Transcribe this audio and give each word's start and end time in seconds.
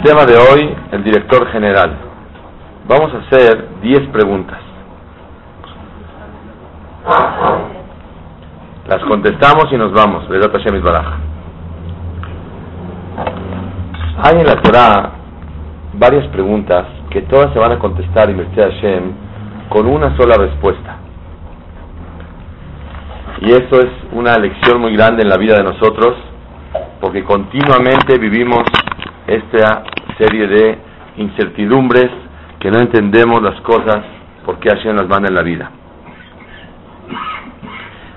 El 0.00 0.06
tema 0.06 0.24
de 0.24 0.34
hoy, 0.34 0.74
el 0.92 1.04
director 1.04 1.46
general. 1.52 1.94
Vamos 2.88 3.12
a 3.12 3.18
hacer 3.18 3.68
10 3.82 4.08
preguntas. 4.08 4.58
Las 8.88 9.02
contestamos 9.02 9.70
y 9.70 9.76
nos 9.76 9.92
vamos. 9.92 10.24
Hay 14.22 14.40
en 14.40 14.46
la 14.46 14.62
Torah 14.62 15.10
varias 15.92 16.26
preguntas 16.28 16.86
que 17.10 17.20
todas 17.20 17.52
se 17.52 17.58
van 17.58 17.72
a 17.72 17.78
contestar 17.78 18.30
y 18.30 18.36
Hashem 18.56 19.12
con 19.68 19.86
una 19.86 20.16
sola 20.16 20.38
respuesta. 20.38 20.96
Y 23.42 23.52
eso 23.52 23.80
es 23.80 23.90
una 24.12 24.38
lección 24.38 24.80
muy 24.80 24.96
grande 24.96 25.24
en 25.24 25.28
la 25.28 25.36
vida 25.36 25.56
de 25.56 25.64
nosotros, 25.64 26.16
porque 27.02 27.22
continuamente 27.22 28.16
vivimos 28.16 28.64
esta 29.30 29.84
serie 30.18 30.46
de 30.48 30.78
incertidumbres 31.16 32.08
que 32.58 32.70
no 32.70 32.78
entendemos 32.78 33.40
las 33.42 33.60
cosas 33.60 34.04
porque 34.44 34.68
Hashem 34.68 34.96
las 34.96 35.08
manda 35.08 35.28
en 35.28 35.34
la 35.34 35.42
vida. 35.42 35.70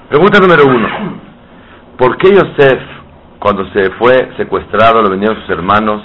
Pregunta 0.09 0.39
número 0.39 0.65
uno. 0.65 0.87
¿Por 1.97 2.17
qué 2.17 2.29
Yosef, 2.29 2.79
cuando 3.39 3.65
se 3.71 3.91
fue 3.91 4.31
secuestrado, 4.37 5.01
lo 5.01 5.09
vendieron 5.09 5.39
sus 5.41 5.49
hermanos? 5.49 6.01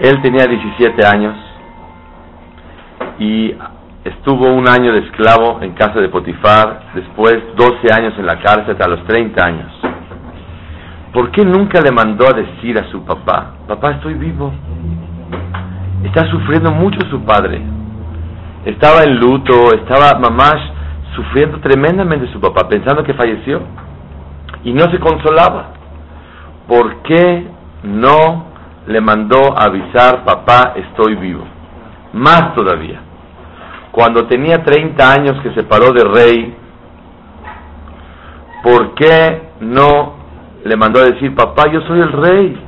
Él 0.00 0.20
tenía 0.22 0.46
17 0.46 1.06
años 1.06 1.36
y 3.18 3.54
estuvo 4.04 4.52
un 4.52 4.68
año 4.68 4.92
de 4.92 5.00
esclavo 5.00 5.60
en 5.62 5.72
casa 5.74 6.00
de 6.00 6.08
Potifar, 6.08 6.90
después 6.94 7.36
12 7.56 7.92
años 7.92 8.14
en 8.18 8.26
la 8.26 8.40
cárcel 8.40 8.72
hasta 8.72 8.88
los 8.88 9.04
30 9.04 9.44
años. 9.44 9.93
¿Por 11.14 11.30
qué 11.30 11.44
nunca 11.44 11.80
le 11.80 11.92
mandó 11.92 12.26
a 12.26 12.36
decir 12.36 12.76
a 12.76 12.90
su 12.90 13.04
papá, 13.04 13.52
papá 13.68 13.92
estoy 13.92 14.14
vivo? 14.14 14.52
Está 16.02 16.28
sufriendo 16.28 16.72
mucho 16.72 16.98
su 17.08 17.24
padre. 17.24 17.62
Estaba 18.64 19.04
en 19.04 19.20
luto, 19.20 19.54
estaba 19.76 20.18
mamá 20.18 20.50
sufriendo 21.14 21.60
tremendamente 21.60 22.32
su 22.32 22.40
papá, 22.40 22.68
pensando 22.68 23.04
que 23.04 23.14
falleció, 23.14 23.62
y 24.64 24.72
no 24.72 24.90
se 24.90 24.98
consolaba. 24.98 25.74
¿Por 26.66 27.02
qué 27.02 27.46
no 27.84 28.46
le 28.88 29.00
mandó 29.00 29.56
avisar, 29.56 30.24
papá, 30.24 30.72
estoy 30.74 31.14
vivo? 31.14 31.44
Más 32.12 32.56
todavía, 32.56 33.00
cuando 33.92 34.26
tenía 34.26 34.64
30 34.64 35.12
años 35.12 35.40
que 35.44 35.54
se 35.54 35.62
paró 35.62 35.92
de 35.92 36.04
rey, 36.04 36.56
¿por 38.64 38.94
qué 38.96 39.42
no 39.60 40.23
le 40.64 40.76
mandó 40.76 41.00
a 41.00 41.04
decir, 41.04 41.34
papá, 41.34 41.70
yo 41.70 41.80
soy 41.82 42.00
el 42.00 42.12
rey? 42.12 42.58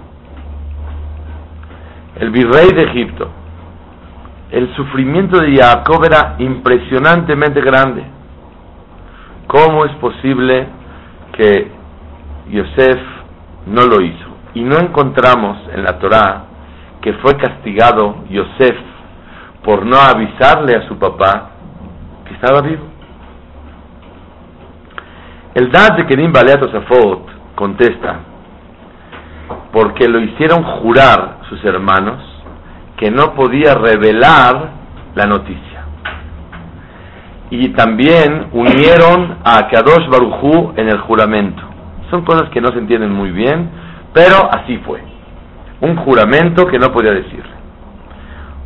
El 2.17 2.31
virrey 2.31 2.69
de 2.75 2.83
Egipto. 2.85 3.31
El 4.51 4.75
sufrimiento 4.77 5.41
de 5.41 5.57
Jacob 5.57 6.05
era 6.05 6.37
impresionantemente 6.39 7.61
grande 7.61 8.05
¿Cómo 9.47 9.85
es 9.85 9.93
posible 9.97 10.67
que 11.33 11.71
Yosef 12.51 13.01
no 13.67 13.87
lo 13.87 14.01
hizo? 14.01 14.27
Y 14.55 14.63
no 14.63 14.79
encontramos 14.79 15.59
en 15.73 15.85
la 15.85 15.99
Torá 15.99 16.45
que 17.01 17.13
fue 17.15 17.37
castigado 17.37 18.25
Yosef 18.29 18.77
por 19.63 19.87
no 19.87 19.99
avisarle 19.99 20.77
a 20.77 20.89
su 20.89 20.99
papá 20.99 21.51
que 22.25 22.35
estaba 22.35 22.61
vivo. 22.63 22.85
El 25.55 25.71
Dad 25.71 25.97
de 25.97 26.07
Kerim 26.07 26.33
Baleat 26.33 26.63
Osafot 26.63 27.36
contesta, 27.57 28.21
porque 29.73 30.09
lo 30.09 30.21
hicieron 30.21 30.63
jurar 30.63 31.41
sus 31.49 31.65
hermanos 31.65 32.23
que 32.97 33.11
no 33.11 33.35
podía 33.35 33.75
revelar 33.75 34.71
la 35.17 35.27
noticia 35.27 35.77
y 37.51 37.69
también 37.71 38.49
unieron 38.53 39.39
a 39.45 39.69
Kadosh 39.69 40.09
Barujú 40.09 40.73
en 40.77 40.89
el 40.89 40.99
juramento. 41.01 41.63
Son 42.11 42.25
cosas 42.25 42.51
que 42.51 42.61
no 42.61 42.69
se 42.69 42.79
entienden 42.79 43.13
muy 43.13 43.31
bien, 43.31 43.71
pero 44.13 44.49
así 44.53 44.79
fue. 44.79 45.01
Un 45.81 45.97
juramento 45.97 46.67
que 46.67 46.79
no 46.79 46.93
podía 46.93 47.13
decirle. 47.13 47.55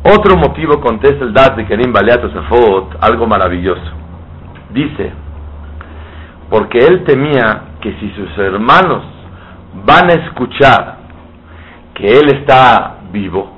Otro 0.03 0.35
motivo 0.35 0.81
contesta 0.81 1.23
el 1.23 1.33
Dad 1.33 1.55
de 1.55 1.65
Kerim 1.67 1.93
Baleat 1.93 2.21
algo 3.01 3.27
maravilloso. 3.27 3.91
Dice, 4.71 5.11
porque 6.51 6.77
él 6.77 7.03
temía 7.05 7.63
que 7.81 7.93
si 7.99 8.11
sus 8.11 8.37
hermanos 8.37 9.03
van 9.85 10.11
a 10.11 10.13
escuchar 10.13 10.97
que 11.95 12.05
él 12.05 12.29
está 12.39 12.97
vivo 13.11 13.57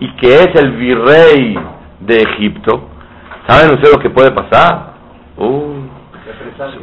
y 0.00 0.14
que 0.16 0.34
es 0.34 0.48
el 0.56 0.72
virrey 0.72 1.58
de 2.00 2.16
Egipto, 2.16 2.90
¿Saben 3.46 3.74
ustedes 3.74 3.94
lo 3.94 4.02
que 4.02 4.08
puede 4.08 4.30
pasar? 4.30 4.94
Uh, 5.36 5.84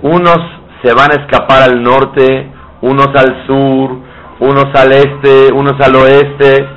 unos 0.04 0.38
se 0.84 0.94
van 0.94 1.12
a 1.12 1.22
escapar 1.22 1.64
al 1.64 1.82
norte, 1.82 2.52
unos 2.82 3.08
al 3.08 3.48
sur, 3.48 3.98
unos 4.40 4.68
al 4.76 4.92
este, 4.92 5.52
unos 5.54 5.74
al 5.82 5.96
oeste, 5.96 6.68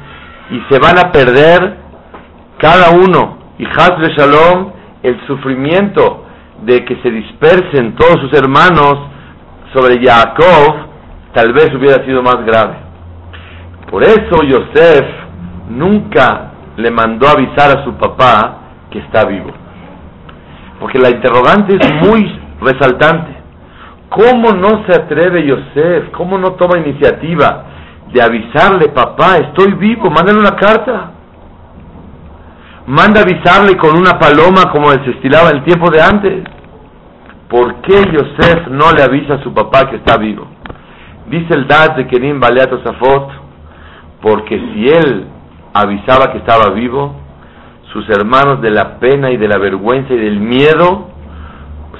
y 0.50 0.60
se 0.70 0.78
van 0.78 0.98
a 0.98 1.12
perder 1.12 1.76
cada 2.58 2.92
uno. 2.92 3.38
Y 3.58 3.66
Hazbe 3.66 4.14
Shalom, 4.16 4.72
el 5.02 5.26
sufrimiento 5.26 6.23
de 6.62 6.84
que 6.84 6.96
se 7.02 7.10
dispersen 7.10 7.94
todos 7.96 8.20
sus 8.20 8.32
hermanos 8.32 8.94
sobre 9.72 10.00
Jacob, 10.02 10.86
tal 11.34 11.52
vez 11.52 11.68
hubiera 11.74 12.04
sido 12.04 12.22
más 12.22 12.44
grave. 12.46 12.76
Por 13.90 14.02
eso 14.02 14.42
Yosef 14.42 15.04
nunca 15.68 16.52
le 16.76 16.90
mandó 16.90 17.28
avisar 17.28 17.78
a 17.78 17.84
su 17.84 17.94
papá 17.94 18.58
que 18.90 18.98
está 19.00 19.24
vivo. 19.26 19.50
Porque 20.80 20.98
la 20.98 21.10
interrogante 21.10 21.76
es 21.76 21.92
muy 22.08 22.40
resaltante. 22.60 23.34
¿Cómo 24.08 24.52
no 24.52 24.84
se 24.86 25.00
atreve 25.00 25.46
Yosef? 25.46 26.10
¿Cómo 26.12 26.38
no 26.38 26.52
toma 26.52 26.78
iniciativa 26.78 27.64
de 28.12 28.22
avisarle, 28.22 28.88
papá, 28.90 29.38
estoy 29.38 29.72
vivo, 29.74 30.08
mándale 30.08 30.38
una 30.38 30.54
carta? 30.54 31.10
Manda 32.86 33.22
avisarle 33.22 33.76
con 33.78 33.96
una 33.96 34.18
paloma 34.18 34.70
como 34.70 34.90
se 34.90 35.10
estilaba 35.12 35.50
el 35.50 35.64
tiempo 35.64 35.90
de 35.90 36.02
antes. 36.02 36.44
¿Por 37.48 37.76
qué 37.82 37.94
Yosef 38.12 38.68
no 38.68 38.92
le 38.92 39.02
avisa 39.02 39.34
a 39.34 39.42
su 39.42 39.54
papá 39.54 39.88
que 39.88 39.96
está 39.96 40.18
vivo? 40.18 40.46
Dice 41.30 41.54
el 41.54 41.66
Dad 41.66 41.96
de 41.96 42.06
Kerim 42.06 42.38
Baleat 42.40 42.70
Safot, 42.84 43.30
porque 44.20 44.58
si 44.58 44.88
él 44.88 45.26
avisaba 45.72 46.30
que 46.30 46.38
estaba 46.38 46.74
vivo, 46.74 47.14
sus 47.92 48.06
hermanos 48.10 48.60
de 48.60 48.70
la 48.70 48.98
pena 48.98 49.30
y 49.30 49.38
de 49.38 49.48
la 49.48 49.58
vergüenza 49.58 50.12
y 50.12 50.18
del 50.18 50.40
miedo 50.40 51.10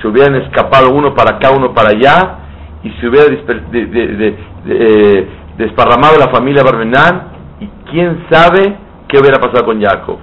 se 0.03 0.09
hubieran 0.09 0.35
escapado 0.35 0.91
uno 0.93 1.15
para 1.15 1.37
acá, 1.37 1.51
uno 1.57 1.73
para 1.73 1.91
allá, 1.91 2.39
y 2.83 2.91
se 3.01 3.09
hubiera 3.09 3.33
eh, 4.67 5.29
desparramado 5.57 6.19
la 6.19 6.31
familia 6.31 6.63
Barmenán, 6.63 7.29
y 7.61 7.69
quién 7.91 8.27
sabe 8.31 8.77
qué 9.09 9.19
hubiera 9.19 9.41
pasado 9.41 9.65
con 9.65 9.81
Jacob. 9.81 10.19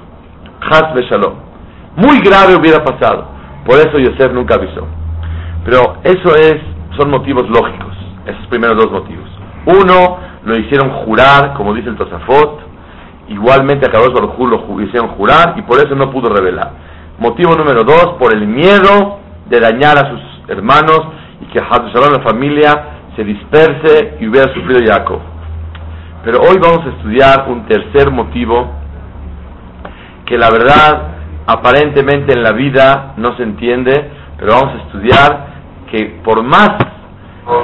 Hasbe 0.62 1.04
Shalom. 1.10 1.34
Muy 1.96 2.20
grave 2.20 2.56
hubiera 2.56 2.84
pasado. 2.84 3.28
Por 3.66 3.76
eso 3.76 3.98
Yosef 4.00 4.32
nunca 4.34 4.56
avisó. 4.56 4.88
Pero 5.66 5.98
eso 6.04 6.36
es, 6.36 6.56
son 6.98 7.12
motivos 7.12 7.50
lógicos, 7.50 7.96
esos 8.26 8.48
primeros 8.48 8.78
dos 8.78 8.92
motivos. 8.92 9.30
Uno, 9.66 10.18
lo 10.44 10.58
hicieron 10.58 10.90
jurar, 11.06 11.54
como 11.54 11.74
dice 11.74 11.90
el 11.90 11.98
Tosafot, 11.98 12.72
Igualmente 13.32 13.88
a 13.88 13.92
Kadosh 13.92 14.14
Baruj 14.14 14.38
lo 14.40 14.82
hicieron 14.82 15.12
jurar 15.12 15.54
y 15.56 15.62
por 15.62 15.78
eso 15.78 15.96
no 15.96 16.12
pudo 16.12 16.28
revelar. 16.30 16.72
Motivo 17.18 17.56
número 17.56 17.84
dos, 17.86 18.16
por 18.20 18.36
el 18.36 18.46
miedo 18.46 19.20
de 19.48 19.58
dañar 19.58 19.98
a 19.98 20.10
sus 20.10 20.50
hermanos 20.50 21.00
y 21.40 21.46
que 21.46 21.62
la 21.62 22.24
familia 22.24 22.84
se 23.16 23.24
disperse 23.24 24.18
y 24.20 24.28
hubiera 24.28 24.54
sufrido 24.54 24.82
Jacob. 24.86 25.20
Pero 26.26 26.40
hoy 26.42 26.58
vamos 26.62 26.86
a 26.86 26.90
estudiar 26.90 27.46
un 27.48 27.66
tercer 27.68 28.12
motivo 28.12 28.81
que 30.32 30.38
la 30.38 30.50
verdad 30.50 31.10
aparentemente 31.46 32.32
en 32.32 32.42
la 32.42 32.54
vida 32.54 33.16
no 33.18 33.36
se 33.36 33.44
entiende, 33.44 33.92
pero 34.38 34.54
vamos 34.54 34.76
a 34.76 34.86
estudiar 34.86 35.48
que 35.92 36.22
por 36.24 36.42
más 36.42 36.70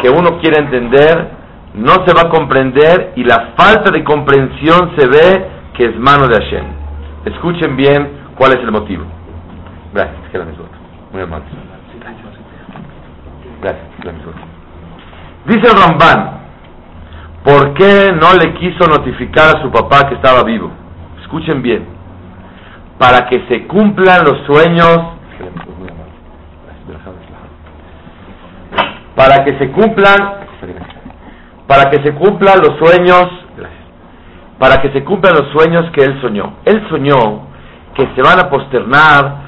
que 0.02 0.10
uno 0.10 0.38
quiera 0.40 0.62
entender, 0.62 1.30
no 1.76 1.94
se 2.06 2.14
va 2.14 2.24
a 2.24 2.30
comprender 2.30 3.14
y 3.16 3.24
la 3.24 3.54
falta 3.56 3.90
de 3.90 4.04
comprensión 4.04 4.92
se 4.98 5.08
ve 5.08 5.48
que 5.76 5.86
es 5.86 5.98
mano 5.98 6.28
de 6.28 6.34
Hashem. 6.34 6.66
Escuchen 7.24 7.78
bien 7.78 8.10
cuál 8.36 8.52
es 8.52 8.60
el 8.60 8.72
motivo. 8.74 9.06
Gracias, 9.94 10.18
muy 11.14 11.22
amable. 11.22 11.46
Gracias, 13.62 13.86
Dice 15.46 15.68
el 15.68 15.82
Ramban, 15.82 16.40
¿por 17.46 17.74
qué 17.76 18.12
no 18.12 18.34
le 18.34 18.54
quiso 18.56 18.86
notificar 18.90 19.56
a 19.56 19.62
su 19.62 19.72
papá 19.72 20.10
que 20.10 20.16
estaba 20.16 20.44
vivo? 20.44 20.70
Escuchen 21.22 21.62
bien, 21.62 21.97
para 22.98 23.28
que 23.28 23.46
se 23.48 23.68
cumplan 23.68 24.24
los 24.24 24.46
sueños, 24.46 25.00
para 29.16 29.44
que 29.44 29.58
se 29.58 29.72
cumplan, 29.72 30.16
para 31.68 31.90
que 31.90 32.04
se 32.04 32.14
cumplan 32.16 32.60
los 32.60 32.78
sueños, 32.80 33.28
para 34.58 34.82
que 34.82 34.92
se 34.92 35.04
cumplan 35.04 35.34
los 35.34 35.52
sueños 35.52 35.92
que 35.92 36.04
él 36.04 36.20
soñó. 36.22 36.54
Él 36.66 36.86
soñó 36.90 37.48
que 37.94 38.08
se 38.16 38.22
van 38.22 38.40
a 38.40 38.50
posternar 38.50 39.48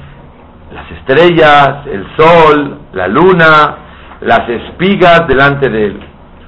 las 0.72 0.90
estrellas, 0.92 1.86
el 1.86 2.06
sol, 2.16 2.78
la 2.92 3.08
luna, 3.08 3.76
las 4.20 4.48
espigas 4.48 5.26
delante 5.26 5.68
de 5.68 5.86
él. 5.86 6.00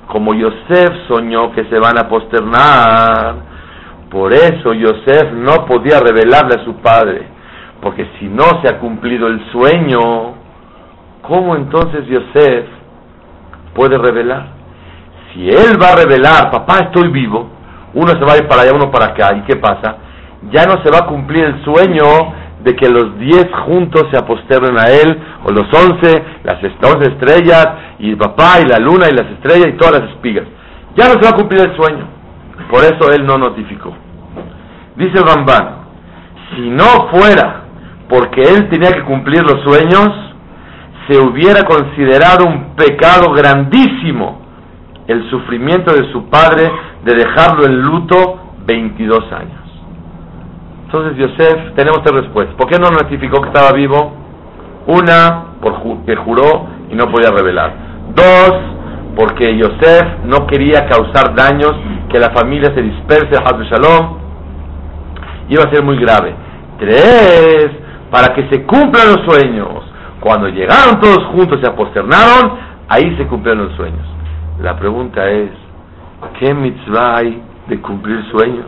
Como 0.07 0.35
Yosef 0.35 1.09
soñó 1.09 1.53
que 1.53 1.65
se 1.65 1.79
van 1.79 1.99
a 1.99 2.09
posternar, 2.09 3.52
por 4.13 4.31
eso 4.35 4.75
Yosef 4.75 5.33
no 5.33 5.65
podía 5.65 5.99
revelarle 5.99 6.61
a 6.61 6.65
su 6.65 6.75
padre, 6.77 7.23
porque 7.81 8.07
si 8.19 8.27
no 8.27 8.45
se 8.61 8.69
ha 8.69 8.79
cumplido 8.79 9.27
el 9.27 9.43
sueño, 9.51 10.35
¿cómo 11.23 11.57
entonces 11.57 12.05
Yosef 12.07 12.67
puede 13.75 13.97
revelar? 13.97 14.49
Si 15.33 15.49
él 15.49 15.83
va 15.83 15.93
a 15.95 15.97
revelar, 15.97 16.51
papá 16.51 16.81
estoy 16.83 17.09
vivo, 17.09 17.49
uno 17.95 18.09
se 18.09 18.21
va 18.21 18.35
a 18.35 18.37
ir 18.37 18.47
para 18.47 18.63
allá, 18.63 18.73
uno 18.75 18.91
para 18.91 19.07
acá, 19.07 19.35
¿y 19.35 19.41
qué 19.43 19.57
pasa? 19.57 19.97
Ya 20.51 20.67
no 20.67 20.83
se 20.83 20.91
va 20.91 21.05
a 21.05 21.07
cumplir 21.07 21.45
el 21.45 21.65
sueño 21.65 22.05
de 22.63 22.77
que 22.77 22.91
los 22.91 23.19
diez 23.19 23.47
juntos 23.65 24.09
se 24.13 24.19
aposternen 24.19 24.79
a 24.79 24.91
él, 24.91 25.19
o 25.45 25.51
los 25.53 25.67
once, 25.73 26.23
las 26.45 26.63
once 26.63 27.13
estrellas, 27.13 27.67
y 27.99 28.15
papá, 28.17 28.61
y 28.61 28.69
la 28.69 28.79
luna, 28.79 29.07
y 29.11 29.17
las 29.17 29.31
estrellas, 29.33 29.69
y 29.69 29.79
todas 29.79 30.03
las 30.03 30.11
espigas. 30.11 30.45
Ya 30.97 31.07
no 31.07 31.13
se 31.15 31.21
va 31.25 31.31
a 31.31 31.37
cumplir 31.37 31.63
el 31.63 31.75
sueño. 31.75 32.07
Por 32.71 32.85
eso 32.85 33.11
él 33.13 33.25
no 33.27 33.39
notificó. 33.39 34.02
Dice 34.97 35.19
el 35.19 35.83
si 36.55 36.69
no 36.69 37.09
fuera 37.11 37.63
porque 38.09 38.43
él 38.43 38.69
tenía 38.69 38.93
que 38.93 39.05
cumplir 39.05 39.41
los 39.43 39.63
sueños, 39.63 40.11
se 41.09 41.19
hubiera 41.19 41.63
considerado 41.65 42.47
un 42.47 42.75
pecado 42.77 43.33
grandísimo 43.33 44.43
el 45.07 45.29
sufrimiento 45.31 45.93
de 45.93 46.13
su 46.13 46.29
padre 46.29 46.71
de 47.05 47.15
dejarlo 47.15 47.65
en 47.67 47.81
luto 47.81 48.41
22 48.67 49.33
años. 49.33 49.63
Entonces 50.85 51.17
Yosef, 51.17 51.75
tenemos 51.75 52.03
tres 52.05 52.25
respuestas. 52.25 52.55
¿Por 52.57 52.69
qué 52.69 52.79
no 52.79 52.91
notificó 52.91 53.41
que 53.41 53.49
estaba 53.49 53.73
vivo? 53.73 54.13
Una, 54.87 55.45
porque 55.61 56.15
juró 56.17 56.67
y 56.91 56.95
no 56.95 57.11
podía 57.11 57.31
revelar. 57.31 57.73
Dos, 58.15 58.53
porque 59.17 59.57
Yosef 59.57 60.25
no 60.27 60.47
quería 60.47 60.87
causar 60.87 61.35
daños, 61.35 61.73
que 62.11 62.19
la 62.19 62.31
familia 62.31 62.75
se 62.75 62.83
disperse, 62.83 63.35
a 63.37 63.63
Shalom, 63.65 64.22
iba 65.53 65.65
a 65.65 65.71
ser 65.71 65.85
muy 65.85 65.97
grave. 65.99 66.35
Tres, 66.79 67.71
para 68.11 68.35
que 68.35 68.49
se 68.49 68.65
cumplan 68.65 69.09
los 69.09 69.25
sueños. 69.27 69.85
Cuando 70.21 70.49
llegaron 70.49 71.01
todos 71.01 71.25
juntos 71.33 71.59
y 71.59 71.65
se 71.65 71.71
aposternaron, 71.71 72.59
ahí 72.89 73.17
se 73.17 73.27
cumplieron 73.27 73.69
los 73.69 73.77
sueños. 73.77 74.07
La 74.61 74.77
pregunta 74.79 75.29
es, 75.31 75.51
¿qué 76.39 76.55
mitzvah 76.55 77.17
hay 77.17 77.43
de 77.69 77.81
cumplir 77.81 78.25
sueños? 78.31 78.67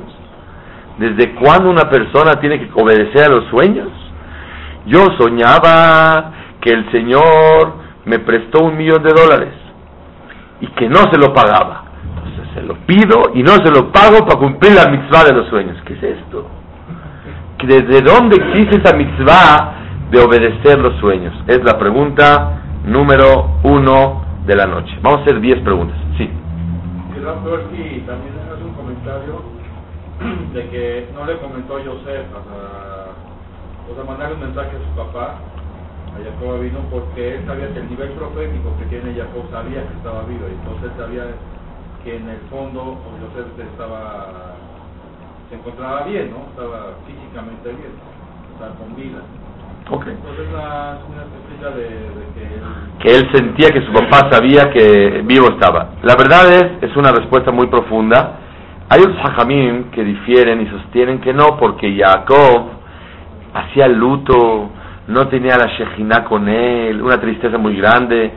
¿Desde 0.98 1.34
cuándo 1.34 1.70
una 1.70 1.88
persona 1.88 2.40
tiene 2.40 2.58
que 2.60 2.70
obedecer 2.74 3.24
a 3.24 3.34
los 3.34 3.44
sueños? 3.50 3.88
Yo 4.86 5.06
soñaba 5.18 6.32
que 6.60 6.70
el 6.70 6.90
Señor 6.90 7.74
me 8.04 8.18
prestó 8.18 8.64
un 8.64 8.76
millón 8.76 9.02
de 9.02 9.10
dólares 9.10 9.54
y 10.60 10.66
que 10.68 10.88
no 10.88 11.00
se 11.10 11.18
lo 11.18 11.32
pagaba. 11.32 11.84
Entonces 12.16 12.54
se 12.54 12.62
lo 12.62 12.74
pido 12.86 13.32
y 13.34 13.42
no 13.42 13.52
se 13.52 13.70
lo 13.70 13.92
pago 13.92 14.26
para 14.26 14.38
cumplir 14.38 14.72
la 14.74 14.90
mitzvah 14.90 15.24
de 15.24 15.34
los 15.34 15.48
sueños. 15.48 15.76
¿Qué 15.84 15.94
es 15.94 16.02
esto? 16.02 16.48
¿Desde 17.66 18.02
dónde 18.02 18.36
existe 18.36 18.76
esa 18.76 18.96
mitzvah 18.96 19.74
de 20.10 20.20
obedecer 20.20 20.78
los 20.78 20.94
sueños? 21.00 21.32
Es 21.46 21.62
la 21.64 21.78
pregunta 21.78 22.60
número 22.84 23.58
uno 23.62 24.22
de 24.44 24.54
la 24.54 24.66
noche. 24.66 24.94
Vamos 25.00 25.20
a 25.20 25.22
hacer 25.22 25.40
diez 25.40 25.58
preguntas. 25.60 25.96
Sí. 26.18 26.28
también 28.06 28.34
hace 28.52 28.64
un 28.64 28.74
comentario 28.74 29.40
de 30.52 30.68
que 30.68 31.08
no 31.14 31.24
le 31.26 31.38
comentó 31.38 31.76
a 31.76 31.80
Joseph, 31.80 32.26
o 33.90 33.94
sea, 33.94 34.04
mandarle 34.04 34.34
un 34.34 34.40
mensaje 34.40 34.76
a 34.76 34.80
su 34.80 34.96
papá, 34.96 35.40
a 36.12 36.22
Jacob 36.22 36.60
vino, 36.60 36.80
porque 36.90 37.36
él 37.36 37.46
sabía 37.46 37.72
que 37.72 37.80
el 37.80 37.88
nivel 37.90 38.10
profético 38.10 38.76
que 38.78 38.86
tiene 38.86 39.16
Jacob 39.16 39.50
sabía 39.50 39.88
que 39.88 39.94
estaba 39.96 40.22
vivo, 40.24 40.46
y 40.48 40.54
entonces 40.54 40.92
sabía 40.96 41.24
que 42.04 42.16
en 42.16 42.28
el 42.28 42.38
fondo 42.50 43.00
Joseph 43.20 43.58
estaba, 43.58 44.54
se 45.48 45.56
encontraba 45.56 46.02
bien, 46.04 46.30
¿no? 46.30 46.48
Estaba 46.50 46.94
físicamente 47.06 47.68
bien, 47.68 47.92
estaba 48.52 48.74
con 48.76 48.96
vida. 48.96 49.20
Okay. 49.90 50.12
Entonces 50.12 50.52
la 50.52 50.98
explica 51.36 51.70
de, 51.76 51.84
de 51.84 52.24
que, 52.34 52.54
él... 52.54 52.62
que 53.00 53.16
él 53.16 53.30
sentía 53.34 53.68
que 53.68 53.84
su 53.84 53.92
papá 53.92 54.30
sabía 54.30 54.70
que 54.70 55.22
vivo 55.26 55.48
estaba. 55.50 55.90
La 56.02 56.16
verdad 56.16 56.50
es, 56.52 56.90
es 56.90 56.96
una 56.96 57.10
respuesta 57.10 57.50
muy 57.50 57.66
profunda 57.66 58.40
hay 58.88 59.00
otros 59.00 59.16
hajamim 59.24 59.90
que 59.90 60.04
difieren 60.04 60.60
y 60.60 60.66
sostienen 60.66 61.20
que 61.20 61.32
no, 61.32 61.56
porque 61.58 61.96
Jacob 61.96 62.66
hacía 63.54 63.88
luto, 63.88 64.70
no 65.08 65.28
tenía 65.28 65.56
la 65.56 65.66
Shejina 65.66 66.24
con 66.24 66.48
él, 66.48 67.00
una 67.02 67.18
tristeza 67.18 67.56
muy 67.56 67.76
grande, 67.76 68.30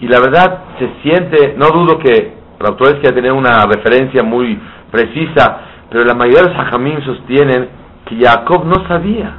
y 0.00 0.06
la 0.06 0.20
verdad 0.20 0.64
se 0.78 0.90
siente, 1.02 1.54
no 1.56 1.68
dudo 1.70 1.98
que 1.98 2.34
la 2.60 2.68
autores 2.68 2.96
que 2.96 3.12
tener 3.12 3.32
una 3.32 3.64
referencia 3.64 4.22
muy 4.22 4.60
precisa, 4.90 5.60
pero 5.94 6.06
la 6.06 6.14
mayoría 6.14 6.42
de 6.42 6.48
los 6.48 6.58
hajamim 6.58 7.04
sostienen 7.04 7.68
que 8.04 8.16
Jacob 8.16 8.64
no 8.64 8.84
sabía, 8.88 9.32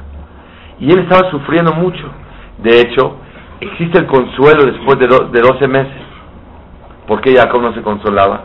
y 0.80 0.90
él 0.90 1.00
estaba 1.00 1.30
sufriendo 1.30 1.74
mucho. 1.74 2.08
De 2.56 2.80
hecho, 2.80 3.16
existe 3.60 3.98
el 3.98 4.06
consuelo 4.06 4.64
después 4.64 4.98
de, 4.98 5.06
de 5.06 5.40
12 5.46 5.68
meses. 5.68 6.00
¿Por 7.06 7.20
qué 7.20 7.36
Jacob 7.36 7.60
no 7.60 7.74
se 7.74 7.82
consolaba? 7.82 8.44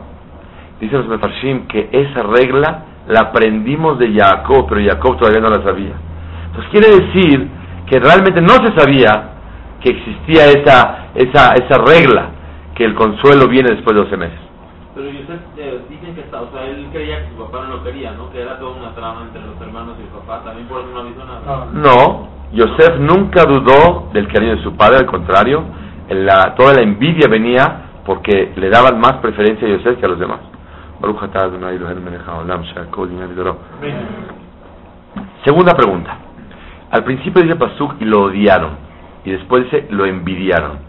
Dicen 0.82 0.98
los 0.98 1.08
Mefarshim 1.08 1.68
que 1.68 1.88
esa 1.89 2.24
regla 2.24 2.84
la 3.08 3.30
aprendimos 3.30 3.98
de 3.98 4.13
Jacob, 4.13 4.65
pero 4.68 4.82
Jacob 4.86 5.18
todavía 5.18 5.39
no 5.39 5.48
la 5.48 5.63
sabía. 5.63 5.94
Entonces 6.48 6.70
quiere 6.70 6.89
decir 6.89 7.48
que 7.89 7.98
realmente 7.98 8.41
no 8.41 8.56
se 8.56 8.77
sabía 8.77 9.30
que 9.80 9.89
existía 9.89 10.48
esa, 10.48 11.12
esa, 11.15 11.53
esa 11.53 11.77
regla, 11.77 12.32
que 12.75 12.84
el 12.84 12.94
consuelo 12.94 13.48
viene 13.48 13.74
después 13.74 13.96
de 13.96 14.03
12 14.03 14.18
meses. 14.18 14.39
Pero 14.96 15.10
Yosef 15.10 15.39
o 16.42 16.52
sea, 16.52 16.66
él 16.66 16.88
creía 16.92 17.24
que 17.24 17.30
su 17.30 17.44
papá 17.44 17.66
no 17.68 17.78
lo 17.78 17.84
quería, 17.84 18.12
¿no? 18.12 18.32
Que 18.32 18.42
era 18.42 18.58
toda 18.60 18.78
una 18.78 18.94
trama 18.96 19.24
entre 19.24 19.42
los 19.42 19.60
hermanos 19.62 19.96
y 20.00 20.04
el 20.04 20.10
papá, 20.10 20.44
también 20.44 20.68
por 20.68 20.82
eso 20.82 20.90
no 20.94 21.00
avisó 21.00 21.26
nada. 21.26 21.68
No, 21.72 22.28
Yosef 22.54 22.98
nunca 23.00 23.46
dudó 23.46 24.10
del 24.14 24.28
cariño 24.28 24.56
de 24.58 24.64
su 24.64 24.76
padre, 24.76 24.98
al 25.00 25.06
contrario, 25.06 25.64
la, 26.10 26.56
toda 26.56 26.74
la 26.74 26.82
envidia 26.82 27.28
venía 27.30 27.84
porque 28.06 28.52
le 28.56 28.70
daban 28.70 29.00
más 29.00 29.14
preferencia 29.22 29.68
a 29.68 29.72
Yosef 29.72 30.00
que 30.00 30.06
a 30.06 30.10
los 30.10 30.20
demás. 30.20 30.40
Segunda 35.44 35.74
pregunta. 35.74 36.18
Al 36.92 37.04
principio 37.04 37.42
dice 37.42 37.56
Pasuk 37.56 37.96
y 38.00 38.06
lo 38.06 38.24
odiaron. 38.26 38.72
Y 39.24 39.32
después 39.32 39.64
dice 39.64 39.88
lo 39.90 40.06
envidiaron. 40.06 40.80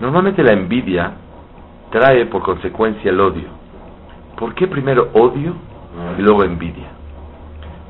Normalmente 0.00 0.42
la 0.42 0.52
envidia 0.52 1.12
trae 1.90 2.26
por 2.26 2.42
consecuencia 2.42 3.10
el 3.10 3.20
odio. 3.20 3.48
¿Por 4.36 4.54
qué 4.54 4.66
primero 4.66 5.10
odio 5.14 5.54
y 6.18 6.22
luego 6.22 6.44
envidia? 6.44 6.88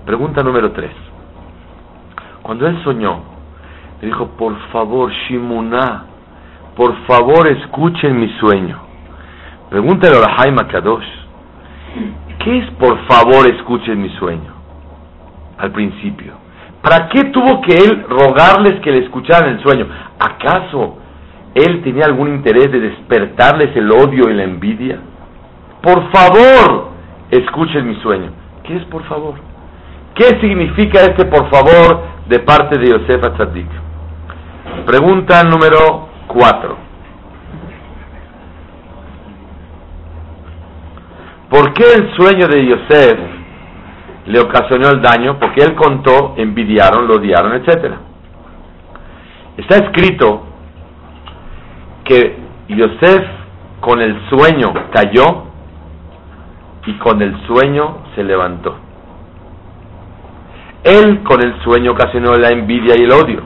Pregunta 0.05 0.43
número 0.43 0.71
tres. 0.73 0.93
Cuando 2.43 2.67
él 2.67 2.81
soñó, 2.85 3.21
le 4.01 4.07
dijo, 4.07 4.29
por 4.39 4.57
favor, 4.71 5.11
Shimuná, 5.11 6.05
por 6.77 6.95
favor 7.07 7.49
escuchen 7.49 8.21
mi 8.21 8.29
sueño. 8.39 8.79
Pregúntale 9.71 10.17
a 10.19 10.37
Jaime 10.37 10.65
Kadosh 10.69 11.05
¿Qué 12.45 12.59
es 12.59 12.71
por 12.73 12.97
favor 13.07 13.49
escuchen 13.53 14.01
mi 14.01 14.11
sueño? 14.11 14.53
Al 15.59 15.73
principio. 15.73 16.35
¿Para 16.81 17.09
qué 17.09 17.25
tuvo 17.25 17.61
que 17.63 17.75
él 17.75 18.05
rogarles 18.09 18.81
que 18.83 18.93
le 18.93 18.99
escucharan 18.99 19.57
el 19.57 19.63
sueño? 19.63 19.87
¿Acaso 20.21 20.99
él 21.55 21.83
tenía 21.83 22.05
algún 22.05 22.29
interés 22.29 22.71
de 22.71 22.79
despertarles 22.79 23.75
el 23.75 23.91
odio 23.91 24.31
y 24.31 24.35
la 24.35 24.45
envidia? 24.45 25.01
por 25.87 26.11
favor, 26.11 26.89
escuchen 27.31 27.87
mi 27.87 27.95
sueño. 28.01 28.33
¿Qué 28.65 28.77
es 28.77 28.85
por 28.87 29.05
favor? 29.05 29.35
¿Qué 30.17 30.25
significa 30.41 30.99
este 31.03 31.27
por 31.27 31.49
favor 31.49 32.03
de 32.27 32.41
parte 32.41 32.77
de 32.77 32.89
Yosef 32.91 33.23
Atzadik? 33.23 33.69
Pregunta 34.85 35.45
número 35.45 36.09
4. 36.27 36.77
¿Por 41.51 41.73
qué 41.75 41.85
el 41.95 42.17
sueño 42.17 42.49
de 42.49 42.67
Yosef 42.67 43.19
le 44.27 44.41
ocasionó 44.41 44.89
el 44.89 45.01
daño? 45.01 45.39
Porque 45.39 45.63
él 45.63 45.77
contó, 45.77 46.35
envidiaron, 46.37 47.07
lo 47.07 47.15
odiaron, 47.15 47.53
etc. 47.63 47.93
Está 49.57 49.77
escrito 49.85 50.47
que 52.03 52.41
Yosef 52.71 53.25
con 53.81 54.01
el 54.01 54.29
sueño 54.29 54.75
cayó 54.93 55.46
y 56.87 56.93
con 56.95 57.21
el 57.21 57.37
sueño 57.47 57.99
se 58.15 58.23
levantó. 58.23 58.77
Él 60.85 61.23
con 61.25 61.43
el 61.45 61.61
sueño 61.63 61.93
ocasionó 61.93 62.35
la 62.37 62.51
envidia 62.51 62.95
y 62.97 63.03
el 63.03 63.13
odio. 63.13 63.43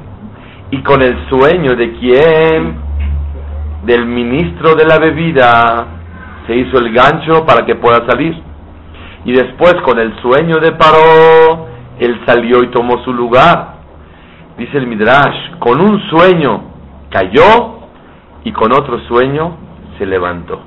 Y 0.70 0.82
con 0.82 1.02
el 1.02 1.26
sueño 1.28 1.74
de 1.74 1.92
quién? 1.94 2.76
Del 3.86 4.04
ministro 4.04 4.74
de 4.74 4.84
la 4.84 4.98
bebida 4.98 5.86
se 6.46 6.54
hizo 6.54 6.78
el 6.78 6.92
gancho 6.92 7.46
para 7.46 7.64
que 7.64 7.76
pueda 7.76 8.06
salir. 8.06 8.36
Y 9.24 9.32
después 9.32 9.74
con 9.84 9.98
el 9.98 10.14
sueño 10.20 10.56
de 10.56 10.72
Paró, 10.72 11.66
él 11.98 12.20
salió 12.26 12.62
y 12.62 12.68
tomó 12.68 13.02
su 13.04 13.12
lugar. 13.12 13.76
Dice 14.58 14.76
el 14.76 14.86
Midrash, 14.86 15.56
con 15.58 15.80
un 15.80 15.98
sueño 16.10 16.62
cayó 17.08 17.80
y 18.44 18.52
con 18.52 18.70
otro 18.72 19.00
sueño 19.08 19.56
se 19.98 20.04
levantó. 20.04 20.60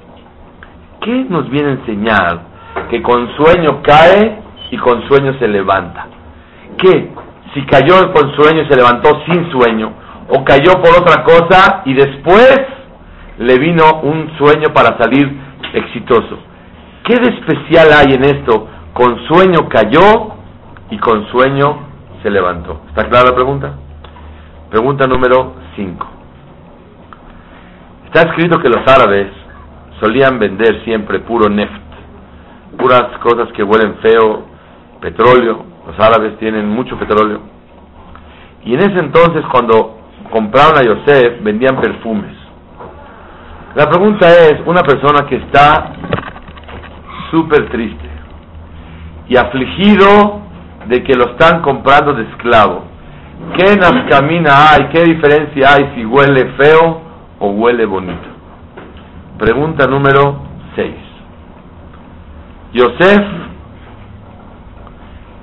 ¿Qué 1.01 1.25
nos 1.29 1.49
viene 1.49 1.69
a 1.69 1.73
enseñar 1.73 2.52
que 2.89 3.01
con 3.01 3.29
sueño 3.35 3.81
cae 3.83 4.41
y 4.71 4.77
con 4.77 5.07
sueño 5.07 5.37
se 5.39 5.47
levanta? 5.47 6.07
¿Qué? 6.77 7.11
Si 7.53 7.65
cayó 7.65 8.11
con 8.13 8.35
sueño 8.35 8.63
y 8.63 8.67
se 8.67 8.75
levantó 8.75 9.21
sin 9.25 9.51
sueño, 9.51 9.91
o 10.29 10.43
cayó 10.43 10.73
por 10.81 10.97
otra 11.01 11.23
cosa 11.23 11.83
y 11.85 11.93
después 11.93 12.59
le 13.37 13.57
vino 13.59 13.83
un 14.03 14.31
sueño 14.37 14.73
para 14.73 14.97
salir 14.97 15.29
exitoso. 15.73 16.39
¿Qué 17.03 17.15
de 17.15 17.35
especial 17.35 17.87
hay 17.93 18.15
en 18.15 18.23
esto? 18.23 18.67
Con 18.93 19.25
sueño 19.27 19.67
cayó 19.69 20.35
y 20.89 20.97
con 20.97 21.27
sueño 21.31 21.79
se 22.21 22.29
levantó. 22.29 22.81
¿Está 22.89 23.09
clara 23.09 23.29
la 23.29 23.35
pregunta? 23.35 23.73
Pregunta 24.69 25.05
número 25.07 25.53
5. 25.75 26.07
Está 28.05 28.29
escrito 28.29 28.59
que 28.59 28.69
los 28.69 28.87
árabes 28.87 29.27
solían 29.99 30.39
vender 30.39 30.83
siempre 30.83 31.19
puro 31.19 31.49
neft, 31.49 31.82
puras 32.77 33.17
cosas 33.19 33.51
que 33.53 33.63
huelen 33.63 33.95
feo, 34.01 34.45
petróleo. 35.01 35.65
Los 35.87 35.99
árabes 35.99 36.37
tienen 36.39 36.69
mucho 36.69 36.97
petróleo. 36.97 37.41
Y 38.65 38.73
en 38.73 38.79
ese 38.79 38.99
entonces, 38.99 39.43
cuando 39.51 39.97
compraron 40.31 40.77
a 40.77 40.83
Yosef, 40.83 41.43
vendían 41.43 41.79
perfumes. 41.79 42.35
La 43.75 43.89
pregunta 43.89 44.27
es, 44.27 44.61
una 44.65 44.81
persona 44.81 45.25
que 45.27 45.35
está 45.35 45.93
súper 47.31 47.69
triste 47.69 48.09
y 49.27 49.35
afligido 49.35 50.41
de 50.87 51.03
que 51.03 51.13
lo 51.15 51.31
están 51.31 51.61
comprando 51.61 52.13
de 52.13 52.23
esclavo, 52.23 52.83
¿qué 53.57 53.79
camina 54.09 54.71
hay? 54.71 54.89
¿Qué 54.89 55.03
diferencia 55.03 55.73
hay 55.73 55.91
si 55.95 56.05
huele 56.05 56.51
feo 56.57 57.01
o 57.39 57.49
huele 57.49 57.85
bonito? 57.85 58.29
Pregunta 59.37 59.87
número 59.87 60.41
6. 60.75 61.02
Yosef, 62.73 63.23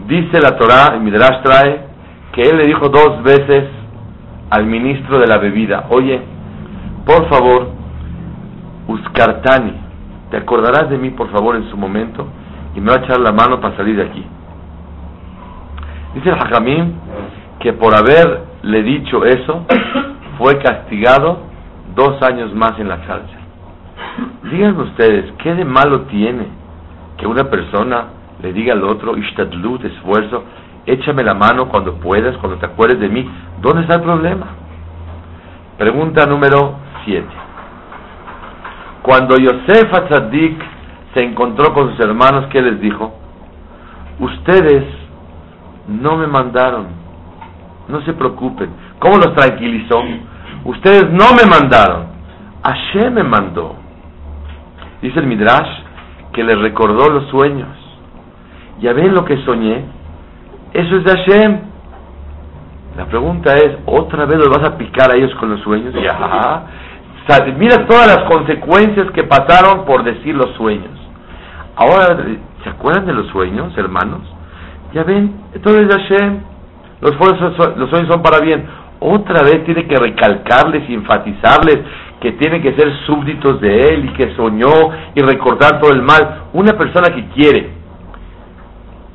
dice 0.08 0.40
la 0.40 0.58
Torah, 0.58 0.94
el 0.94 1.00
Midrash 1.00 1.42
trae, 1.44 1.86
que 2.32 2.42
él 2.42 2.56
le 2.56 2.66
dijo 2.66 2.88
dos 2.88 3.22
veces 3.22 3.68
al 4.50 4.66
ministro 4.66 5.20
de 5.20 5.28
la 5.28 5.38
bebida, 5.38 5.86
oye, 5.90 6.20
por 7.06 7.28
favor, 7.28 7.70
Uskartani, 8.88 9.74
te 10.30 10.38
acordarás 10.38 10.90
de 10.90 10.98
mí 10.98 11.10
por 11.10 11.30
favor 11.30 11.54
en 11.54 11.70
su 11.70 11.76
momento 11.76 12.26
y 12.74 12.80
me 12.80 12.90
va 12.90 12.96
a 13.00 13.04
echar 13.04 13.20
la 13.20 13.30
mano 13.30 13.60
para 13.60 13.76
salir 13.76 13.96
de 13.96 14.02
aquí. 14.02 14.24
Dice 16.14 16.30
el 16.30 16.34
Hajamim 16.34 16.94
que 17.60 17.72
por 17.74 17.94
haberle 17.94 18.82
dicho 18.82 19.24
eso 19.24 19.66
fue 20.38 20.58
castigado 20.58 21.42
dos 21.94 22.20
años 22.22 22.52
más 22.54 22.78
en 22.80 22.88
la 22.88 23.00
cárcel. 23.06 23.38
Díganme 24.50 24.82
ustedes, 24.82 25.32
¿qué 25.38 25.54
de 25.54 25.64
malo 25.64 26.02
tiene 26.02 26.59
que 27.20 27.26
una 27.26 27.44
persona 27.44 28.06
le 28.42 28.52
diga 28.52 28.72
al 28.72 28.82
otro, 28.82 29.16
Ishtadlut, 29.16 29.84
esfuerzo, 29.84 30.44
échame 30.86 31.22
la 31.22 31.34
mano 31.34 31.68
cuando 31.68 31.96
puedas, 31.96 32.36
cuando 32.38 32.58
te 32.58 32.66
acuerdes 32.66 32.98
de 32.98 33.08
mí? 33.08 33.30
¿Dónde 33.60 33.82
está 33.82 33.96
el 33.96 34.02
problema? 34.02 34.46
Pregunta 35.76 36.26
número 36.26 36.76
7. 37.04 37.26
Cuando 39.02 39.36
Yosef 39.36 39.92
Atzadik 39.92 40.62
se 41.12 41.22
encontró 41.22 41.74
con 41.74 41.90
sus 41.90 42.00
hermanos, 42.00 42.46
¿qué 42.50 42.62
les 42.62 42.80
dijo? 42.80 43.14
Ustedes 44.18 44.84
no 45.88 46.16
me 46.16 46.26
mandaron, 46.26 46.86
no 47.88 48.00
se 48.02 48.14
preocupen. 48.14 48.70
¿Cómo 48.98 49.16
los 49.16 49.34
tranquilizó? 49.34 50.02
Ustedes 50.64 51.10
no 51.10 51.34
me 51.34 51.48
mandaron, 51.48 52.06
Hashem 52.62 53.12
me 53.12 53.24
mandó. 53.24 53.76
Dice 55.02 55.18
el 55.20 55.26
Midrash 55.26 55.89
que 56.40 56.44
le 56.44 56.54
recordó 56.54 57.10
los 57.10 57.28
sueños. 57.28 57.68
Ya 58.80 58.94
ven 58.94 59.12
lo 59.12 59.26
que 59.26 59.36
soñé. 59.44 59.84
Eso 60.72 60.96
es 60.96 61.04
de 61.04 61.10
Hashem. 61.10 61.58
La 62.96 63.04
pregunta 63.04 63.56
es, 63.56 63.76
¿otra 63.84 64.24
vez 64.24 64.38
los 64.38 64.48
vas 64.48 64.70
a 64.70 64.78
picar 64.78 65.12
a 65.12 65.16
ellos 65.16 65.34
con 65.34 65.50
los 65.50 65.60
sueños? 65.60 65.92
Ya. 66.02 66.64
Mira 67.58 67.86
todas 67.86 68.06
las 68.06 68.24
consecuencias 68.24 69.10
que 69.10 69.22
pasaron 69.24 69.84
por 69.84 70.02
decir 70.02 70.34
los 70.34 70.50
sueños. 70.56 70.98
Ahora, 71.76 72.24
¿se 72.64 72.70
acuerdan 72.70 73.04
de 73.04 73.12
los 73.12 73.26
sueños, 73.28 73.76
hermanos? 73.76 74.22
Ya 74.94 75.04
ven, 75.04 75.34
todo 75.62 75.78
es 75.78 75.88
de 75.88 75.94
Hashem. 75.94 76.40
Los, 77.02 77.14
los 77.76 77.90
sueños 77.90 78.08
son 78.10 78.22
para 78.22 78.40
bien. 78.40 78.66
Otra 78.98 79.42
vez 79.42 79.62
tiene 79.66 79.86
que 79.86 79.96
recalcarles 79.96 80.88
y 80.88 80.94
enfatizarles 80.94 81.80
que 82.20 82.32
tienen 82.32 82.62
que 82.62 82.74
ser 82.74 82.92
súbditos 83.06 83.60
de 83.60 83.88
él 83.88 84.04
y 84.06 84.12
que 84.12 84.34
soñó 84.36 84.90
y 85.14 85.22
recordar 85.22 85.80
todo 85.80 85.92
el 85.92 86.02
mal. 86.02 86.42
Una 86.52 86.72
persona 86.76 87.14
que 87.14 87.28
quiere 87.30 87.70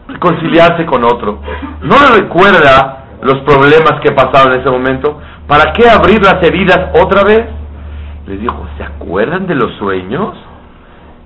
reconciliarse 0.08 0.86
con 0.86 1.04
otro, 1.04 1.40
no 1.82 1.96
le 2.00 2.22
recuerda 2.24 3.06
los 3.22 3.42
problemas 3.42 4.00
que 4.04 4.12
pasaron 4.12 4.54
en 4.54 4.62
ese 4.62 4.70
momento. 4.70 5.20
¿Para 5.48 5.72
qué 5.74 5.90
abrir 5.90 6.24
las 6.24 6.42
heridas 6.44 6.92
otra 7.00 7.24
vez? 7.24 7.46
Les 8.28 8.40
dijo, 8.40 8.68
¿se 8.78 8.84
acuerdan 8.84 9.46
de 9.48 9.56
los 9.56 9.76
sueños? 9.78 10.36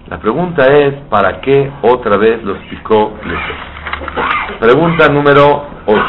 La 0.07 0.17
pregunta 0.17 0.63
es, 0.65 0.95
¿para 1.09 1.39
qué 1.41 1.71
otra 1.81 2.17
vez 2.17 2.43
los 2.43 2.57
picó 2.69 3.13
Pregunta 4.59 5.07
número 5.09 5.65
8. 5.85 6.01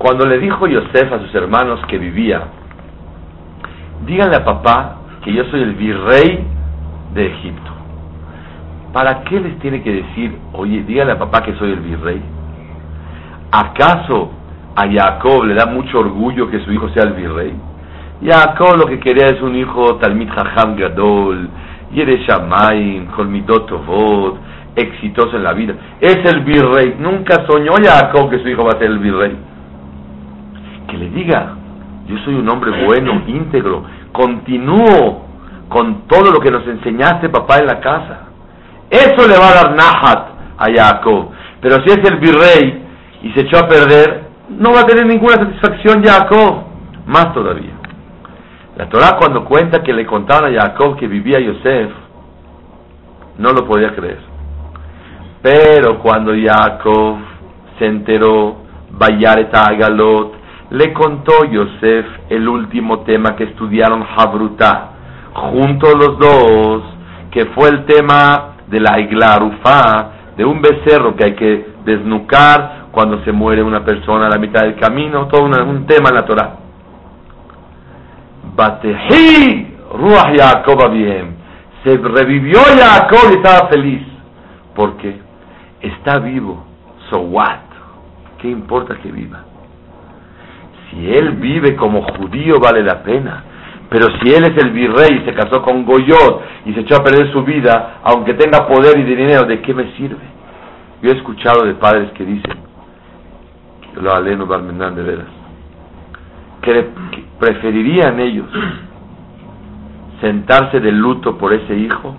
Cuando 0.00 0.24
le 0.24 0.38
dijo 0.38 0.66
Yosef 0.66 1.12
a 1.12 1.18
sus 1.18 1.34
hermanos 1.34 1.78
que 1.86 1.98
vivía, 1.98 2.40
díganle 4.06 4.36
a 4.36 4.44
papá 4.46 4.96
que 5.22 5.30
yo 5.30 5.44
soy 5.50 5.60
el 5.60 5.74
virrey 5.74 6.42
de 7.12 7.26
Egipto. 7.26 7.70
¿Para 8.94 9.24
qué 9.24 9.38
les 9.38 9.58
tiene 9.58 9.82
que 9.82 9.92
decir, 9.92 10.38
oye, 10.54 10.84
díganle 10.84 11.12
a 11.12 11.18
papá 11.18 11.42
que 11.42 11.54
soy 11.56 11.72
el 11.72 11.80
virrey? 11.80 12.18
¿Acaso 13.52 14.30
a 14.74 14.88
Jacob 14.90 15.44
le 15.44 15.52
da 15.52 15.66
mucho 15.66 15.98
orgullo 15.98 16.48
que 16.48 16.64
su 16.64 16.72
hijo 16.72 16.88
sea 16.94 17.02
el 17.02 17.12
virrey? 17.12 17.52
Jacob 18.24 18.78
lo 18.78 18.86
que 18.86 19.00
quería 19.00 19.26
es 19.26 19.42
un 19.42 19.54
hijo 19.54 19.96
Talmid 19.96 20.30
Hacham 20.30 20.76
Gadol, 20.76 21.50
Yere 21.92 22.24
Shamayim, 22.26 23.08
Tovot, 23.44 24.38
exitoso 24.76 25.36
en 25.36 25.42
la 25.42 25.52
vida. 25.52 25.74
Es 26.00 26.24
el 26.24 26.40
virrey. 26.40 26.96
Nunca 26.98 27.44
soñó 27.46 27.72
Jacob 27.84 28.30
que 28.30 28.38
su 28.38 28.48
hijo 28.48 28.64
va 28.64 28.70
a 28.70 28.78
ser 28.78 28.90
el 28.90 28.98
virrey 28.98 29.49
que 30.90 30.98
le 30.98 31.10
diga, 31.10 31.54
yo 32.06 32.16
soy 32.24 32.34
un 32.34 32.48
hombre 32.48 32.84
bueno, 32.84 33.22
íntegro, 33.26 33.84
continúo 34.12 35.26
con 35.68 36.08
todo 36.08 36.32
lo 36.32 36.40
que 36.40 36.50
nos 36.50 36.66
enseñaste 36.66 37.28
papá 37.28 37.58
en 37.58 37.66
la 37.66 37.80
casa. 37.80 38.26
Eso 38.90 39.28
le 39.28 39.38
va 39.38 39.48
a 39.48 39.54
dar 39.54 39.74
Nahat 39.76 40.28
a 40.58 40.66
Jacob. 40.74 41.28
Pero 41.60 41.76
si 41.84 41.90
es 41.90 42.10
el 42.10 42.18
virrey 42.18 42.82
y 43.22 43.30
se 43.32 43.42
echó 43.42 43.58
a 43.58 43.68
perder, 43.68 44.24
no 44.48 44.72
va 44.72 44.80
a 44.80 44.86
tener 44.86 45.06
ninguna 45.06 45.36
satisfacción 45.36 46.02
Jacob. 46.04 46.64
Más 47.06 47.32
todavía. 47.32 47.72
La 48.76 48.88
Torah 48.88 49.16
cuando 49.18 49.44
cuenta 49.44 49.82
que 49.82 49.92
le 49.92 50.06
contaron 50.06 50.54
a 50.56 50.60
Jacob 50.60 50.96
que 50.96 51.06
vivía 51.06 51.38
Yosef, 51.38 51.90
no 53.38 53.52
lo 53.52 53.66
podía 53.66 53.94
creer. 53.94 54.18
Pero 55.42 56.00
cuando 56.00 56.32
Jacob 56.34 57.18
se 57.78 57.86
enteró, 57.86 58.56
Bayaret 58.90 59.54
Agalot, 59.54 60.39
le 60.70 60.92
contó 60.92 61.44
Yosef 61.44 62.06
el 62.28 62.48
último 62.48 63.00
tema 63.00 63.34
que 63.36 63.44
estudiaron 63.44 64.06
Habruta, 64.16 64.90
juntos 65.34 65.94
los 65.94 66.18
dos, 66.18 66.82
que 67.30 67.46
fue 67.46 67.68
el 67.70 67.84
tema 67.86 68.54
de 68.68 68.80
la 68.80 69.00
iglarufa, 69.00 70.10
de 70.36 70.44
un 70.44 70.62
becerro 70.62 71.16
que 71.16 71.24
hay 71.24 71.34
que 71.34 71.70
desnucar 71.84 72.86
cuando 72.92 73.22
se 73.24 73.32
muere 73.32 73.62
una 73.62 73.84
persona 73.84 74.26
a 74.26 74.30
la 74.30 74.38
mitad 74.38 74.62
del 74.62 74.76
camino, 74.76 75.26
todo 75.26 75.44
un 75.44 75.86
tema 75.86 76.10
en 76.10 76.14
la 76.14 76.24
Torah. 76.24 76.56
Batehi 78.54 79.76
Ruach 79.92 80.36
Yaakov 80.36 80.90
bien. 80.92 81.36
Se 81.84 81.96
revivió 81.96 82.58
Jacob 82.60 83.30
y 83.30 83.34
estaba 83.34 83.68
feliz. 83.68 84.02
¿Por 84.74 84.96
qué? 84.98 85.18
Está 85.80 86.18
vivo. 86.18 86.64
So 87.08 87.20
what? 87.20 87.58
¿Qué 88.38 88.48
importa 88.48 88.96
que 88.96 89.10
viva? 89.10 89.49
Si 90.90 91.10
él 91.10 91.32
vive 91.32 91.76
como 91.76 92.02
judío 92.02 92.58
vale 92.60 92.82
la 92.82 93.02
pena. 93.02 93.44
Pero 93.88 94.06
si 94.18 94.32
él 94.32 94.44
es 94.44 94.56
el 94.62 94.70
virrey 94.70 95.20
y 95.20 95.24
se 95.24 95.34
casó 95.34 95.62
con 95.62 95.84
Goyot 95.84 96.42
y 96.64 96.72
se 96.74 96.80
echó 96.80 96.96
a 96.96 97.04
perder 97.04 97.32
su 97.32 97.42
vida, 97.42 98.00
aunque 98.04 98.34
tenga 98.34 98.66
poder 98.68 98.98
y 98.98 99.02
dinero, 99.02 99.44
¿de 99.46 99.60
qué 99.60 99.74
me 99.74 99.92
sirve? 99.96 100.22
Yo 101.02 101.10
he 101.10 101.16
escuchado 101.16 101.64
de 101.64 101.74
padres 101.74 102.10
que 102.12 102.24
dicen, 102.24 102.58
lo 104.00 104.14
aleno 104.14 104.46
Barmenán 104.46 104.94
de 104.94 105.02
veras, 105.02 105.26
que 106.62 106.88
preferirían 107.40 108.20
ellos 108.20 108.48
sentarse 110.20 110.78
de 110.78 110.92
luto 110.92 111.36
por 111.38 111.52
ese 111.52 111.74
hijo 111.74 112.14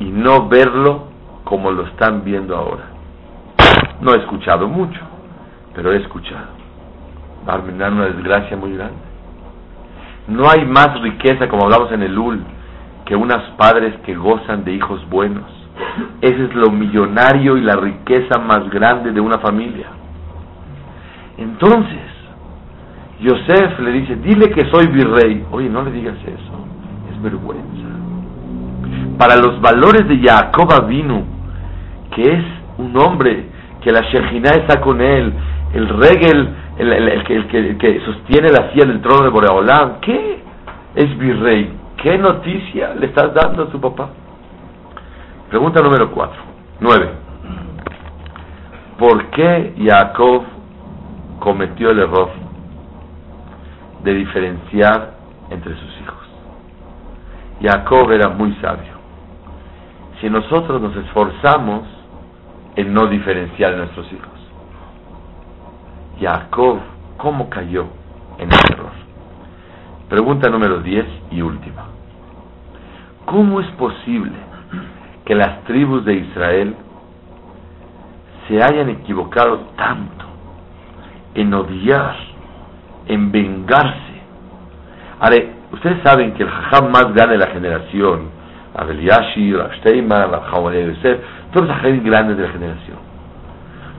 y 0.00 0.06
no 0.06 0.48
verlo 0.48 1.08
como 1.44 1.70
lo 1.70 1.86
están 1.86 2.24
viendo 2.24 2.56
ahora. 2.56 2.84
No 4.00 4.14
he 4.14 4.18
escuchado 4.18 4.66
mucho, 4.66 5.00
pero 5.74 5.92
he 5.92 5.98
escuchado. 5.98 6.59
Barmenán 7.46 7.94
una 7.94 8.06
desgracia 8.06 8.56
muy 8.56 8.74
grande. 8.74 8.98
No 10.28 10.48
hay 10.48 10.64
más 10.64 11.00
riqueza, 11.00 11.48
como 11.48 11.64
hablamos 11.64 11.90
en 11.92 12.02
el 12.02 12.16
UL, 12.16 12.40
que 13.04 13.16
unas 13.16 13.42
padres 13.56 13.94
que 14.04 14.14
gozan 14.14 14.64
de 14.64 14.72
hijos 14.72 15.08
buenos. 15.08 15.44
Ese 16.20 16.44
es 16.44 16.54
lo 16.54 16.70
millonario 16.70 17.56
y 17.56 17.62
la 17.62 17.76
riqueza 17.76 18.38
más 18.38 18.68
grande 18.70 19.12
de 19.12 19.20
una 19.20 19.38
familia. 19.38 19.86
Entonces, 21.38 22.10
Yosef 23.20 23.80
le 23.80 23.92
dice, 23.92 24.16
dile 24.16 24.50
que 24.50 24.70
soy 24.70 24.86
virrey. 24.88 25.44
Oye, 25.50 25.68
no 25.68 25.82
le 25.82 25.90
digas 25.90 26.16
eso, 26.22 26.66
es 27.10 27.22
vergüenza. 27.22 27.88
Para 29.18 29.36
los 29.36 29.60
valores 29.60 30.06
de 30.06 30.18
Jacob 30.26 30.86
vino, 30.86 31.24
que 32.14 32.22
es 32.22 32.44
un 32.78 32.96
hombre 32.96 33.46
que 33.82 33.90
la 33.90 34.02
Shejina 34.02 34.50
está 34.50 34.80
con 34.80 35.00
él, 35.00 35.32
el 35.74 35.88
regel 35.88 36.48
el, 36.80 37.78
que, 37.78 38.00
sostiene 38.04 38.48
la 38.48 38.70
silla 38.70 38.86
del 38.86 39.00
trono 39.00 39.24
de 39.24 39.30
Boreolam, 39.30 40.00
¿qué 40.00 40.42
es 40.94 41.18
virrey? 41.18 41.70
¿Qué 42.02 42.16
noticia 42.16 42.94
le 42.94 43.06
estás 43.06 43.34
dando 43.34 43.64
a 43.64 43.66
tu 43.68 43.80
papá? 43.80 44.08
Pregunta 45.50 45.82
número 45.82 46.10
cuatro, 46.10 46.40
nueve. 46.80 47.10
¿Por 48.98 49.26
qué 49.30 49.74
Jacob 49.78 50.44
cometió 51.38 51.90
el 51.90 52.00
error 52.00 52.30
de 54.04 54.14
diferenciar 54.14 55.14
entre 55.50 55.74
sus 55.74 56.00
hijos? 56.00 56.28
Jacob 57.62 58.10
era 58.10 58.30
muy 58.30 58.54
sabio. 58.56 59.00
Si 60.20 60.30
nosotros 60.30 60.80
nos 60.80 60.96
esforzamos 60.96 61.82
en 62.76 62.94
no 62.94 63.06
diferenciar 63.06 63.74
a 63.74 63.76
nuestros 63.78 64.10
hijos, 64.12 64.39
Jacob, 66.20 66.78
¿cómo 67.16 67.48
cayó 67.48 67.86
en 68.38 68.50
ese 68.50 68.72
error? 68.74 68.90
Pregunta 70.10 70.50
número 70.50 70.80
10 70.80 71.06
y 71.30 71.40
última. 71.40 71.86
¿Cómo 73.24 73.60
es 73.60 73.66
posible 73.72 74.32
que 75.24 75.34
las 75.34 75.64
tribus 75.64 76.04
de 76.04 76.14
Israel 76.14 76.76
se 78.48 78.62
hayan 78.62 78.90
equivocado 78.90 79.60
tanto 79.76 80.26
en 81.34 81.54
odiar, 81.54 82.16
en 83.06 83.32
vengarse? 83.32 84.10
Ustedes 85.72 86.02
saben 86.02 86.34
que 86.34 86.42
el 86.42 86.50
jajam 86.50 86.90
más 86.90 87.14
grande 87.14 87.38
de 87.38 87.38
la 87.38 87.52
generación, 87.52 88.28
Abel 88.74 89.00
Yashi, 89.00 89.54
Steinman, 89.78 90.30
Yosef, 90.30 91.20
todos 91.52 91.68
los 91.68 91.82
grandes 92.02 92.36
de 92.36 92.42
la 92.42 92.52
generación, 92.52 92.98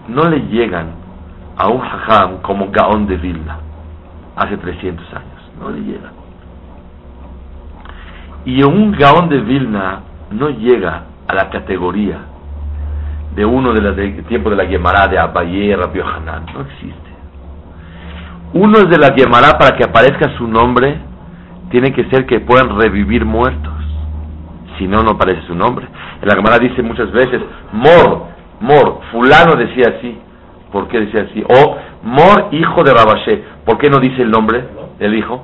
no 0.09 0.29
le 0.29 0.41
llegan 0.47 1.00
a 1.61 1.67
un 1.69 1.81
hajam 1.81 2.41
como 2.41 2.71
Gaón 2.71 3.05
de 3.05 3.17
Vilna 3.17 3.59
hace 4.35 4.57
300 4.57 5.05
años. 5.13 5.51
No 5.59 5.69
le 5.69 5.81
llega. 5.81 6.11
Y 8.45 8.63
un 8.63 8.91
Gaón 8.93 9.29
de 9.29 9.39
Vilna 9.41 9.99
no 10.31 10.49
llega 10.49 11.03
a 11.27 11.35
la 11.35 11.51
categoría 11.51 12.17
de 13.35 13.45
uno 13.45 13.73
de 13.73 13.81
los 13.81 14.25
tiempo 14.27 14.49
de 14.49 14.55
la 14.55 14.65
Gemara 14.65 15.07
de 15.07 15.19
Abaye, 15.19 15.75
Rabbi 15.75 15.99
Hanan. 15.99 16.47
No 16.51 16.61
existe. 16.61 17.11
Uno 18.53 18.79
es 18.79 18.89
de 18.89 18.97
la 18.97 19.13
Gemara 19.15 19.57
para 19.59 19.77
que 19.77 19.83
aparezca 19.83 20.35
su 20.37 20.47
nombre, 20.47 20.97
tiene 21.69 21.93
que 21.93 22.09
ser 22.09 22.25
que 22.25 22.39
puedan 22.39 22.75
revivir 22.75 23.23
muertos. 23.23 23.71
Si 24.79 24.87
no, 24.87 25.03
no 25.03 25.11
aparece 25.11 25.43
su 25.43 25.53
nombre. 25.53 25.85
En 26.21 26.27
la 26.27 26.35
Gemara 26.35 26.57
dice 26.57 26.81
muchas 26.81 27.11
veces, 27.11 27.39
Mor, 27.71 28.25
Mor, 28.59 29.01
fulano 29.11 29.55
decía 29.55 29.93
así. 29.97 30.17
¿Por 30.71 30.87
qué 30.87 31.01
decía 31.01 31.27
así? 31.29 31.43
O 31.43 31.77
Mor, 32.03 32.47
hijo 32.51 32.83
de 32.83 32.93
Rabashe. 32.93 33.43
¿Por 33.65 33.77
qué 33.77 33.89
no 33.89 33.99
dice 33.99 34.21
el 34.21 34.31
nombre 34.31 34.63
del 34.99 35.15
hijo? 35.15 35.43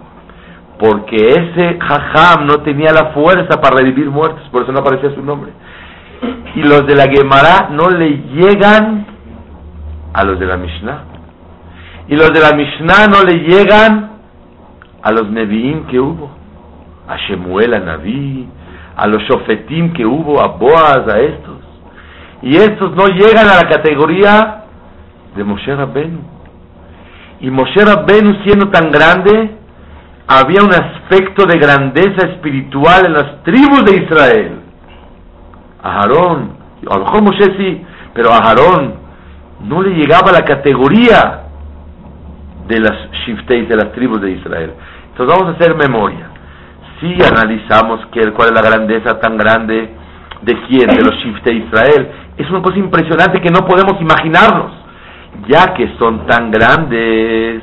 Porque 0.80 1.16
ese 1.16 1.78
Jajam 1.80 2.46
no 2.46 2.62
tenía 2.62 2.92
la 2.92 3.12
fuerza 3.14 3.60
para 3.60 3.78
revivir 3.78 4.10
muertos, 4.10 4.48
por 4.52 4.64
eso 4.64 4.72
no 4.72 4.80
aparecía 4.80 5.14
su 5.14 5.24
nombre. 5.24 5.52
Y 6.56 6.62
los 6.62 6.86
de 6.86 6.96
la 6.96 7.06
Gemara 7.12 7.70
no 7.72 7.90
le 7.90 8.10
llegan 8.10 9.06
a 10.14 10.24
los 10.24 10.40
de 10.40 10.46
la 10.46 10.58
Mishnah. 10.58 11.04
Y 12.08 12.16
los 12.16 12.32
de 12.32 12.40
la 12.40 12.56
Mishnah 12.56 13.08
no 13.08 13.24
le 13.24 13.40
llegan 13.40 14.12
a 15.02 15.12
los 15.12 15.30
Nevi'im 15.30 15.86
que 15.88 16.00
hubo. 16.00 16.32
A 17.08 17.18
Shemuel, 17.18 17.74
a 17.74 17.80
Naví, 17.80 18.48
a 18.96 19.08
los 19.08 19.22
Shofetim 19.24 19.94
que 19.94 20.06
hubo, 20.06 20.42
a 20.42 20.48
Boaz, 20.48 21.08
a 21.08 21.20
estos. 21.20 21.58
Y 22.42 22.56
estos 22.56 22.96
no 22.96 23.08
llegan 23.08 23.48
a 23.48 23.56
la 23.56 23.70
categoría 23.70 24.57
de 25.38 25.44
Moshe 25.44 25.74
Rabbenu. 25.74 26.20
Y 27.40 27.50
Moshe 27.52 27.86
Rabbenu 27.86 28.44
siendo 28.44 28.70
tan 28.70 28.92
grande, 28.92 29.52
había 30.28 30.64
un 30.64 30.74
aspecto 30.74 31.46
de 31.46 31.58
grandeza 31.58 32.28
espiritual 32.34 33.06
en 33.06 33.14
las 33.14 33.44
tribus 33.44 33.86
de 33.86 34.04
Israel. 34.04 34.52
Aarón, 35.82 36.58
a 36.90 36.98
lo 36.98 37.06
mejor 37.06 37.22
Moshe 37.22 37.56
sí, 37.58 37.86
pero 38.14 38.34
a 38.34 38.40
Aarón 38.40 38.96
no 39.64 39.82
le 39.82 39.92
llegaba 39.92 40.32
la 40.32 40.44
categoría 40.44 41.44
de 42.68 42.80
las 42.80 43.12
shifteis, 43.26 43.70
de 43.70 43.76
las 43.76 43.92
tribus 43.94 44.20
de 44.22 44.32
Israel. 44.32 44.74
Entonces 45.12 45.36
vamos 45.36 45.54
a 45.54 45.58
hacer 45.58 45.76
memoria. 45.76 46.30
Si 47.00 47.14
analizamos 47.24 48.06
que, 48.08 48.32
cuál 48.34 48.50
es 48.50 48.56
la 48.56 48.70
grandeza 48.70 49.20
tan 49.20 49.38
grande 49.38 49.94
de 50.42 50.62
quién, 50.68 50.88
de 50.88 51.04
los 51.04 51.16
shiftei 51.16 51.60
de 51.60 51.66
Israel, 51.66 52.12
es 52.38 52.50
una 52.50 52.62
cosa 52.62 52.78
impresionante 52.78 53.40
que 53.40 53.50
no 53.50 53.66
podemos 53.66 54.02
imaginarnos 54.02 54.87
ya 55.48 55.74
que 55.74 55.96
son 56.00 56.26
tan 56.26 56.52
grandes, 56.52 57.62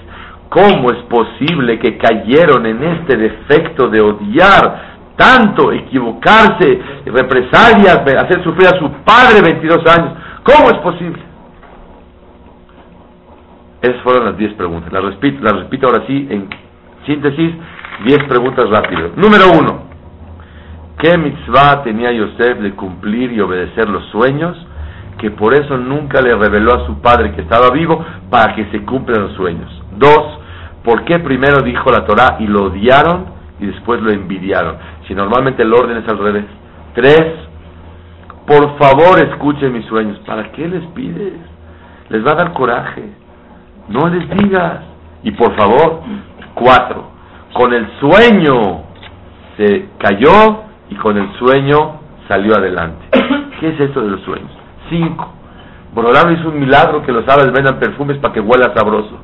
¿cómo 0.49 0.91
es 0.91 0.99
posible 1.09 1.79
que 1.79 1.99
cayeron 1.99 2.67
en 2.67 2.83
este 2.83 3.17
defecto 3.17 3.89
de 3.89 4.01
odiar 4.01 4.95
tanto, 5.17 5.73
equivocarse, 5.73 6.81
represalias, 7.07 8.01
hacer 8.01 8.43
sufrir 8.43 8.69
a 8.69 8.79
su 8.79 8.91
padre 9.05 9.41
22 9.43 9.79
años? 9.87 10.13
¿Cómo 10.43 10.71
es 10.71 10.79
posible? 10.79 11.23
Esas 13.83 14.01
fueron 14.03 14.25
las 14.25 14.37
10 14.39 14.55
preguntas. 14.55 14.93
Las 14.93 15.05
repito, 15.05 15.47
repito 15.47 15.87
ahora 15.87 16.05
sí 16.07 16.27
en 16.31 16.49
síntesis, 17.07 17.53
10 18.05 18.25
preguntas 18.29 18.69
rápidas. 18.71 19.11
Número 19.17 19.51
1. 19.59 19.85
¿Qué 20.99 21.19
mitzvah 21.19 21.83
tenía 21.83 22.13
Yosef 22.13 22.61
de 22.61 22.73
cumplir 22.73 23.33
y 23.33 23.41
obedecer 23.41 23.89
los 23.89 24.05
sueños? 24.07 24.57
Que 25.25 25.31
por 25.31 25.55
eso 25.55 25.79
nunca 25.79 26.21
le 26.21 26.35
reveló 26.35 26.75
a 26.75 26.85
su 26.85 27.01
padre 27.01 27.33
que 27.33 27.41
estaba 27.41 27.71
vivo 27.71 28.05
para 28.29 28.55
que 28.55 28.67
se 28.67 28.85
cumplan 28.85 29.23
los 29.23 29.33
sueños. 29.33 29.71
Dos, 29.97 30.39
¿por 30.85 31.03
qué 31.07 31.19
primero 31.19 31.63
dijo 31.65 31.91
la 31.91 32.05
Torah 32.05 32.37
y 32.41 32.47
lo 32.47 32.65
odiaron 32.65 33.25
y 33.59 33.65
después 33.65 34.03
lo 34.03 34.11
envidiaron? 34.11 34.77
Si 35.09 35.15
normalmente 35.15 35.63
el 35.63 35.73
orden 35.73 35.97
es 35.97 36.09
al 36.11 36.19
revés. 36.19 36.45
Tres, 36.95 37.23
por 38.47 38.77
favor 38.77 39.19
escuchen 39.27 39.73
mis 39.73 39.87
sueños. 39.87 40.19
¿Para 40.27 40.53
qué 40.53 40.69
les 40.69 40.85
pides? 40.89 41.41
Les 42.11 42.23
va 42.23 42.33
a 42.33 42.35
dar 42.35 42.53
coraje. 42.53 43.09
No 43.89 44.07
les 44.11 44.29
digas. 44.29 44.81
Y 45.23 45.31
por 45.31 45.57
favor, 45.57 46.03
cuatro, 46.53 47.13
con 47.55 47.73
el 47.73 47.89
sueño 47.99 48.83
se 49.57 49.89
cayó 49.97 50.65
y 50.91 50.97
con 50.97 51.17
el 51.17 51.33
sueño 51.39 51.99
salió 52.29 52.55
adelante. 52.59 53.07
¿Qué 53.59 53.69
es 53.71 53.81
esto 53.81 54.03
de 54.03 54.11
los 54.11 54.21
sueños? 54.21 54.64
Cinco. 54.89 55.33
Borolán 55.95 56.33
hizo 56.33 56.49
un 56.49 56.59
milagro 56.59 57.03
que 57.03 57.13
los 57.13 57.27
árabes 57.29 57.53
vendan 57.53 57.79
perfumes 57.79 58.19
para 58.19 58.35
que 58.35 58.41
huela 58.41 58.73
sabroso. 58.75 59.17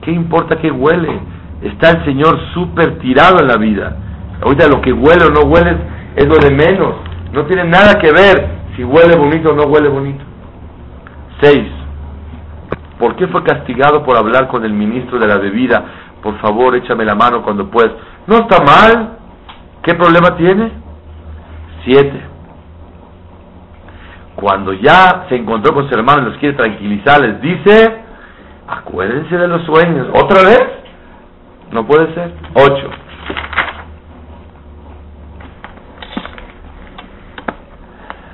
¿Qué 0.00 0.10
importa 0.12 0.56
que 0.56 0.70
huele? 0.70 1.20
Está 1.62 1.90
el 1.90 2.04
Señor 2.04 2.38
súper 2.54 2.98
tirado 2.98 3.40
en 3.40 3.48
la 3.48 3.56
vida. 3.56 3.96
Ahorita 4.42 4.68
lo 4.68 4.80
que 4.80 4.92
huele 4.92 5.24
o 5.26 5.30
no 5.30 5.48
huele 5.48 5.76
es 6.16 6.26
lo 6.26 6.36
de 6.36 6.54
menos. 6.54 6.94
No 7.32 7.44
tiene 7.44 7.64
nada 7.64 7.98
que 7.98 8.10
ver 8.12 8.48
si 8.76 8.84
huele 8.84 9.16
bonito 9.16 9.50
o 9.50 9.54
no 9.54 9.64
huele 9.64 9.88
bonito. 9.88 10.24
Seis. 11.40 11.68
¿Por 12.98 13.16
qué 13.16 13.26
fue 13.28 13.42
castigado 13.42 14.02
por 14.04 14.16
hablar 14.16 14.48
con 14.48 14.64
el 14.64 14.72
ministro 14.72 15.18
de 15.18 15.26
la 15.26 15.36
bebida? 15.36 15.84
Por 16.22 16.38
favor, 16.38 16.74
échame 16.76 17.04
la 17.04 17.14
mano 17.14 17.42
cuando 17.42 17.70
puedas. 17.70 17.92
No 18.26 18.36
está 18.36 18.62
mal. 18.62 19.18
¿Qué 19.82 19.94
problema 19.94 20.36
tiene? 20.36 20.72
Siete. 21.84 22.35
Cuando 24.36 24.74
ya 24.74 25.26
se 25.28 25.36
encontró 25.36 25.74
con 25.74 25.84
sus 25.84 25.92
hermanos 25.92 26.26
y 26.26 26.30
los 26.30 26.38
quiere 26.38 26.56
tranquilizar, 26.56 27.20
les 27.20 27.40
dice, 27.40 28.00
acuérdense 28.68 29.36
de 29.36 29.48
los 29.48 29.64
sueños. 29.64 30.08
¿Otra 30.12 30.42
vez? 30.42 30.62
No 31.72 31.86
puede 31.86 32.12
ser. 32.14 32.32
Ocho. 32.54 32.90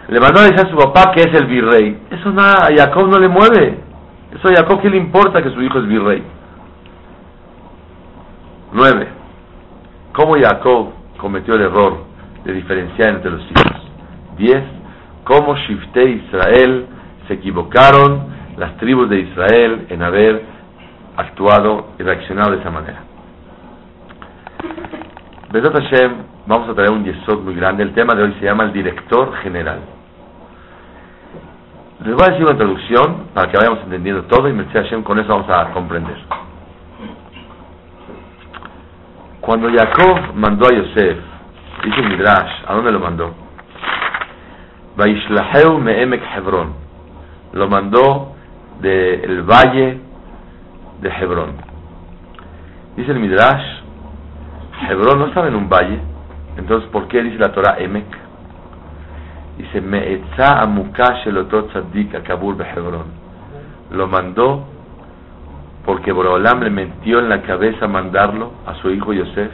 Le 0.09 0.21
mandó 0.21 0.41
a 0.41 0.43
decir 0.43 0.67
a 0.67 0.71
su 0.71 0.77
papá 0.77 1.12
que 1.12 1.21
es 1.21 1.35
el 1.35 1.47
virrey. 1.47 1.99
Eso 2.11 2.33
nada, 2.33 2.67
a 2.67 2.77
Jacob 2.77 3.09
no 3.09 3.19
le 3.19 3.29
mueve. 3.29 3.79
Eso 4.35 4.49
a 4.49 4.57
Jacob, 4.57 4.81
¿qué 4.83 4.91
le 4.91 4.97
importa 4.97 5.41
que 5.41 5.51
su 5.51 5.62
hijo 5.62 5.79
es 5.79 5.87
virrey? 5.87 6.23
Nueve. 8.73 9.09
¿Cómo 10.12 10.35
Jacob 10.35 10.88
cometió 11.17 11.55
el 11.55 11.62
error 11.62 12.05
de 12.45 12.53
diferenciar 12.53 13.11
entre 13.11 13.31
los 13.31 13.43
hijos? 13.43 13.83
Diez. 14.37 14.82
¿Cómo 15.33 15.57
Shifte 15.57 16.05
Israel 16.05 16.87
se 17.27 17.33
equivocaron 17.33 18.27
las 18.59 18.77
tribus 18.77 19.09
de 19.09 19.21
Israel 19.21 19.87
en 19.88 20.03
haber 20.03 20.42
actuado 21.16 21.87
y 21.99 22.03
reaccionado 22.03 22.51
de 22.51 22.61
esa 22.61 22.71
manera? 22.71 23.01
Besat 25.51 25.73
Hashem, 25.73 26.12
vamos 26.47 26.68
a 26.68 26.75
traer 26.75 26.90
un 26.90 27.03
yesod 27.03 27.40
muy 27.45 27.55
grande. 27.55 27.83
El 27.83 27.95
tema 27.95 28.14
de 28.14 28.25
hoy 28.25 28.35
se 28.40 28.45
llama 28.45 28.64
el 28.64 28.75
director 28.75 29.35
general. 29.37 29.79
Les 32.05 32.14
voy 32.14 32.27
a 32.27 32.31
decir 32.33 32.45
una 32.45 32.53
introducción 32.53 33.29
para 33.33 33.51
que 33.51 33.57
vayamos 33.57 33.85
entendiendo 33.85 34.25
todo 34.25 34.51
y 34.51 34.55
Hashem 34.55 35.03
con 35.03 35.18
eso 35.18 35.29
vamos 35.31 35.49
a 35.49 35.73
comprender. 35.73 36.16
Cuando 39.40 39.71
Jacob 39.71 40.35
mandó 40.35 40.66
a 40.66 40.77
Yosef, 40.77 41.16
dice 41.85 42.03
Midrash, 42.03 42.53
¿a 42.66 42.75
dónde 42.75 42.92
lo 42.92 43.01
mandó? 43.01 43.41
Vaishlaheu 44.96 45.78
Me'emek 45.78 46.22
Hebrón. 46.37 46.74
Lo 47.52 47.68
mandó 47.68 48.33
del 48.81 49.42
valle 49.42 50.00
de 51.00 51.09
Hebrón. 51.09 51.52
Dice 52.96 53.12
el 53.12 53.20
Midrash, 53.20 53.83
Hebrón 54.88 55.18
no 55.18 55.26
estaba 55.26 55.48
en 55.48 55.55
un 55.55 55.68
valle, 55.68 55.98
entonces 56.57 56.88
¿por 56.90 57.09
qué 57.09 57.22
dice 57.22 57.38
la 57.38 57.52
Torah 57.52 57.76
Emek? 57.78 58.22
Dice, 59.57 59.81
Me'etza 59.81 60.61
amukash 60.62 61.26
elotot 61.26 61.68
tzaddik 61.70 62.14
akabur 62.14 62.57
behebrón. 62.57 63.07
Lo 63.90 64.07
mandó 64.09 64.64
porque 65.85 66.12
Borolam 66.12 66.62
le 66.62 66.70
metió 66.70 67.18
en 67.18 67.28
la 67.28 67.42
cabeza 67.42 67.87
mandarlo 67.87 68.52
a 68.66 68.74
su 68.76 68.90
hijo 68.90 69.12
Yosef 69.12 69.50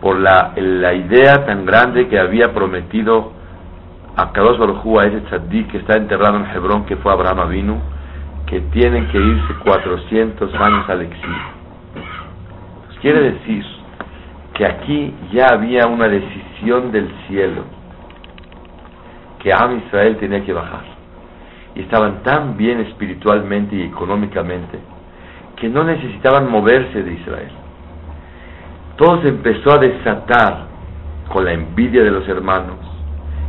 por 0.00 0.18
la, 0.18 0.52
la 0.56 0.94
idea 0.94 1.46
tan 1.46 1.64
grande 1.64 2.08
que 2.08 2.18
había 2.18 2.52
prometido 2.52 3.32
a 4.16 4.32
Kadosh 4.32 4.58
Baruj 4.58 5.00
a 5.00 5.06
ese 5.06 5.20
tzaddik 5.22 5.70
que 5.70 5.78
está 5.78 5.96
enterrado 5.96 6.36
en 6.36 6.46
Hebrón, 6.46 6.84
que 6.84 6.96
fue 6.96 7.12
Abraham 7.12 7.40
Avinu, 7.40 7.80
que 8.46 8.60
tienen 8.72 9.08
que 9.08 9.18
irse 9.18 9.54
400 9.64 10.54
años 10.54 10.88
al 10.88 11.02
exilio. 11.02 11.62
Quiere 13.00 13.32
decir 13.32 13.64
que 14.54 14.66
aquí 14.66 15.14
ya 15.32 15.46
había 15.52 15.86
una 15.86 16.08
decisión 16.08 16.92
del 16.92 17.10
cielo 17.26 17.64
que 19.42 19.52
Am 19.52 19.78
Israel 19.78 20.16
tenía 20.18 20.44
que 20.44 20.52
bajar. 20.52 20.84
Y 21.74 21.80
estaban 21.80 22.22
tan 22.22 22.56
bien 22.56 22.80
espiritualmente 22.80 23.74
y 23.74 23.82
económicamente 23.82 24.78
que 25.56 25.68
no 25.68 25.84
necesitaban 25.84 26.50
moverse 26.50 27.02
de 27.02 27.12
Israel. 27.14 27.50
Todo 28.96 29.22
se 29.22 29.28
empezó 29.28 29.72
a 29.72 29.78
desatar 29.78 30.66
con 31.32 31.44
la 31.44 31.52
envidia 31.52 32.02
de 32.02 32.10
los 32.10 32.28
hermanos. 32.28 32.76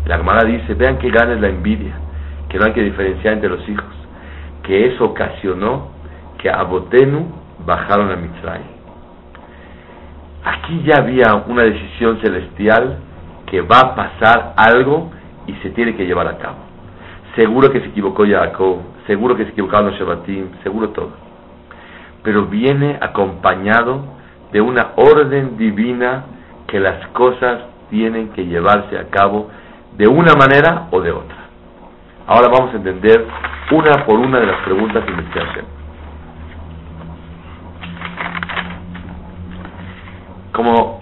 La 0.05 0.15
hermana 0.15 0.43
dice, 0.43 0.73
vean 0.73 0.97
qué 0.97 1.09
gana 1.09 1.35
la 1.35 1.47
envidia, 1.47 1.93
que 2.49 2.57
no 2.57 2.65
hay 2.65 2.73
que 2.73 2.83
diferenciar 2.83 3.35
entre 3.35 3.49
los 3.49 3.67
hijos, 3.69 3.93
que 4.63 4.87
eso 4.87 5.05
ocasionó 5.05 5.89
que 6.37 6.49
a 6.49 6.61
Botenu 6.63 7.31
bajaron 7.65 8.11
a 8.11 8.15
Mitzray. 8.17 8.61
Aquí 10.43 10.83
ya 10.83 10.97
había 10.97 11.35
una 11.47 11.63
decisión 11.63 12.19
celestial 12.21 12.97
que 13.45 13.61
va 13.61 13.79
a 13.79 13.95
pasar 13.95 14.53
algo 14.57 15.09
y 15.47 15.53
se 15.55 15.69
tiene 15.69 15.95
que 15.95 16.05
llevar 16.05 16.27
a 16.27 16.37
cabo. 16.37 16.57
Seguro 17.35 17.71
que 17.71 17.79
se 17.79 17.87
equivocó 17.87 18.25
Jacob, 18.27 18.79
seguro 19.07 19.37
que 19.37 19.45
se 19.45 19.51
equivocaron 19.51 19.91
los 19.91 19.99
Shebatim, 19.99 20.49
seguro 20.63 20.89
todo. 20.89 21.11
Pero 22.23 22.45
viene 22.47 22.97
acompañado 22.99 24.03
de 24.51 24.59
una 24.59 24.91
orden 24.97 25.57
divina 25.57 26.25
que 26.67 26.79
las 26.79 27.07
cosas 27.09 27.61
tienen 27.89 28.29
que 28.29 28.45
llevarse 28.45 28.97
a 28.97 29.09
cabo 29.09 29.49
de 29.97 30.07
una 30.07 30.33
manera 30.35 30.87
o 30.91 31.01
de 31.01 31.11
otra. 31.11 31.37
Ahora 32.27 32.49
vamos 32.49 32.73
a 32.73 32.77
entender 32.77 33.25
una 33.71 34.05
por 34.05 34.19
una 34.19 34.39
de 34.39 34.47
las 34.47 34.61
preguntas 34.61 35.03
que 35.03 35.11
me 35.11 35.23
hacen. 35.23 35.65
Como 40.51 41.01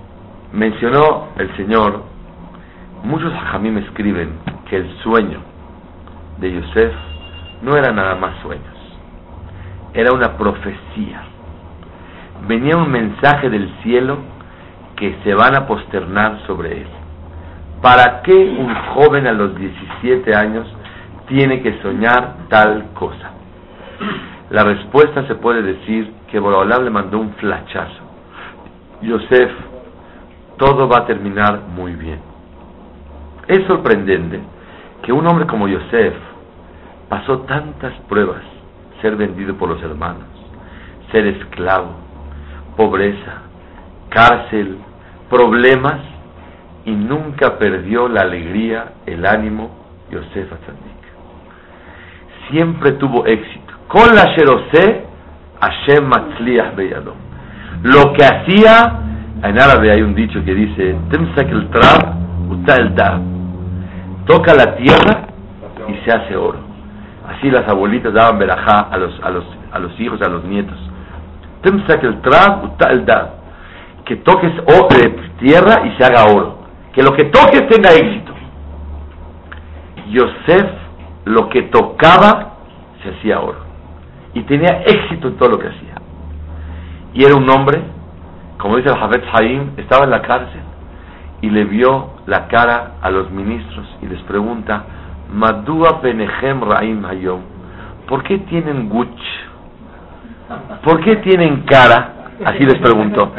mencionó 0.54 1.28
el 1.38 1.56
Señor, 1.58 2.12
Muchos 3.04 3.34
me 3.62 3.80
escriben 3.82 4.38
que 4.70 4.78
el 4.78 4.98
sueño 5.00 5.40
de 6.38 6.54
Yosef 6.54 6.94
no 7.64 7.76
era 7.76 7.92
nada 7.92 8.16
más 8.16 8.40
sueños, 8.44 8.76
era 9.96 10.14
una 10.14 10.38
profecía. 10.38 11.24
Venía 12.48 12.78
un 12.78 12.92
mensaje 12.92 13.50
del 13.50 13.74
cielo 13.82 14.20
que 14.96 15.18
se 15.24 15.34
van 15.34 15.56
a 15.56 15.66
posternar 15.66 16.42
sobre 16.46 16.82
él. 16.82 16.88
¿Para 17.82 18.22
qué 18.22 18.34
un 18.34 18.74
joven 18.94 19.26
a 19.26 19.32
los 19.32 19.56
17 19.56 20.36
años 20.36 20.68
tiene 21.28 21.62
que 21.62 21.82
soñar 21.82 22.36
tal 22.48 22.92
cosa? 22.94 23.32
La 24.52 24.64
respuesta 24.64 25.26
se 25.28 25.36
puede 25.36 25.64
decir 25.64 26.14
que 26.30 26.40
Borolam 26.40 26.84
le 26.84 26.92
mandó 26.92 27.18
un 27.18 27.34
flachazo. 27.34 28.04
Yosef, 29.02 29.52
todo 30.58 30.88
va 30.88 31.00
a 31.00 31.06
terminar 31.08 31.62
muy 31.76 31.94
bien. 31.94 32.20
Es 33.48 33.66
sorprendente 33.66 34.40
que 35.02 35.12
un 35.12 35.26
hombre 35.26 35.48
como 35.48 35.68
Yosef 35.68 36.14
pasó 37.10 37.40
tantas 37.40 37.94
pruebas, 38.08 38.44
ser 39.02 39.16
vendido 39.16 39.56
por 39.56 39.70
los 39.70 39.82
hermanos, 39.82 40.28
ser 41.12 41.26
esclavo, 41.26 41.96
pobreza, 42.78 43.42
cárcel, 44.10 44.78
problemas, 45.30 46.00
y 46.86 46.92
nunca 46.92 47.58
perdió 47.58 48.08
la 48.08 48.22
alegría, 48.22 48.94
el 49.06 49.26
ánimo, 49.26 49.70
Yosef 50.12 50.52
Atzadik. 50.52 51.02
Siempre 52.50 52.94
tuvo 52.94 53.26
éxito. 53.26 53.74
Con 53.88 54.16
la 54.16 54.34
Sherosé, 54.36 55.06
Hashem 55.62 56.06
Matzliach 56.06 56.76
Beyadom. 56.76 57.16
Lo 57.84 58.14
que 58.14 58.24
hacía, 58.24 59.00
en 59.44 59.60
árabe 59.60 59.92
hay 59.92 60.02
un 60.02 60.16
dicho 60.16 60.44
que 60.44 60.54
dice, 60.54 60.96
Temsak 61.10 61.50
el 61.50 61.70
Trab, 61.70 62.22
el 62.78 62.96
toca 64.26 64.54
la 64.54 64.76
tierra 64.76 65.28
y 65.88 66.06
se 66.06 66.12
hace 66.12 66.36
oro. 66.36 66.60
Así 67.28 67.50
las 67.50 67.68
abuelitas 67.68 68.14
daban 68.14 68.40
verajá 68.40 68.88
a 68.92 68.98
los, 68.98 69.20
a 69.24 69.30
los, 69.30 69.46
a 69.72 69.80
los 69.80 70.00
hijos, 70.00 70.22
a 70.22 70.30
los 70.30 70.44
nietos. 70.44 70.78
Que 74.06 74.16
toques 74.18 74.52
tierra 75.40 75.86
y 75.86 75.98
se 75.98 76.04
haga 76.04 76.26
oro. 76.26 76.61
Que 76.94 77.04
lo 77.04 77.14
que 77.14 77.26
toques 77.26 77.68
tenga 77.70 77.92
éxito. 77.94 78.34
Yosef, 80.10 80.72
lo 81.26 81.50
que 81.50 81.64
tocaba, 81.64 82.58
se 83.02 83.10
hacía 83.10 83.40
oro. 83.40 83.60
Y 84.34 84.44
tenía 84.44 84.84
éxito 84.86 85.30
en 85.30 85.38
todo 85.38 85.50
lo 85.50 85.60
que 85.60 85.68
hacía. 85.68 85.96
Y 87.14 87.24
era 87.24 87.36
un 87.36 87.50
hombre, 87.50 87.82
como 88.58 88.78
dice 88.78 88.90
el 88.90 88.96
Hafez 88.96 89.24
Haim, 89.34 89.72
estaba 89.78 90.06
en 90.06 90.12
la 90.12 90.22
cárcel 90.22 90.62
y 91.42 91.50
le 91.50 91.66
vio 91.66 92.12
la 92.28 92.48
cara 92.48 92.94
a 93.02 93.10
los 93.10 93.30
ministros 93.32 93.86
y 94.02 94.06
les 94.06 94.22
pregunta, 94.24 94.84
Madua 95.34 96.00
Benehem 96.02 96.62
Raim 96.62 97.04
Hayom, 97.04 97.42
¿por 98.08 98.24
qué 98.24 98.38
tienen 98.40 98.90
guch? 98.90 99.22
¿Por 100.84 101.02
qué 101.02 101.18
tienen 101.18 101.62
cara? 101.62 102.14
Así 102.46 102.64
les 102.64 102.78
preguntó. 102.80 103.32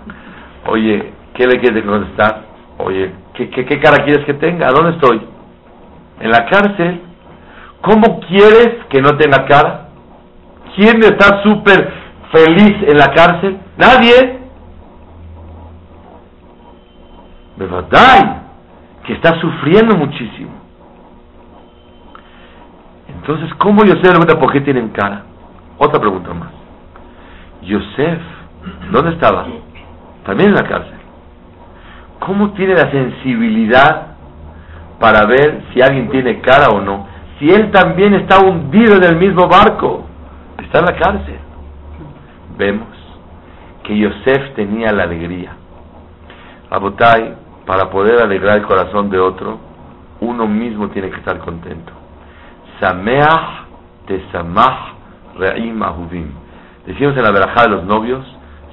Oye, 0.66 1.12
¿qué 1.34 1.46
le 1.46 1.60
quieres 1.60 1.84
contestar? 1.84 2.47
Oye, 2.78 3.12
¿qué, 3.34 3.80
cara 3.80 4.04
quieres 4.04 4.24
que 4.24 4.34
tenga? 4.34 4.68
¿Dónde 4.70 4.92
estoy? 4.92 5.20
En 6.20 6.30
la 6.30 6.46
cárcel. 6.46 7.02
¿Cómo 7.82 8.20
quieres 8.20 8.84
que 8.88 9.00
no 9.00 9.16
tenga 9.16 9.46
cara? 9.46 9.88
¿Quién 10.74 11.02
está 11.02 11.42
súper 11.42 11.92
feliz 12.32 12.76
en 12.88 12.96
la 12.96 13.12
cárcel? 13.12 13.58
Nadie. 13.76 14.38
Bebadai, 17.56 18.42
que 19.04 19.14
está 19.14 19.40
sufriendo 19.40 19.96
muchísimo. 19.96 20.52
Entonces, 23.08 23.52
¿cómo 23.58 23.84
Yosef 23.84 24.10
pregunta 24.10 24.38
por 24.38 24.52
qué 24.52 24.60
tienen 24.60 24.90
cara? 24.90 25.24
Otra 25.78 26.00
pregunta 26.00 26.32
más. 26.32 26.50
Yosef, 27.62 28.20
¿dónde 28.92 29.12
estaba? 29.12 29.46
También 30.24 30.50
en 30.50 30.54
la 30.54 30.68
cárcel. 30.68 30.97
¿Cómo 32.28 32.50
tiene 32.50 32.74
la 32.74 32.90
sensibilidad 32.90 34.08
para 35.00 35.26
ver 35.26 35.62
si 35.72 35.80
alguien 35.80 36.10
tiene 36.10 36.40
cara 36.40 36.68
o 36.68 36.80
no? 36.80 37.08
Si 37.38 37.48
él 37.48 37.70
también 37.70 38.12
está 38.14 38.38
hundido 38.44 38.96
en 38.96 39.04
el 39.04 39.16
mismo 39.16 39.48
barco, 39.48 40.04
está 40.62 40.80
en 40.80 40.84
la 40.84 40.96
cárcel. 40.96 41.38
Vemos 42.58 42.88
que 43.82 43.96
Yosef 43.96 44.54
tenía 44.54 44.92
la 44.92 45.04
alegría. 45.04 45.52
Abotai, 46.70 47.34
para 47.64 47.88
poder 47.88 48.20
alegrar 48.20 48.58
el 48.58 48.66
corazón 48.66 49.08
de 49.08 49.18
otro, 49.18 49.58
uno 50.20 50.46
mismo 50.46 50.88
tiene 50.88 51.08
que 51.08 51.16
estar 51.16 51.38
contento. 51.38 51.92
Sameach 52.78 53.64
tesamach 54.06 54.92
re'im 55.38 55.82
ahuvim. 55.82 56.30
Decimos 56.84 57.16
en 57.16 57.22
la 57.22 57.30
verajá 57.30 57.62
de 57.62 57.70
los 57.70 57.84
novios, 57.84 58.22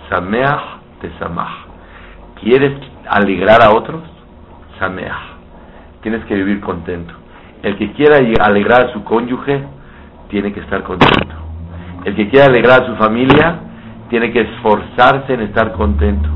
Sameach 0.10 0.82
tesamach. 1.00 1.54
¿Quieres 2.41 2.94
alegrar 3.10 3.63
a 3.63 3.76
otros? 3.76 4.02
Sameach. 4.80 5.36
Tienes 6.02 6.24
que 6.26 6.36
vivir 6.36 6.62
contento. 6.62 7.13
El 7.63 7.78
que 7.78 7.94
quiera 7.94 8.18
alegrar 8.44 8.88
a 8.89 8.94
su 8.94 9.04
cónyuge, 9.04 9.63
tiene 10.30 10.54
que 10.54 10.60
estar 10.60 10.84
contento. 10.84 11.36
El 12.04 12.15
que 12.15 12.30
quiera 12.30 12.46
alegrar 12.46 12.84
a 12.84 12.86
su 12.86 12.96
familia, 12.96 13.60
tiene 14.10 14.32
que 14.32 14.41
esforzarse 14.41 15.34
en 15.34 15.41
estar 15.41 15.72
contento. 15.74 16.30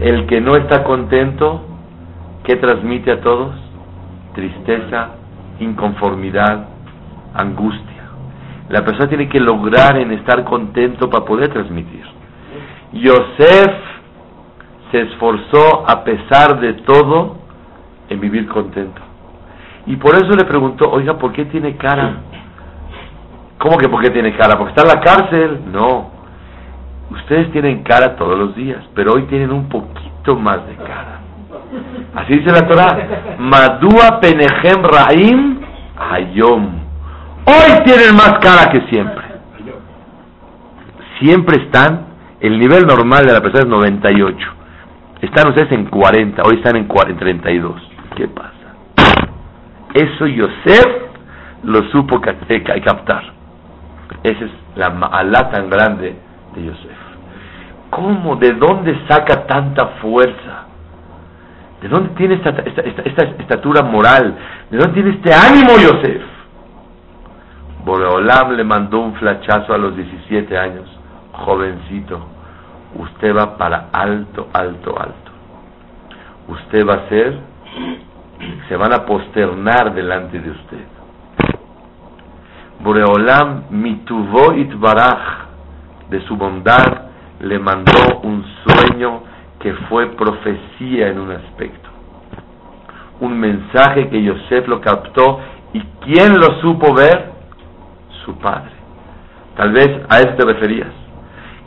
El 0.00 0.26
que 0.26 0.40
no 0.40 0.52
está 0.56 0.84
contento, 0.84 1.64
¿qué 2.44 2.56
transmite 2.56 3.12
a 3.12 3.20
todos? 3.20 3.54
Tristeza, 4.34 5.12
inconformidad, 5.60 6.66
angustia. 7.34 8.02
La 8.68 8.84
persona 8.84 9.08
tiene 9.08 9.28
que 9.28 9.40
lograr 9.40 9.96
en 9.96 10.12
estar 10.12 10.44
contento 10.44 11.08
para 11.08 11.24
poder 11.24 11.48
transmitir. 11.48 12.04
Yosef 12.92 13.95
se 14.90 15.02
esforzó 15.02 15.88
a 15.88 16.04
pesar 16.04 16.60
de 16.60 16.74
todo 16.74 17.36
en 18.08 18.20
vivir 18.20 18.46
contento. 18.48 19.02
Y 19.86 19.96
por 19.96 20.14
eso 20.16 20.30
le 20.36 20.44
preguntó, 20.44 20.90
oiga, 20.90 21.18
¿por 21.18 21.32
qué 21.32 21.44
tiene 21.46 21.76
cara? 21.76 22.16
¿Cómo 23.58 23.78
que 23.78 23.88
por 23.88 24.02
qué 24.02 24.10
tiene 24.10 24.36
cara? 24.36 24.58
¿Porque 24.58 24.72
está 24.74 24.82
en 24.82 24.88
la 24.88 25.00
cárcel? 25.00 25.60
No. 25.72 26.10
Ustedes 27.10 27.52
tienen 27.52 27.82
cara 27.82 28.16
todos 28.16 28.38
los 28.38 28.54
días, 28.56 28.82
pero 28.94 29.12
hoy 29.12 29.22
tienen 29.24 29.52
un 29.52 29.68
poquito 29.68 30.36
más 30.36 30.66
de 30.66 30.74
cara. 30.74 31.20
Así 32.14 32.34
dice 32.38 32.50
la 32.50 32.66
Torah. 32.66 33.36
Madua 33.38 34.20
penejem 34.20 34.82
raim 34.82 35.60
hayom. 35.96 36.86
Hoy 37.46 37.84
tienen 37.84 38.14
más 38.16 38.38
cara 38.40 38.70
que 38.70 38.80
siempre. 38.88 39.24
Siempre 41.20 41.62
están, 41.62 42.06
el 42.40 42.58
nivel 42.58 42.86
normal 42.86 43.24
de 43.24 43.32
la 43.32 43.40
persona 43.40 43.62
es 43.62 43.68
98. 43.68 44.55
Están 45.20 45.48
ustedes 45.48 45.72
en 45.72 45.86
40, 45.86 46.42
hoy 46.44 46.56
están 46.56 46.76
en 46.76 46.86
32. 46.86 47.82
¿Qué 48.16 48.28
pasa? 48.28 48.52
Eso 49.94 50.26
Yosef 50.26 50.86
lo 51.62 51.82
supo 51.90 52.20
captar. 52.20 53.24
Esa 54.22 54.44
es 54.44 54.50
la 54.76 54.90
mala 54.90 55.50
tan 55.50 55.70
grande 55.70 56.16
de 56.54 56.64
Yosef. 56.64 56.98
¿Cómo? 57.90 58.36
¿De 58.36 58.52
dónde 58.52 58.98
saca 59.08 59.46
tanta 59.46 59.86
fuerza? 60.02 60.66
¿De 61.80 61.88
dónde 61.88 62.10
tiene 62.10 62.34
esta, 62.34 62.50
esta, 62.50 63.24
estatura 63.38 63.82
moral? 63.82 64.36
¿De 64.70 64.76
dónde 64.76 64.94
tiene 64.94 65.10
este 65.10 65.32
ánimo 65.32 65.78
Yosef? 65.78 66.22
Boreolam 67.84 68.52
le 68.52 68.64
mandó 68.64 69.00
un 69.00 69.14
flachazo 69.14 69.72
a 69.72 69.78
los 69.78 69.96
17 69.96 70.58
años. 70.58 70.84
Jovencito, 71.32 72.26
usted 72.94 73.34
va 73.34 73.56
para 73.56 73.88
alto, 73.92 74.48
alto, 74.52 74.94
alto. 74.98 75.30
Usted 76.48 76.86
va 76.86 76.94
a 76.94 77.08
ser, 77.08 77.38
se 78.68 78.76
van 78.76 78.92
a 78.94 79.04
posternar 79.04 79.94
delante 79.94 80.38
de 80.38 80.50
usted. 80.50 80.84
Boreolam 82.80 83.64
mituvo 83.70 84.52
itbaraj 84.54 85.46
de 86.10 86.20
su 86.26 86.36
bondad, 86.36 87.10
le 87.40 87.58
mandó 87.58 88.20
un 88.22 88.44
sueño 88.64 89.22
que 89.58 89.72
fue 89.88 90.06
profecía 90.14 91.08
en 91.08 91.18
un 91.18 91.32
aspecto. 91.32 91.88
Un 93.20 93.38
mensaje 93.38 94.08
que 94.08 94.22
Yosef 94.22 94.68
lo 94.68 94.80
captó 94.80 95.40
y 95.72 95.80
¿quién 96.04 96.34
lo 96.34 96.60
supo 96.60 96.94
ver? 96.94 97.32
Su 98.24 98.36
padre. 98.38 98.72
Tal 99.56 99.72
vez 99.72 99.88
a 100.08 100.18
eso 100.20 100.34
te 100.36 100.46
referías. 100.46 101.05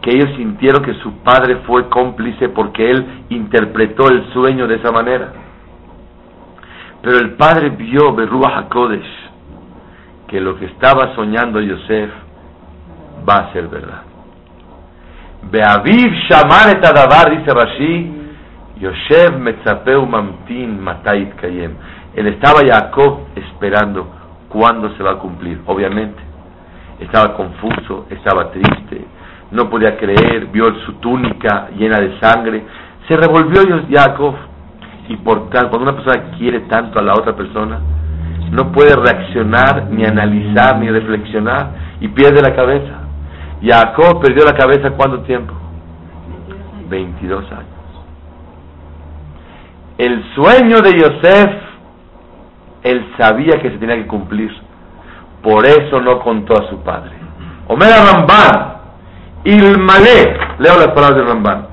Que 0.01 0.11
ellos 0.11 0.29
sintieron 0.37 0.83
que 0.83 0.93
su 0.95 1.11
padre 1.19 1.57
fue 1.67 1.89
cómplice 1.89 2.49
porque 2.49 2.89
él 2.89 3.25
interpretó 3.29 4.09
el 4.09 4.31
sueño 4.33 4.67
de 4.67 4.75
esa 4.75 4.91
manera. 4.91 5.33
Pero 7.01 7.17
el 7.17 7.31
padre 7.31 7.69
vio 7.69 8.13
Berruah 8.13 8.59
HaKodesh 8.59 9.29
que 10.29 10.39
lo 10.39 10.57
que 10.57 10.65
estaba 10.65 11.15
soñando 11.15 11.59
Yosef 11.59 12.11
va 13.27 13.35
a 13.35 13.53
ser 13.53 13.67
verdad. 13.67 14.03
Beaviv 15.51 16.11
Shamar 16.29 16.77
et 16.77 16.85
Adavar, 16.85 17.31
dice 17.31 17.51
Rashi, 17.51 18.11
Yoshev 18.79 19.39
Metzapeu 19.39 20.05
Mamtin 20.05 20.79
Matait 20.79 21.33
Kayem. 21.35 21.73
Él 22.15 22.27
estaba 22.27 22.59
Jacob 22.59 23.27
esperando 23.35 24.07
cuándo 24.49 24.95
se 24.95 25.03
va 25.03 25.13
a 25.13 25.15
cumplir. 25.15 25.61
Obviamente, 25.65 26.21
estaba 26.99 27.33
confuso, 27.33 28.05
estaba 28.09 28.51
triste, 28.51 29.05
no 29.51 29.69
podía 29.69 29.97
creer, 29.97 30.47
vio 30.47 30.73
su 30.85 30.93
túnica 30.93 31.69
llena 31.75 31.97
de 31.99 32.19
sangre. 32.19 32.63
Se 33.07 33.15
revolvió 33.15 33.61
Jacob. 33.89 34.35
Y 35.07 35.15
por 35.17 35.49
cuando 35.49 35.79
una 35.79 35.93
persona 35.93 36.37
quiere 36.37 36.61
tanto 36.61 36.99
a 36.99 37.01
la 37.01 37.13
otra 37.13 37.35
persona, 37.35 37.79
no 38.51 38.71
puede 38.71 38.95
reaccionar, 38.95 39.87
ni 39.89 40.05
analizar, 40.05 40.77
ni 40.77 40.89
reflexionar, 40.89 41.71
y 41.99 42.07
pierde 42.09 42.41
la 42.41 42.55
cabeza. 42.55 42.99
Jacob 43.61 44.21
perdió 44.21 44.45
la 44.45 44.53
cabeza 44.53 44.91
cuánto 44.91 45.21
tiempo? 45.21 45.53
22 46.89 47.51
años. 47.51 47.65
El 49.97 50.23
sueño 50.33 50.77
de 50.81 50.91
Yosef, 50.93 51.51
él 52.83 53.05
sabía 53.17 53.59
que 53.61 53.71
se 53.71 53.77
tenía 53.77 53.95
que 53.95 54.07
cumplir. 54.07 54.51
Por 55.41 55.65
eso 55.65 55.99
no 55.99 56.19
contó 56.19 56.53
a 56.53 56.69
su 56.69 56.79
padre. 56.83 57.11
Omer 57.67 57.89
Ilmale, 59.43 60.37
leo 60.59 60.77
las 60.77 60.87
palabras 60.87 61.15
de 61.15 61.23
Ramban. 61.23 61.67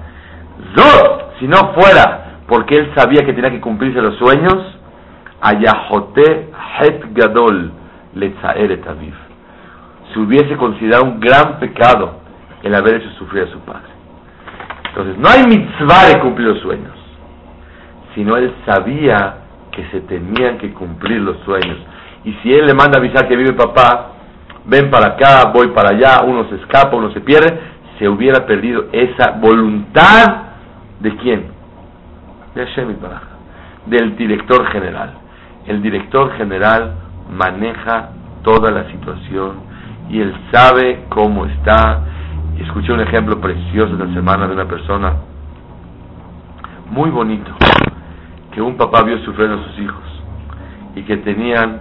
Zot, 0.77 1.39
si 1.39 1.49
no 1.49 1.73
fuera 1.75 2.41
porque 2.49 2.79
él 2.79 2.93
sabía 2.97 3.27
que 3.27 3.33
tenía 3.33 3.51
que 3.51 3.61
cumplirse 3.61 4.01
los 4.01 4.17
sueños, 4.17 4.79
Ayahote 5.41 6.51
Het 6.81 7.13
Gadol 7.13 7.73
Letzaeret 8.15 8.87
Aviv 8.87 9.15
se 10.13 10.21
hubiese 10.21 10.57
considerado 10.57 11.05
un 11.05 11.21
gran 11.21 11.59
pecado 11.59 12.21
el 12.63 12.75
haber 12.75 12.97
hecho 12.97 13.11
sufrir 13.19 13.45
a 13.45 13.53
su 13.53 13.59
padre. 13.61 13.91
Entonces, 14.89 15.19
no 15.19 15.29
hay 15.29 15.45
mitzvah 15.47 16.07
de 16.07 16.21
cumplir 16.21 16.49
los 16.49 16.61
sueños, 16.61 16.95
sino 18.15 18.37
él 18.37 18.55
sabía 18.65 19.39
que 19.73 19.85
se 19.91 20.01
tenían 20.01 20.59
que 20.59 20.73
cumplir 20.73 21.21
los 21.21 21.37
sueños. 21.45 21.77
Y 22.25 22.33
si 22.43 22.53
él 22.53 22.67
le 22.67 22.75
manda 22.75 22.99
avisar 22.99 23.29
que 23.29 23.37
vive 23.37 23.53
papá, 23.53 24.13
ven 24.67 24.91
para 24.91 25.15
acá, 25.15 25.51
voy 25.53 25.69
para 25.69 25.91
allá, 25.91 26.25
uno 26.25 26.49
se 26.49 26.57
escapa, 26.57 26.97
uno 26.97 27.11
se 27.13 27.21
pierde, 27.21 27.59
se 27.99 28.09
hubiera 28.09 28.47
perdido 28.47 28.87
esa 28.93 29.33
voluntad 29.33 30.27
de 31.01 31.17
quién? 31.17 31.47
De 32.55 32.67
Hashem 32.67 32.97
del 33.87 34.17
director 34.17 34.67
general. 34.67 35.15
El 35.67 35.83
director 35.83 36.33
general 36.37 36.95
maneja 37.31 38.11
toda 38.43 38.71
la 38.71 38.91
situación 38.91 39.55
y 40.11 40.21
él 40.21 40.35
sabe 40.53 41.05
cómo 41.09 41.47
está. 41.47 42.01
Escuché 42.59 42.93
un 42.93 43.01
ejemplo 43.01 43.41
precioso 43.41 43.93
esta 43.93 44.13
semana 44.15 44.47
de 44.47 44.55
una 44.55 44.67
persona 44.67 45.15
muy 46.91 47.11
bonito, 47.11 47.51
que 48.53 48.63
un 48.63 48.77
papá 48.77 49.03
vio 49.03 49.19
sufrir 49.25 49.51
a 49.51 49.63
sus 49.65 49.79
hijos 49.81 50.05
y 50.95 51.03
que 51.03 51.17
tenían 51.19 51.81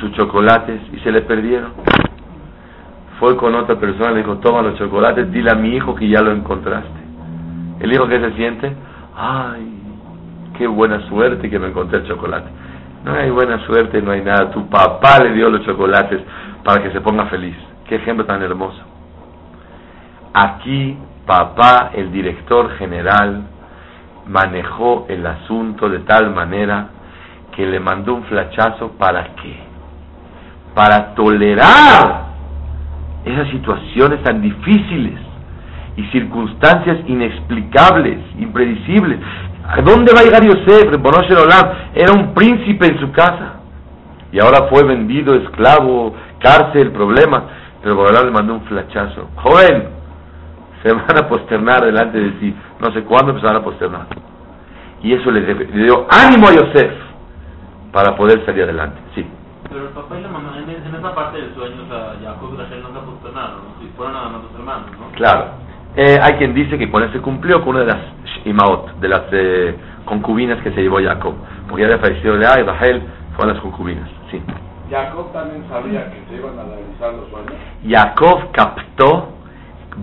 sus 0.00 0.12
chocolates 0.12 0.80
y 0.92 0.98
se 1.00 1.10
le 1.10 1.22
perdieron. 1.22 1.72
Fue 3.18 3.36
con 3.36 3.54
otra 3.54 3.76
persona, 3.76 4.10
le 4.10 4.18
dijo, 4.18 4.38
toma 4.38 4.62
los 4.62 4.76
chocolates, 4.76 5.30
dile 5.30 5.50
a 5.52 5.54
mi 5.54 5.76
hijo 5.76 5.94
que 5.94 6.08
ya 6.08 6.20
lo 6.20 6.32
encontraste. 6.32 7.00
El 7.80 7.92
hijo 7.92 8.08
que 8.08 8.18
se 8.18 8.32
siente, 8.32 8.74
ay, 9.16 9.82
qué 10.56 10.66
buena 10.66 11.00
suerte 11.08 11.48
que 11.48 11.58
me 11.58 11.68
encontré 11.68 11.98
el 11.98 12.08
chocolate. 12.08 12.48
No 13.04 13.12
hay 13.12 13.30
buena 13.30 13.64
suerte, 13.66 14.00
no 14.00 14.12
hay 14.12 14.22
nada. 14.22 14.50
Tu 14.50 14.66
papá 14.68 15.22
le 15.22 15.32
dio 15.32 15.50
los 15.50 15.64
chocolates 15.64 16.20
para 16.64 16.82
que 16.82 16.90
se 16.90 17.00
ponga 17.00 17.26
feliz. 17.26 17.56
Qué 17.86 17.96
ejemplo 17.96 18.24
tan 18.24 18.42
hermoso. 18.42 18.80
Aquí 20.32 20.96
papá, 21.26 21.90
el 21.94 22.10
director 22.10 22.70
general, 22.76 23.42
manejó 24.26 25.06
el 25.08 25.26
asunto 25.26 25.88
de 25.88 26.00
tal 26.00 26.34
manera 26.34 26.88
que 27.54 27.66
le 27.66 27.78
mandó 27.78 28.14
un 28.14 28.24
flachazo 28.24 28.92
para 28.98 29.34
qué? 29.36 29.60
Para 30.74 31.14
tolerar 31.14 32.23
esas 33.24 33.48
situaciones 33.50 34.22
tan 34.22 34.42
difíciles 34.42 35.14
y 35.96 36.02
circunstancias 36.06 36.98
inexplicables, 37.06 38.18
impredecibles. 38.38 39.18
¿A 39.66 39.80
dónde 39.80 40.12
va 40.12 40.20
a 40.20 40.24
llegar 40.24 40.44
Yosef? 40.44 40.92
Era 41.94 42.12
un 42.12 42.34
príncipe 42.34 42.86
en 42.86 43.00
su 43.00 43.10
casa. 43.12 43.60
Y 44.32 44.40
ahora 44.40 44.66
fue 44.68 44.84
vendido, 44.84 45.34
esclavo, 45.34 46.14
cárcel, 46.40 46.90
problema. 46.90 47.44
Pero 47.82 47.96
Borolam 47.96 48.26
le 48.26 48.30
mandó 48.32 48.54
un 48.54 48.62
flachazo. 48.62 49.30
Joven, 49.36 49.88
se 50.82 50.92
van 50.92 51.16
a 51.18 51.28
posternar 51.28 51.84
delante 51.84 52.18
de 52.18 52.32
sí. 52.40 52.54
No 52.80 52.92
sé 52.92 53.02
cuándo, 53.04 53.32
pero 53.32 53.40
se 53.40 53.46
van 53.46 53.56
a 53.56 53.64
posternar. 53.64 54.06
Y 55.02 55.12
eso 55.12 55.30
le, 55.30 55.42
dio 55.66 56.06
ánimo 56.10 56.48
a 56.48 56.52
Yosef 56.52 56.92
para 57.92 58.16
poder 58.16 58.44
salir 58.44 58.64
adelante. 58.64 58.98
Sí. 59.14 59.24
Pero 59.74 59.88
el 59.88 59.92
papá 59.92 60.16
y 60.16 60.22
la 60.22 60.28
mamá, 60.28 60.56
en, 60.56 60.70
esa 60.70 61.14
parte 61.16 61.36
del 61.36 61.52
sueño, 61.52 61.82
o 61.82 61.88
sea, 61.88 62.14
Jacob 62.22 62.54
y 62.54 62.56
Rachel 62.58 62.80
no 62.80 62.92
se 62.92 63.06
posternaron, 63.06 63.56
¿no? 63.56 63.80
Si 63.80 63.88
fueron 63.96 64.14
nada 64.14 64.28
más 64.28 64.42
dos 64.42 64.52
hermanos, 64.54 64.86
¿no? 64.92 65.10
Claro. 65.16 65.46
Eh, 65.96 66.16
hay 66.22 66.34
quien 66.34 66.54
dice 66.54 66.78
que 66.78 66.88
con 66.88 67.02
eso 67.02 67.14
se 67.14 67.20
cumplió 67.20 67.58
con 67.60 67.70
una 67.70 67.80
de 67.80 67.86
las 67.86 67.98
Imaot, 68.44 69.00
de 69.00 69.08
las 69.08 69.22
eh, 69.32 69.74
concubinas 70.04 70.62
que 70.62 70.70
se 70.70 70.80
llevó 70.80 71.02
Jacob. 71.02 71.34
Porque 71.68 71.82
ya 71.82 71.88
había 71.88 71.98
fallecido 71.98 72.36
Lea 72.36 72.60
y 72.60 72.62
Rachel 72.62 73.02
fueron 73.34 73.54
las 73.54 73.62
concubinas. 73.64 74.08
Sí. 74.30 74.40
Jacob 74.88 75.32
también 75.32 75.64
sabía 75.68 76.08
que 76.08 76.22
se 76.28 76.36
iban 76.36 76.56
a 76.56 76.62
realizar 76.62 77.12
los 77.12 77.28
sueños. 77.30 77.54
Jacob 77.84 78.52
captó 78.52 79.32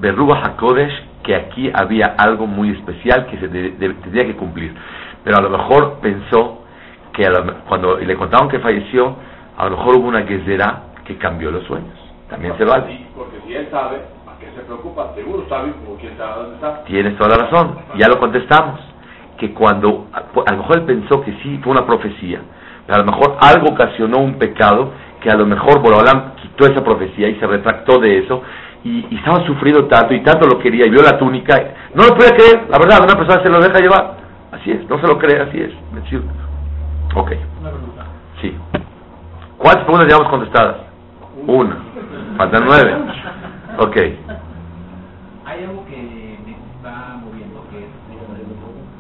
Berruba 0.02 0.44
Hakodesh 0.44 1.02
que 1.24 1.34
aquí 1.34 1.72
había 1.74 2.08
algo 2.18 2.46
muy 2.46 2.72
especial 2.72 3.26
que 3.28 3.38
se 3.38 3.48
tenía 3.48 4.26
que 4.26 4.36
cumplir. 4.36 4.76
Pero 5.24 5.38
a 5.38 5.42
lo 5.42 5.50
mejor 5.50 6.00
pensó 6.02 6.66
que 7.14 7.26
cuando 7.70 7.98
le 8.00 8.18
contaron 8.18 8.50
que 8.50 8.60
falleció, 8.60 9.16
a 9.62 9.66
lo 9.66 9.78
mejor 9.78 9.98
hubo 9.98 10.08
una 10.08 10.22
guesera 10.22 10.86
que 11.06 11.18
cambió 11.18 11.52
los 11.52 11.64
sueños. 11.66 11.94
También 12.28 12.58
se 12.58 12.66
vale. 12.66 12.88
Sí, 12.88 13.06
porque 13.16 13.38
si 13.46 13.54
él 13.54 13.68
sabe, 13.70 13.98
¿a 14.26 14.40
qué 14.40 14.48
se 14.56 14.62
preocupa? 14.62 15.12
Seguro 15.14 15.46
sabe, 15.48 15.72
como 15.86 15.98
quién 15.98 16.18
sabe 16.18 16.42
dónde 16.42 16.56
está. 16.56 16.84
Tienes 16.86 17.16
toda 17.16 17.38
la 17.38 17.44
razón. 17.44 17.78
Ya 17.96 18.08
lo 18.08 18.18
contestamos. 18.18 18.80
Que 19.38 19.54
cuando, 19.54 20.08
a 20.14 20.52
lo 20.52 20.58
mejor 20.58 20.80
él 20.80 20.86
pensó 20.86 21.22
que 21.22 21.32
sí, 21.44 21.60
fue 21.64 21.74
una 21.74 21.86
profecía, 21.86 22.42
pero 22.88 23.02
a 23.02 23.06
lo 23.06 23.12
mejor 23.12 23.38
algo 23.40 23.68
ocasionó 23.74 24.18
un 24.18 24.40
pecado 24.40 24.94
que 25.22 25.30
a 25.30 25.36
lo 25.36 25.46
mejor 25.46 25.80
Borolam 25.80 26.34
quitó 26.42 26.66
esa 26.66 26.84
profecía 26.84 27.30
y 27.30 27.40
se 27.40 27.46
retractó 27.46 28.00
de 28.00 28.18
eso 28.18 28.42
y, 28.84 29.16
estaba 29.16 29.46
sufriendo 29.46 29.86
tanto 29.86 30.16
y 30.16 30.24
tanto 30.24 30.48
lo 30.48 30.58
quería 30.60 30.88
y 30.88 30.90
vio 30.90 31.04
la 31.04 31.18
túnica, 31.20 31.54
no 31.94 32.04
lo 32.04 32.16
podía 32.16 32.36
creer, 32.36 32.68
la 32.70 32.80
verdad, 32.80 33.00
una 33.04 33.16
persona 33.16 33.44
se 33.44 33.50
lo 33.50 33.60
deja 33.60 33.80
llevar, 33.80 34.18
así 34.52 34.72
es, 34.72 34.90
no 34.90 35.00
se 35.00 35.08
lo 35.08 35.20
cree, 35.20 35.40
así 35.40 35.60
es, 35.60 35.72
Ok. 37.16 37.32
Sí. 38.42 38.56
¿Cuántas 39.62 39.84
preguntas 39.84 40.08
llevamos 40.08 40.30
contestadas? 40.32 40.78
Una. 41.46 41.78
Faltan 42.36 42.64
nueve. 42.66 42.98
Ok. 43.78 43.96
Hay 45.46 45.64
algo 45.64 45.86
que 45.86 46.40
me 46.44 46.52
está 46.52 47.18
moviendo, 47.22 47.64
que 47.70 47.86
es, 47.86 47.90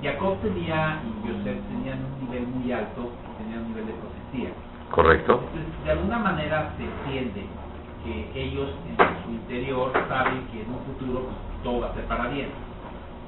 Jacob 0.03 0.37
tenía 0.41 1.01
y 1.01 1.27
Joseph 1.27 1.57
tenían 1.67 1.99
un 2.05 2.29
nivel 2.29 2.47
muy 2.47 2.71
alto, 2.71 3.09
tenían 3.39 3.61
un 3.61 3.67
nivel 3.69 3.87
de 3.87 3.93
profecía. 3.93 4.49
Correcto. 4.91 5.41
Entonces, 5.49 5.83
de 5.83 5.91
alguna 5.91 6.19
manera 6.19 6.69
se 6.77 6.83
entiende 6.83 7.47
que 8.03 8.29
ellos 8.35 8.69
en 8.85 8.97
su 9.25 9.31
interior 9.31 9.91
saben 10.09 10.45
que 10.51 10.61
en 10.61 10.69
un 10.69 10.79
futuro 10.85 11.25
pues, 11.25 11.63
todo 11.63 11.81
va 11.81 11.87
a 11.87 11.93
ser 11.95 12.05
para 12.05 12.27
bien. 12.27 12.49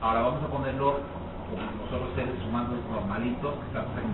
Ahora 0.01 0.21
vamos 0.21 0.43
a 0.43 0.47
ponerlo 0.47 0.99
como 1.49 1.65
nosotros 1.81 2.13
seres 2.15 2.35
humanos 2.47 2.77
normalitos, 2.91 3.53
que 3.55 3.65
estamos 3.67 3.97
aquí 3.97 4.07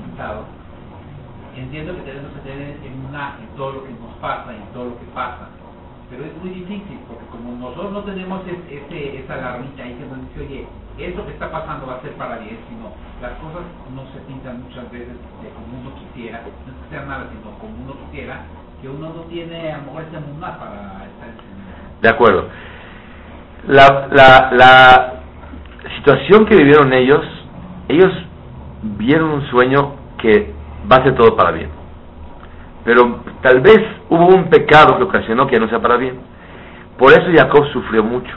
Entiendo 1.60 1.93
que 1.95 2.08
tenemos 2.08 2.32
que 2.32 2.50
tener 2.50 2.80
en 2.80 3.06
una 3.10 3.36
en 3.36 3.52
todo 3.58 3.74
lo 3.74 3.84
que 3.84 3.91
nos 3.91 4.15
pasa, 4.22 4.56
en 4.56 4.63
todo 4.72 4.95
lo 4.95 5.00
que 5.00 5.06
pasa. 5.13 5.50
Pero 6.10 6.24
es 6.24 6.34
muy 6.41 6.50
difícil, 6.52 6.98
porque 7.06 7.26
como 7.28 7.52
nosotros 7.60 7.91
no 7.91 8.04
tenemos 8.04 8.41
ese, 8.48 9.19
esa 9.19 9.34
alarmita 9.34 9.84
ahí 9.84 9.93
que 9.93 10.08
nos 10.08 10.24
dice, 10.30 10.39
oye, 10.39 10.67
esto 10.98 11.26
que 11.26 11.34
está 11.34 11.52
pasando 11.52 11.86
va 11.86 11.95
a 11.95 12.02
ser 12.02 12.13
para 12.13 12.38
bien, 12.39 12.58
sino 12.69 12.95
las 13.22 13.38
cosas 13.43 13.67
no 13.93 14.08
se 14.13 14.19
pintan 14.26 14.63
muchas 14.63 14.89
veces 14.89 15.13
de 15.43 15.50
como 15.52 15.84
uno 15.84 15.91
quisiera, 16.00 16.41
no 16.41 16.72
es 16.72 16.80
que 16.80 16.95
sea 16.95 17.06
nada, 17.06 17.28
sino 17.30 17.52
como 17.60 17.76
uno 17.84 17.93
quisiera, 18.08 18.41
que 18.82 18.89
uno 18.89 19.10
no 19.13 19.22
tiene 19.28 19.72
a 19.72 19.78
lo 19.80 19.84
mejor 19.84 20.04
ese 20.04 20.17
para 20.39 21.06
estar 21.12 21.30
De 22.02 22.10
acuerdo. 22.10 22.48
La, 23.67 24.08
la 24.54 25.13
situación 25.98 26.45
que 26.45 26.56
vivieron 26.56 26.93
ellos, 26.93 27.22
ellos 27.89 28.12
vieron 28.82 29.30
un 29.30 29.45
sueño 29.50 29.93
que 30.17 30.59
va 30.91 30.97
a 30.97 31.04
ser 31.04 31.15
todo 31.15 31.36
para 31.36 31.52
bien. 31.52 31.69
Pero 32.84 33.19
tal 33.41 33.62
vez 33.62 33.80
hubo 34.10 34.28
un 34.28 34.49
pecado 34.49 34.97
que 34.97 35.04
ocasionó 35.04 35.47
que 35.47 35.60
no 35.60 35.67
sea 35.69 35.80
para 35.80 35.97
bien. 35.97 36.19
Por 36.97 37.12
eso 37.12 37.25
Jacob 37.34 37.65
sufrió 37.71 38.04
mucho. 38.04 38.34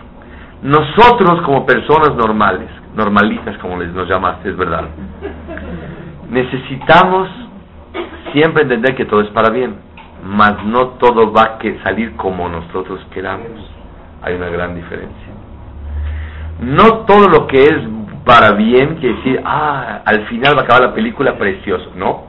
Nosotros 0.62 1.42
como 1.42 1.66
personas 1.66 2.14
normales, 2.14 2.68
normalistas 2.94 3.56
como 3.58 3.78
les 3.78 3.92
nos 3.92 4.08
llamaste, 4.08 4.50
es 4.50 4.56
verdad, 4.56 4.84
necesitamos 6.28 7.28
siempre 8.32 8.62
entender 8.62 8.94
que 8.94 9.04
todo 9.04 9.22
es 9.22 9.28
para 9.30 9.50
bien 9.50 9.92
mas 10.24 10.64
no 10.64 10.90
todo 11.00 11.32
va 11.32 11.58
a 11.58 11.82
salir 11.82 12.14
como 12.16 12.48
nosotros 12.48 13.00
queramos. 13.12 13.50
Hay 14.22 14.34
una 14.34 14.48
gran 14.48 14.74
diferencia. 14.74 15.28
No 16.60 16.98
todo 17.06 17.28
lo 17.28 17.46
que 17.48 17.64
es 17.64 17.76
para 18.24 18.52
bien 18.52 18.96
quiere 18.96 19.16
decir, 19.16 19.42
ah, 19.44 20.02
al 20.04 20.26
final 20.28 20.56
va 20.56 20.60
a 20.60 20.64
acabar 20.64 20.82
la 20.82 20.94
película 20.94 21.36
precioso. 21.36 21.90
No, 21.96 22.26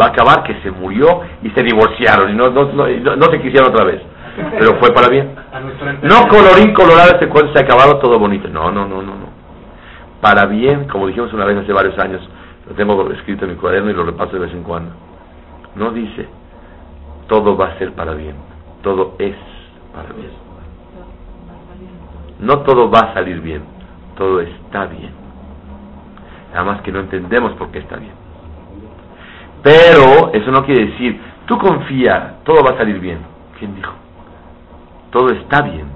va 0.00 0.06
a 0.06 0.08
acabar 0.08 0.42
que 0.42 0.60
se 0.62 0.70
murió 0.70 1.20
y 1.42 1.50
se 1.50 1.62
divorciaron 1.62 2.30
y 2.30 2.34
no, 2.34 2.50
no, 2.50 2.64
no, 2.64 3.24
se 3.26 3.40
quisieron 3.40 3.70
otra 3.70 3.84
vez. 3.84 4.02
Pero 4.58 4.76
fue 4.76 4.92
para 4.92 5.08
bien. 5.08 5.34
No 6.02 6.28
colorín 6.28 6.72
colorado 6.72 7.12
este 7.12 7.28
cuento 7.28 7.52
se 7.52 7.58
ha 7.58 7.62
acabado 7.62 7.98
todo 7.98 8.18
bonito. 8.18 8.48
No, 8.48 8.70
no, 8.70 8.86
no, 8.86 9.02
no, 9.02 9.14
no. 9.14 9.42
Para 10.20 10.46
bien, 10.46 10.88
como 10.88 11.06
dijimos 11.06 11.32
una 11.32 11.44
vez 11.44 11.58
hace 11.58 11.72
varios 11.72 11.98
años, 11.98 12.26
lo 12.68 12.74
tengo 12.74 13.10
escrito 13.10 13.44
en 13.44 13.52
mi 13.52 13.56
cuaderno 13.56 13.90
y 13.90 13.94
lo 13.94 14.04
repaso 14.04 14.32
de 14.32 14.38
vez 14.38 14.52
en 14.52 14.62
cuando. 14.62 14.92
No 15.74 15.90
dice, 15.90 16.28
todo 17.28 17.56
va 17.56 17.68
a 17.68 17.78
ser 17.78 17.92
para 17.92 18.14
bien, 18.14 18.36
todo 18.82 19.16
es 19.18 19.36
para 19.94 20.12
bien. 20.14 20.30
No 22.40 22.60
todo 22.60 22.90
va 22.90 23.00
a 23.00 23.14
salir 23.14 23.40
bien, 23.40 23.62
todo 24.16 24.40
está 24.40 24.86
bien. 24.86 25.10
Nada 26.52 26.64
más 26.64 26.82
que 26.82 26.92
no 26.92 27.00
entendemos 27.00 27.52
por 27.52 27.70
qué 27.70 27.80
está 27.80 27.96
bien. 27.96 28.21
Pero 29.62 30.32
eso 30.32 30.50
no 30.50 30.64
quiere 30.64 30.86
decir, 30.86 31.20
tú 31.46 31.56
confía, 31.58 32.38
todo 32.44 32.62
va 32.64 32.74
a 32.74 32.78
salir 32.78 32.98
bien. 32.98 33.18
¿Quién 33.58 33.74
dijo? 33.76 33.92
Todo 35.10 35.28
está 35.30 35.62
bien, 35.62 35.86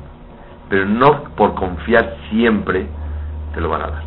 pero 0.69 0.85
no 0.87 1.25
por 1.37 1.55
confiar 1.55 2.17
siempre 2.31 2.87
te 3.55 3.61
lo 3.61 3.69
van 3.69 3.83
a 3.83 3.87
dar. 3.89 4.03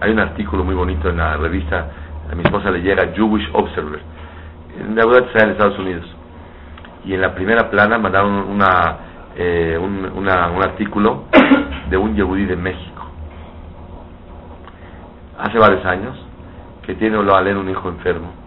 Hay 0.00 0.12
un 0.12 0.20
artículo 0.20 0.64
muy 0.64 0.74
bonito 0.74 1.10
en 1.10 1.18
la 1.18 1.36
revista, 1.36 1.86
a 2.30 2.34
mi 2.34 2.42
esposa 2.42 2.70
le 2.70 2.80
llega 2.80 3.12
Jewish 3.14 3.48
Observer, 3.52 4.00
en 4.78 4.94
la 4.96 5.04
web 5.04 5.30
de 5.32 5.50
Estados 5.50 5.78
Unidos 5.78 6.06
y 7.04 7.14
en 7.14 7.20
la 7.20 7.34
primera 7.34 7.68
plana 7.70 7.98
mandaron 7.98 8.32
una, 8.32 8.96
eh, 9.36 9.78
un, 9.80 10.10
un 10.14 10.28
artículo 10.28 11.24
de 11.90 11.96
un 11.96 12.14
yehudí 12.14 12.46
de 12.46 12.56
México. 12.56 13.02
Hace 15.38 15.58
varios 15.58 15.84
años 15.84 16.16
que 16.86 16.94
tiene 16.94 17.18
a 17.18 17.40
leer 17.42 17.56
un 17.56 17.68
hijo 17.68 17.88
enfermo. 17.88 18.41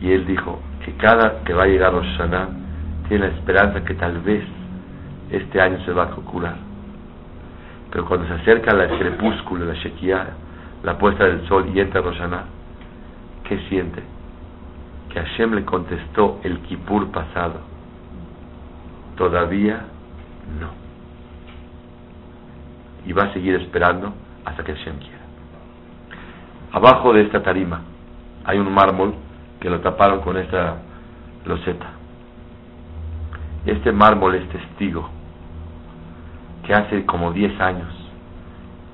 Y 0.00 0.12
él 0.12 0.26
dijo 0.26 0.60
que 0.84 0.92
cada 0.94 1.42
que 1.44 1.52
va 1.52 1.64
a 1.64 1.66
llegar 1.66 1.92
Rosh 1.92 2.16
Hashanah 2.16 2.48
tiene 3.08 3.28
la 3.28 3.34
esperanza 3.34 3.84
que 3.84 3.94
tal 3.94 4.18
vez 4.20 4.44
este 5.30 5.60
año 5.60 5.84
se 5.84 5.92
va 5.92 6.04
a 6.04 6.10
curar. 6.10 6.56
Pero 7.90 8.06
cuando 8.06 8.26
se 8.26 8.34
acerca 8.34 8.72
la 8.74 8.88
crepúsculo, 8.88 9.64
la 9.64 9.74
Shekiah, 9.74 10.26
la 10.84 10.96
puesta 10.96 11.24
del 11.24 11.46
sol 11.48 11.70
y 11.74 11.80
entra 11.80 12.00
Rosh 12.00 12.20
¿qué 13.44 13.58
siente? 13.68 14.02
que 15.10 15.20
Hashem 15.20 15.54
le 15.54 15.64
contestó 15.64 16.40
el 16.44 16.60
Kippur 16.60 17.10
pasado. 17.10 17.60
Todavía 19.16 19.84
no. 20.58 20.70
Y 23.06 23.12
va 23.12 23.24
a 23.24 23.32
seguir 23.32 23.56
esperando 23.56 24.14
hasta 24.44 24.64
que 24.64 24.74
Hashem 24.74 24.98
quiera. 24.98 25.18
Abajo 26.72 27.12
de 27.12 27.22
esta 27.22 27.42
tarima 27.42 27.82
hay 28.44 28.58
un 28.58 28.72
mármol 28.72 29.14
que 29.60 29.70
lo 29.70 29.80
taparon 29.80 30.20
con 30.20 30.36
esta 30.38 30.76
loseta. 31.44 31.86
Este 33.66 33.92
mármol 33.92 34.34
es 34.34 34.48
testigo 34.48 35.08
que 36.66 36.74
hace 36.74 37.04
como 37.04 37.32
10 37.32 37.60
años 37.60 37.88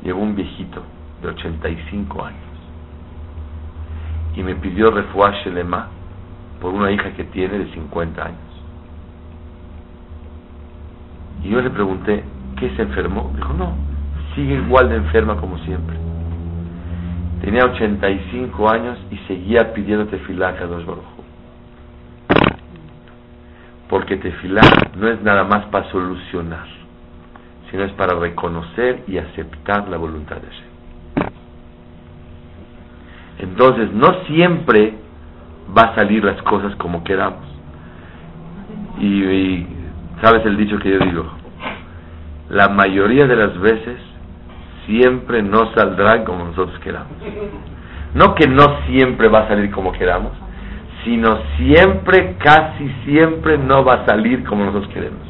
llegó 0.02 0.20
un 0.20 0.34
viejito 0.34 0.82
de 1.22 1.28
85 1.28 2.24
años 2.24 2.40
y 4.34 4.42
me 4.42 4.54
pidió 4.56 4.90
refuaje 4.90 5.50
lema 5.50 5.88
por 6.60 6.74
una 6.74 6.90
hija 6.90 7.12
que 7.12 7.24
tiene 7.24 7.58
de 7.58 7.72
50 7.72 8.22
años. 8.22 8.38
Y 11.42 11.50
yo 11.50 11.60
le 11.60 11.70
pregunté, 11.70 12.24
¿qué 12.58 12.74
se 12.76 12.82
enfermó? 12.82 13.32
Dijo, 13.34 13.52
no, 13.54 13.74
sigue 14.34 14.54
igual 14.54 14.88
de 14.88 14.96
enferma 14.96 15.36
como 15.36 15.58
siempre. 15.58 15.96
Tenía 17.40 17.64
85 17.64 18.70
años 18.70 18.98
y 19.10 19.16
seguía 19.28 19.72
pidiendo 19.72 20.06
tefilá 20.06 20.48
a 20.48 20.66
dos 20.66 20.86
Baruj 20.86 21.04
Porque 23.88 24.16
tefilá 24.16 24.62
no 24.96 25.08
es 25.08 25.22
nada 25.22 25.44
más 25.44 25.66
para 25.66 25.90
solucionar, 25.90 26.66
sino 27.70 27.84
es 27.84 27.92
para 27.92 28.18
reconocer 28.18 29.04
y 29.06 29.18
aceptar 29.18 29.88
la 29.88 29.96
voluntad 29.98 30.36
de 30.36 30.48
Hashem. 30.48 30.66
Entonces, 33.38 33.92
no 33.92 34.24
siempre 34.24 34.94
va 35.76 35.82
a 35.82 35.94
salir 35.94 36.24
las 36.24 36.40
cosas 36.42 36.74
como 36.76 37.04
queramos. 37.04 37.44
Y, 38.98 39.24
y, 39.24 39.66
sabes 40.22 40.44
el 40.46 40.56
dicho 40.56 40.78
que 40.78 40.90
yo 40.90 40.98
digo, 41.00 41.26
la 42.48 42.68
mayoría 42.68 43.26
de 43.26 43.36
las 43.36 43.58
veces 43.60 43.98
siempre 44.86 45.42
no 45.42 45.72
saldrán 45.74 46.24
como 46.24 46.44
nosotros 46.44 46.78
queramos. 46.80 47.12
No 48.14 48.34
que 48.34 48.48
no 48.48 48.64
siempre 48.86 49.28
va 49.28 49.40
a 49.40 49.48
salir 49.48 49.70
como 49.70 49.92
queramos, 49.92 50.32
sino 51.04 51.38
siempre, 51.56 52.36
casi 52.38 52.88
siempre 53.04 53.58
no 53.58 53.84
va 53.84 53.94
a 53.94 54.06
salir 54.06 54.44
como 54.44 54.64
nosotros 54.64 54.92
queremos. 54.92 55.20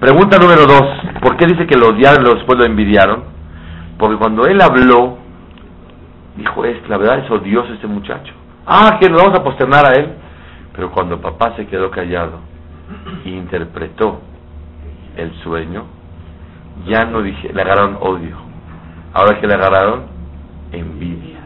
Pregunta 0.00 0.38
número 0.38 0.66
dos, 0.66 0.82
¿por 1.22 1.36
qué 1.36 1.46
dice 1.46 1.66
que 1.66 1.78
lo 1.78 1.88
odiaron 1.88 2.26
y 2.26 2.34
después 2.34 2.58
lo 2.58 2.66
envidiaron? 2.66 3.24
Porque 3.98 4.16
cuando 4.16 4.46
él 4.46 4.60
habló, 4.60 5.16
dijo, 6.36 6.64
es, 6.66 6.86
la 6.88 6.98
verdad 6.98 7.20
es 7.20 7.30
odioso 7.30 7.72
este 7.72 7.86
muchacho. 7.86 8.34
Ah, 8.66 8.98
que 9.00 9.08
nos 9.08 9.22
vamos 9.22 9.38
a 9.38 9.42
posternar 9.42 9.86
a 9.86 9.94
él. 9.94 10.08
Pero 10.74 10.90
cuando 10.90 11.20
papá 11.20 11.54
se 11.56 11.66
quedó 11.66 11.90
callado 11.90 12.40
e 13.24 13.30
interpretó 13.30 14.20
el 15.16 15.32
sueño, 15.42 15.84
ya 16.84 17.04
no 17.04 17.22
dije, 17.22 17.52
le 17.52 17.62
agarraron 17.62 17.98
odio. 18.00 18.36
Ahora 19.14 19.40
que 19.40 19.46
le 19.46 19.54
agarraron, 19.54 20.02
envidia. 20.72 21.38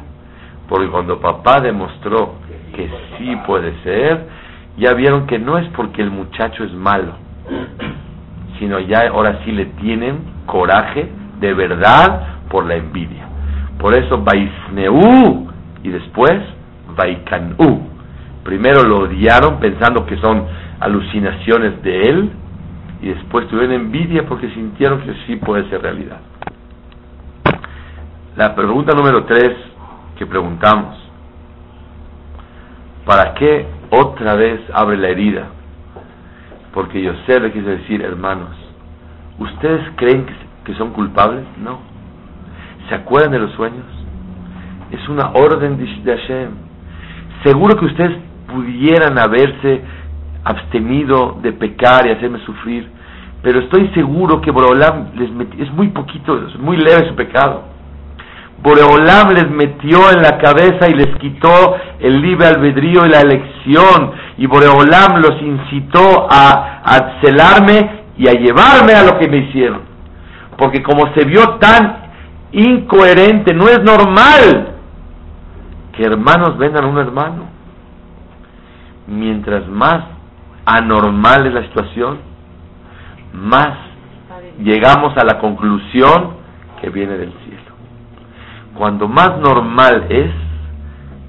Porque 0.68 0.88
cuando 0.88 1.20
papá 1.20 1.60
demostró 1.60 2.34
que 2.74 2.90
sí 3.18 3.36
puede 3.46 3.74
ser, 3.82 4.26
ya 4.76 4.94
vieron 4.94 5.26
que 5.26 5.38
no 5.38 5.58
es 5.58 5.68
porque 5.70 6.02
el 6.02 6.10
muchacho 6.10 6.64
es 6.64 6.72
malo, 6.72 7.12
sino 8.58 8.78
ya 8.80 9.08
ahora 9.08 9.40
sí 9.44 9.52
le 9.52 9.66
tienen 9.66 10.18
coraje 10.46 11.08
de 11.40 11.54
verdad 11.54 12.40
por 12.48 12.66
la 12.66 12.76
envidia. 12.76 13.26
Por 13.78 13.94
eso 13.94 14.22
Vaisneu 14.22 15.48
y 15.82 15.88
después 15.88 16.32
Vaikanu. 16.96 17.88
Primero 18.44 18.82
lo 18.82 19.00
odiaron 19.04 19.58
pensando 19.58 20.06
que 20.06 20.16
son 20.18 20.44
alucinaciones 20.80 21.82
de 21.82 22.02
él 22.02 22.30
y 23.02 23.08
después 23.08 23.48
tuvieron 23.48 23.72
envidia 23.72 24.26
porque 24.26 24.50
sintieron 24.50 25.00
que 25.02 25.14
sí 25.26 25.36
puede 25.36 25.68
ser 25.70 25.82
realidad. 25.82 26.20
La 28.36 28.54
pregunta 28.54 28.94
número 28.94 29.24
tres 29.24 29.56
que 30.16 30.26
preguntamos, 30.26 30.96
¿para 33.06 33.34
qué 33.34 33.66
otra 33.90 34.34
vez 34.34 34.60
abre 34.72 34.96
la 34.98 35.08
herida? 35.08 35.48
Porque 36.72 37.02
yo 37.02 37.12
sé 37.26 37.40
le 37.40 37.52
quiso 37.52 37.66
decir, 37.66 38.02
hermanos, 38.02 38.56
¿ustedes 39.38 39.82
creen 39.96 40.26
que 40.64 40.74
son 40.74 40.90
culpables? 40.90 41.44
No. 41.58 41.80
¿Se 42.88 42.94
acuerdan 42.94 43.32
de 43.32 43.38
los 43.38 43.52
sueños? 43.52 43.84
Es 44.90 45.08
una 45.08 45.30
orden 45.30 45.78
de 45.78 46.16
Hashem. 46.16 46.50
Seguro 47.44 47.76
que 47.78 47.86
ustedes 47.86 48.18
pudieran 48.52 49.18
haberse 49.18 49.82
abstenido 50.44 51.38
de 51.42 51.52
pecar 51.52 52.06
y 52.06 52.10
hacerme 52.10 52.38
sufrir, 52.44 52.88
pero 53.42 53.60
estoy 53.60 53.88
seguro 53.94 54.40
que 54.40 54.50
Boreolam 54.50 55.12
les 55.14 55.30
es 55.58 55.72
muy 55.72 55.88
poquito, 55.88 56.46
es 56.46 56.58
muy 56.58 56.76
leve 56.76 57.08
su 57.08 57.14
pecado. 57.14 57.64
Boreolam 58.62 59.32
les 59.32 59.50
metió 59.50 60.10
en 60.10 60.20
la 60.20 60.36
cabeza 60.36 60.88
y 60.90 60.94
les 60.94 61.16
quitó 61.16 61.76
el 61.98 62.20
libre 62.20 62.48
albedrío 62.48 63.06
y 63.06 63.08
la 63.08 63.20
elección, 63.20 64.12
y 64.36 64.46
Boreolam 64.46 65.22
los 65.22 65.40
incitó 65.40 66.28
a, 66.30 66.82
a 66.84 67.20
celarme 67.22 68.02
y 68.18 68.28
a 68.28 68.32
llevarme 68.32 68.92
a 68.92 69.02
lo 69.02 69.18
que 69.18 69.28
me 69.28 69.38
hicieron. 69.38 69.80
Porque 70.58 70.82
como 70.82 71.10
se 71.14 71.24
vio 71.24 71.56
tan 71.58 72.10
incoherente, 72.52 73.54
no 73.54 73.68
es 73.68 73.82
normal 73.82 74.74
que 75.96 76.04
hermanos 76.04 76.58
vengan 76.58 76.84
a 76.84 76.88
un 76.88 76.98
hermano. 76.98 77.44
Mientras 79.06 79.66
más 79.68 80.19
anormal 80.64 81.46
es 81.46 81.54
la 81.54 81.62
situación, 81.62 82.18
más 83.32 83.76
llegamos 84.62 85.16
a 85.16 85.24
la 85.24 85.38
conclusión 85.38 86.34
que 86.80 86.90
viene 86.90 87.16
del 87.16 87.32
cielo. 87.44 87.60
Cuando 88.74 89.08
más 89.08 89.38
normal 89.38 90.06
es, 90.08 90.30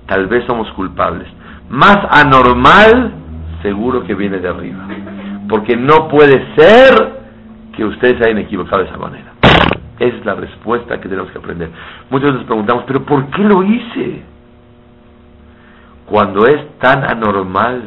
tal 0.07 0.27
vez 0.27 0.45
somos 0.45 0.71
culpables. 0.73 1.27
Más 1.69 1.97
anormal, 2.11 3.13
seguro 3.61 4.03
que 4.03 4.15
viene 4.15 4.39
de 4.39 4.47
arriba. 4.47 4.87
Porque 5.49 5.75
no 5.75 6.07
puede 6.07 6.55
ser 6.55 7.21
que 7.75 7.85
ustedes 7.85 8.21
hayan 8.21 8.37
equivocado 8.39 8.83
de 8.83 8.89
esa 8.89 8.97
manera. 8.97 9.33
Esa 9.99 10.17
es 10.17 10.25
la 10.25 10.35
respuesta 10.35 10.99
que 10.99 11.07
tenemos 11.07 11.31
que 11.31 11.37
aprender. 11.37 11.69
Veces 12.09 12.33
nos 12.33 12.43
preguntamos, 12.45 12.85
pero 12.87 13.03
¿por 13.05 13.27
qué 13.27 13.43
lo 13.43 13.63
hice? 13.63 14.23
Cuando 16.07 16.45
es 16.47 16.77
tan 16.79 17.03
anormal, 17.03 17.83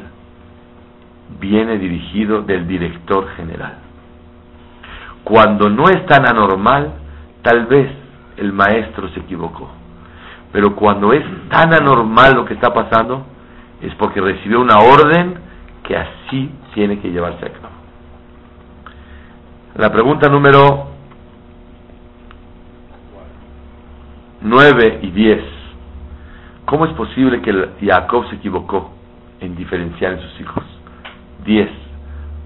viene 1.41 1.79
dirigido 1.79 2.43
del 2.43 2.67
director 2.67 3.29
general. 3.37 3.75
Cuando 5.25 5.69
no 5.71 5.85
es 5.85 6.05
tan 6.07 6.29
anormal, 6.29 6.93
tal 7.43 7.67
vez 7.67 7.91
el 8.37 8.53
maestro 8.53 9.09
se 9.11 9.21
equivocó. 9.21 9.71
Pero 10.53 10.77
cuando 10.77 11.13
es 11.13 11.25
tan 11.49 11.75
anormal 11.75 12.35
lo 12.35 12.45
que 12.45 12.55
está 12.55 12.73
pasando, 12.73 13.27
es 13.81 13.95
porque 13.97 14.21
recibió 14.21 14.61
una 14.61 14.77
orden 14.79 15.35
que 15.83 15.97
así 15.97 16.51
tiene 16.75 17.01
que 17.01 17.11
llevarse 17.11 17.45
a 17.45 17.53
cabo. 17.53 17.75
La 19.77 19.91
pregunta 19.91 20.29
número 20.29 20.89
9 24.43 25.01
y 25.03 25.11
10. 25.11 25.45
¿Cómo 26.67 26.87
es 26.87 26.93
posible 26.93 27.43
que 27.43 27.71
Jacob 27.83 28.29
se 28.29 28.37
equivocó 28.37 28.93
en 29.41 29.57
diferenciar 29.57 30.13
en 30.13 30.21
sus 30.21 30.41
hijos? 30.41 30.65
10. 31.45 31.69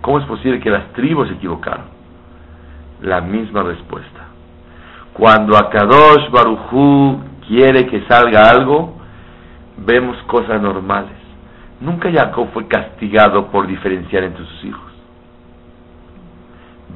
¿Cómo 0.01 0.19
es 0.21 0.27
posible 0.27 0.61
que 0.61 0.71
las 0.71 0.93
tribus 0.93 1.29
se 1.29 1.35
equivocaron? 1.35 1.87
La 3.03 3.21
misma 3.21 3.63
respuesta. 3.63 4.27
Cuando 5.13 5.57
Akadosh 5.57 6.31
Barujú 6.31 7.21
quiere 7.47 7.87
que 7.87 8.03
salga 8.07 8.51
algo, 8.51 8.97
vemos 9.79 10.17
cosas 10.25 10.61
normales. 10.61 11.13
Nunca 11.81 12.11
Jacob 12.11 12.49
fue 12.53 12.67
castigado 12.67 13.47
por 13.49 13.67
diferenciar 13.67 14.25
entre 14.25 14.45
sus 14.45 14.65
hijos. 14.65 14.93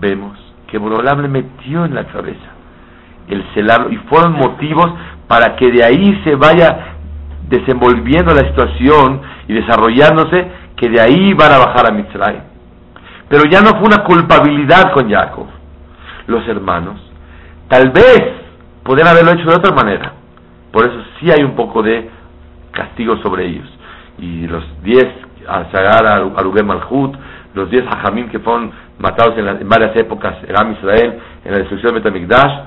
Vemos 0.01 0.39
que 0.67 0.79
Borolam 0.79 1.23
le 1.23 1.29
metió 1.29 1.85
en 1.85 1.95
la 1.95 2.05
cabeza 2.05 2.53
el 3.29 3.45
celarlo 3.55 3.91
y 3.91 3.97
fueron 4.09 4.33
motivos 4.33 4.87
para 5.29 5.57
que 5.57 5.71
de 5.71 5.85
ahí 5.85 6.21
se 6.25 6.35
vaya 6.35 6.97
desenvolviendo 7.49 8.35
la 8.35 8.49
situación 8.49 9.21
y 9.49 9.55
desarrollándose 9.55 10.47
que 10.83 10.89
de 10.89 11.01
ahí 11.01 11.33
van 11.35 11.53
a 11.53 11.59
bajar 11.59 11.87
a 11.89 11.95
Mitzray. 11.95 12.43
Pero 13.29 13.45
ya 13.49 13.61
no 13.61 13.71
fue 13.79 13.85
una 13.85 14.03
culpabilidad 14.03 14.93
con 14.93 15.09
Jacob. 15.09 15.47
Los 16.27 16.47
hermanos, 16.49 17.01
tal 17.69 17.91
vez 17.91 18.21
podrían 18.83 19.07
haberlo 19.07 19.31
hecho 19.31 19.49
de 19.49 19.55
otra 19.55 19.73
manera. 19.73 20.13
Por 20.73 20.85
eso 20.85 21.05
sí 21.21 21.31
hay 21.31 21.45
un 21.45 21.55
poco 21.55 21.85
de 21.85 22.11
castigo 22.73 23.17
sobre 23.19 23.47
ellos. 23.47 23.69
Y 24.19 24.49
los 24.49 24.65
diez, 24.83 25.07
al 25.47 25.71
Sagar, 25.71 26.05
al 26.05 26.47
Ugem 26.49 26.67
Malhut, 26.67 27.15
los 27.55 27.71
diez 27.71 27.85
Hajamim 27.87 28.29
que 28.29 28.41
fueron 28.41 28.73
matados 28.99 29.39
en, 29.39 29.69
varias 29.69 29.95
épocas 29.95 30.35
en 30.43 30.73
Israel, 30.73 31.21
en 31.45 31.53
la 31.53 31.59
destrucción 31.59 31.95
de 31.95 32.01
Betamigdash, 32.01 32.65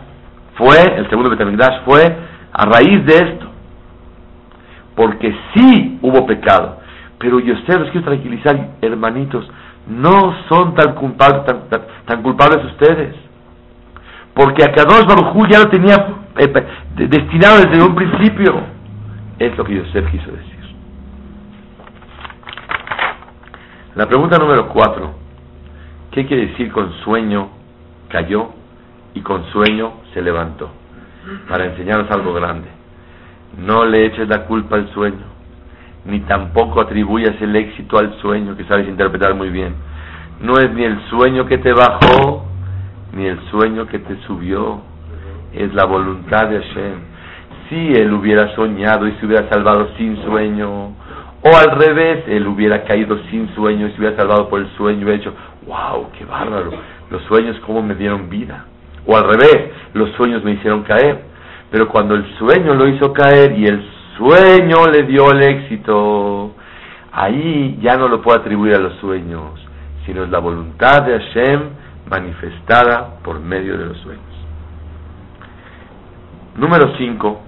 fue, 0.56 0.78
el 0.96 1.10
segundo 1.10 1.30
Betamigdash 1.32 1.84
fue 1.84 2.16
a 2.54 2.66
raíz 2.66 3.06
de 3.06 3.14
esto. 3.14 3.48
Porque 4.96 5.36
sí 5.54 6.00
hubo 6.02 6.26
pecado. 6.26 6.85
Pero 7.20 7.40
yo 7.40 7.56
sé, 7.66 7.80
los 7.80 7.90
quiero 7.92 8.08
tranquilizar, 8.08 8.72
hermanitos, 8.82 9.50
no 9.88 10.36
son 10.50 10.76
tan 10.76 10.96
culpables, 10.96 11.44
tan, 12.06 12.22
culpables 12.22 12.66
ustedes. 12.66 13.16
Porque 14.34 14.64
a 14.64 14.72
Kadosh 14.72 15.06
Baruj 15.06 15.48
ya 15.50 15.60
lo 15.60 15.70
tenía 15.70 15.96
eh, 16.38 16.54
destinado 16.96 17.62
desde 17.62 17.84
un 17.84 17.96
principio. 17.96 18.54
Es 19.40 19.58
lo 19.58 19.64
que 19.64 19.76
Yosef 19.76 20.10
quiso 20.12 20.32
decir. 20.32 20.56
La 23.96 24.08
pregunta 24.08 24.38
número 24.38 24.68
cuatro. 24.68 25.16
¿Qué 26.12 26.26
quiere 26.26 26.48
decir 26.48 26.72
con 26.72 26.92
sueño 27.06 27.50
cayó 28.10 28.50
y 29.14 29.22
con 29.22 29.46
sueño 29.52 29.94
se 30.14 30.22
levantó? 30.22 30.70
Para 31.48 31.66
enseñarnos 31.66 32.12
algo 32.12 32.34
grande. 32.34 32.68
No 33.58 33.86
le 33.86 34.06
eches 34.06 34.28
la 34.28 34.46
culpa 34.46 34.76
al 34.76 34.92
sueño, 34.94 35.26
ni 36.06 36.20
tampoco 36.22 36.82
atribuyas 36.82 37.36
el 37.42 37.56
éxito 37.56 37.98
al 37.98 38.14
sueño, 38.20 38.56
que 38.56 38.64
sabes 38.66 38.88
interpretar 38.88 39.34
muy 39.34 39.50
bien. 39.50 39.74
No 40.40 40.54
es 40.58 40.72
ni 40.72 40.84
el 40.84 41.00
sueño 41.10 41.46
que 41.46 41.58
te 41.58 41.74
bajó, 41.74 42.46
ni 43.14 43.26
el 43.26 43.40
sueño 43.50 43.88
que 43.88 44.00
te 44.00 44.16
subió, 44.28 44.82
es 45.54 45.74
la 45.74 45.86
voluntad 45.86 46.50
de 46.50 46.62
Hashem. 46.62 47.00
Si 47.70 47.94
él 47.94 48.14
hubiera 48.14 48.54
soñado 48.56 49.08
y 49.08 49.14
se 49.14 49.26
hubiera 49.26 49.50
salvado 49.50 49.90
sin 49.98 50.22
sueño, 50.24 50.94
o 51.48 51.50
al 51.56 51.78
revés, 51.78 52.24
él 52.28 52.48
hubiera 52.48 52.84
caído 52.84 53.18
sin 53.30 53.54
sueño 53.56 53.88
y 53.88 53.92
se 53.92 54.00
hubiera 54.00 54.18
salvado 54.18 54.50
por 54.50 54.62
el 54.62 54.68
sueño 54.78 55.08
dicho, 55.12 55.34
wow, 55.66 56.10
qué 56.18 56.26
bárbaro, 56.26 56.72
los 57.10 57.22
sueños 57.24 57.58
cómo 57.66 57.82
me 57.82 57.96
dieron 57.96 58.30
vida. 58.30 58.66
O 59.08 59.16
al 59.16 59.24
revés, 59.24 59.72
los 59.94 60.12
sueños 60.14 60.44
me 60.44 60.52
hicieron 60.52 60.84
caer. 60.84 61.22
Pero 61.72 61.88
cuando 61.90 62.16
el 62.16 62.26
sueño 62.38 62.74
lo 62.74 62.88
hizo 62.88 63.14
caer 63.14 63.58
y 63.58 63.66
el 63.66 63.84
sueño 64.18 64.88
le 64.92 65.04
dio 65.04 65.32
el 65.32 65.42
éxito, 65.44 66.56
ahí 67.12 67.78
ya 67.82 67.98
no 67.98 68.08
lo 68.08 68.22
puedo 68.22 68.40
atribuir 68.40 68.76
a 68.76 68.80
los 68.80 68.96
sueños, 69.00 69.60
sino 70.06 70.24
es 70.24 70.30
la 70.30 70.40
voluntad 70.40 71.04
de 71.04 71.20
Hashem 71.20 71.62
manifestada 72.10 73.18
por 73.24 73.40
medio 73.40 73.78
de 73.78 73.86
los 73.86 73.98
sueños. 73.98 74.24
Número 76.56 76.96
5, 76.98 77.42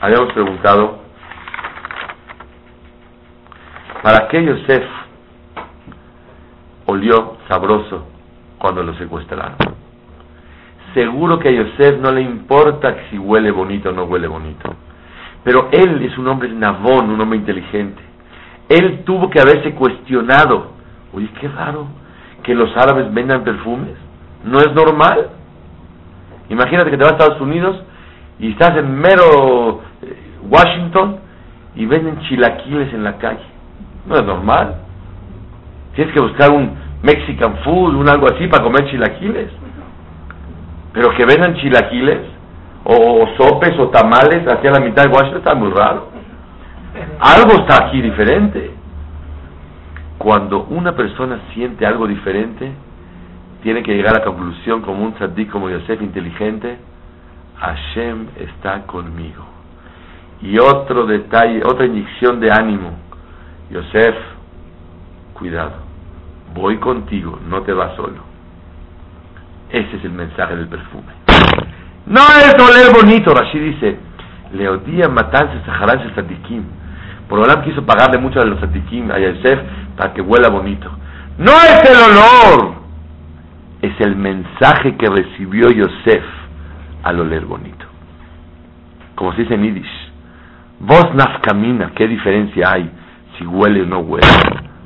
habíamos 0.00 0.32
preguntado, 0.32 0.98
¿para 4.02 4.28
qué 4.28 4.44
Yosef 4.44 4.84
olió 6.86 7.38
sabroso 7.48 8.06
cuando 8.58 8.82
lo 8.82 8.94
secuestraron? 8.94 9.56
Seguro 10.92 11.38
que 11.38 11.48
a 11.48 11.52
Yosef 11.52 11.98
no 12.00 12.10
le 12.10 12.22
importa 12.22 12.96
si 13.08 13.18
huele 13.18 13.50
bonito 13.50 13.90
o 13.90 13.92
no 13.92 14.04
huele 14.04 14.26
bonito. 14.26 14.74
Pero 15.46 15.68
él 15.70 16.02
es 16.02 16.18
un 16.18 16.26
hombre 16.26 16.48
nabón, 16.48 17.08
un 17.08 17.20
hombre 17.20 17.38
inteligente. 17.38 18.02
Él 18.68 19.04
tuvo 19.04 19.30
que 19.30 19.40
haberse 19.40 19.76
cuestionado. 19.76 20.72
Oye, 21.12 21.28
qué 21.40 21.46
raro 21.46 21.86
que 22.42 22.52
los 22.52 22.76
árabes 22.76 23.14
vendan 23.14 23.44
perfumes. 23.44 23.94
No 24.44 24.58
es 24.58 24.74
normal. 24.74 25.28
Imagínate 26.48 26.90
que 26.90 26.96
te 26.96 27.04
vas 27.04 27.12
a 27.12 27.14
Estados 27.14 27.40
Unidos 27.40 27.80
y 28.40 28.50
estás 28.50 28.76
en 28.76 28.98
mero 28.98 29.82
eh, 30.02 30.16
Washington 30.50 31.18
y 31.76 31.86
venden 31.86 32.18
chilaquiles 32.22 32.92
en 32.92 33.04
la 33.04 33.16
calle. 33.18 33.46
No 34.04 34.16
es 34.16 34.24
normal. 34.24 34.78
Tienes 35.94 36.12
que 36.12 36.22
buscar 36.22 36.50
un 36.50 36.72
Mexican 37.04 37.58
food, 37.58 37.94
un 37.94 38.08
algo 38.08 38.26
así 38.34 38.48
para 38.48 38.64
comer 38.64 38.90
chilaquiles. 38.90 39.50
Pero 40.92 41.10
que 41.10 41.24
vendan 41.24 41.54
chilaquiles 41.54 42.35
o 42.88 43.26
sopes 43.36 43.76
o 43.80 43.88
tamales 43.88 44.46
hacia 44.46 44.70
la 44.70 44.80
mitad 44.80 45.04
de 45.04 45.08
Washington 45.08 45.38
está 45.38 45.54
muy 45.54 45.70
raro. 45.70 46.08
Algo 47.18 47.60
está 47.60 47.86
aquí 47.86 48.00
diferente. 48.00 48.70
Cuando 50.18 50.64
una 50.64 50.94
persona 50.94 51.40
siente 51.52 51.84
algo 51.84 52.06
diferente, 52.06 52.72
tiene 53.62 53.82
que 53.82 53.92
llegar 53.92 54.14
a 54.14 54.20
la 54.20 54.24
conclusión 54.24 54.82
como 54.82 55.04
un 55.04 55.14
tzaddik 55.14 55.50
como 55.50 55.68
Yosef 55.68 56.00
inteligente, 56.00 56.78
Hashem 57.58 58.28
está 58.38 58.82
conmigo. 58.86 59.44
Y 60.40 60.58
otro 60.58 61.06
detalle, 61.06 61.62
otra 61.64 61.86
inyección 61.86 62.38
de 62.38 62.52
ánimo, 62.52 62.92
Yosef, 63.70 64.14
cuidado, 65.34 65.72
voy 66.54 66.76
contigo, 66.78 67.40
no 67.48 67.62
te 67.62 67.72
vas 67.72 67.96
solo. 67.96 68.22
Ese 69.70 69.96
es 69.96 70.04
el 70.04 70.12
mensaje 70.12 70.54
del 70.54 70.68
perfume. 70.68 71.25
No 72.06 72.20
es 72.20 72.54
oler 72.54 72.94
bonito, 72.94 73.34
Rashid 73.34 73.60
dice, 73.60 73.98
Leodía 74.52 75.08
matanza 75.08 75.54
Saharán 75.66 76.14
Sadikim. 76.14 76.64
Por 77.28 77.40
Olam 77.40 77.62
quiso 77.62 77.84
pagarle 77.84 78.18
mucho 78.18 78.40
a 78.40 78.44
los 78.44 78.60
Sadikim, 78.60 79.10
a 79.10 79.18
Yosef, 79.18 79.58
para 79.96 80.14
que 80.14 80.20
huela 80.20 80.48
bonito. 80.48 80.88
No 81.38 81.52
es 81.52 81.82
el 81.90 81.96
olor, 82.12 82.74
es 83.82 84.00
el 84.00 84.14
mensaje 84.14 84.96
que 84.96 85.08
recibió 85.08 85.68
Yosef 85.70 86.22
al 87.02 87.20
oler 87.20 87.44
bonito. 87.44 87.84
Como 89.16 89.32
se 89.32 89.42
dice 89.42 89.54
en 89.54 89.64
Yiddish. 89.64 90.12
Vos 90.78 91.12
nafkamina, 91.14 91.90
¿qué 91.96 92.06
diferencia 92.06 92.70
hay 92.70 92.90
si 93.36 93.46
huele 93.46 93.82
o 93.82 93.86
no 93.86 93.98
huele? 94.00 94.26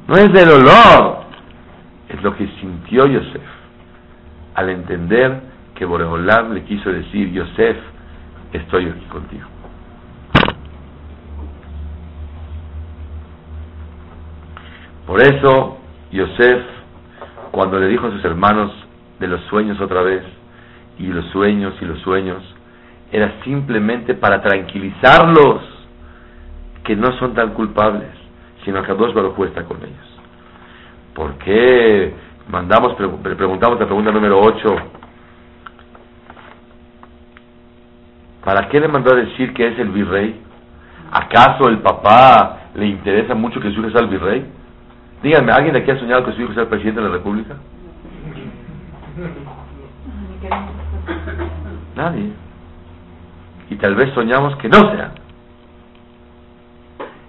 No 0.08 0.14
es 0.14 0.32
del 0.32 0.50
olor, 0.50 1.24
es 2.08 2.22
lo 2.22 2.34
que 2.34 2.46
sintió 2.60 3.06
Yosef 3.06 3.42
al 4.54 4.70
entender 4.70 5.49
que 5.80 5.86
Boreolam 5.86 6.52
le 6.52 6.62
quiso 6.64 6.92
decir, 6.92 7.32
Yosef, 7.32 7.74
estoy 8.52 8.84
aquí 8.84 9.06
contigo. 9.06 9.46
Por 15.06 15.22
eso, 15.22 15.78
Yosef, 16.12 16.62
cuando 17.50 17.80
le 17.80 17.88
dijo 17.88 18.08
a 18.08 18.10
sus 18.10 18.22
hermanos 18.26 18.70
de 19.20 19.26
los 19.26 19.40
sueños 19.44 19.80
otra 19.80 20.02
vez, 20.02 20.22
y 20.98 21.06
los 21.06 21.24
sueños 21.30 21.72
y 21.80 21.86
los 21.86 21.98
sueños, 22.00 22.42
era 23.10 23.40
simplemente 23.42 24.12
para 24.12 24.42
tranquilizarlos 24.42 25.62
que 26.84 26.94
no 26.94 27.10
son 27.18 27.32
tan 27.32 27.54
culpables, 27.54 28.10
sino 28.66 28.82
que 28.82 28.92
dos 28.92 29.14
Baruj 29.14 29.46
está 29.46 29.64
con 29.64 29.78
ellos. 29.78 30.20
¿Por 31.14 31.38
qué 31.38 32.12
mandamos, 32.50 32.96
preguntamos 32.96 33.80
la 33.80 33.86
pregunta 33.86 34.12
número 34.12 34.38
8, 34.42 34.76
¿Para 38.44 38.68
qué 38.68 38.80
le 38.80 38.88
mandó 38.88 39.12
a 39.12 39.16
decir 39.16 39.52
que 39.52 39.68
es 39.68 39.78
el 39.78 39.90
virrey? 39.90 40.40
¿Acaso 41.12 41.68
el 41.68 41.78
papá 41.78 42.58
le 42.74 42.86
interesa 42.86 43.34
mucho 43.34 43.60
que 43.60 43.70
su 43.72 43.80
hijo 43.80 43.90
sea 43.90 44.00
el 44.00 44.08
virrey? 44.08 44.44
Díganme, 45.22 45.52
¿alguien 45.52 45.74
de 45.74 45.80
aquí 45.80 45.90
ha 45.90 45.98
soñado 45.98 46.24
que 46.24 46.32
su 46.32 46.42
hijo 46.42 46.54
sea 46.54 46.62
el 46.62 46.68
presidente 46.68 47.00
de 47.00 47.08
la 47.08 47.12
República? 47.12 47.56
Nadie. 51.96 52.32
Y 53.68 53.76
tal 53.76 53.94
vez 53.94 54.12
soñamos 54.14 54.56
que 54.56 54.68
no 54.68 54.90
sea. 54.92 55.12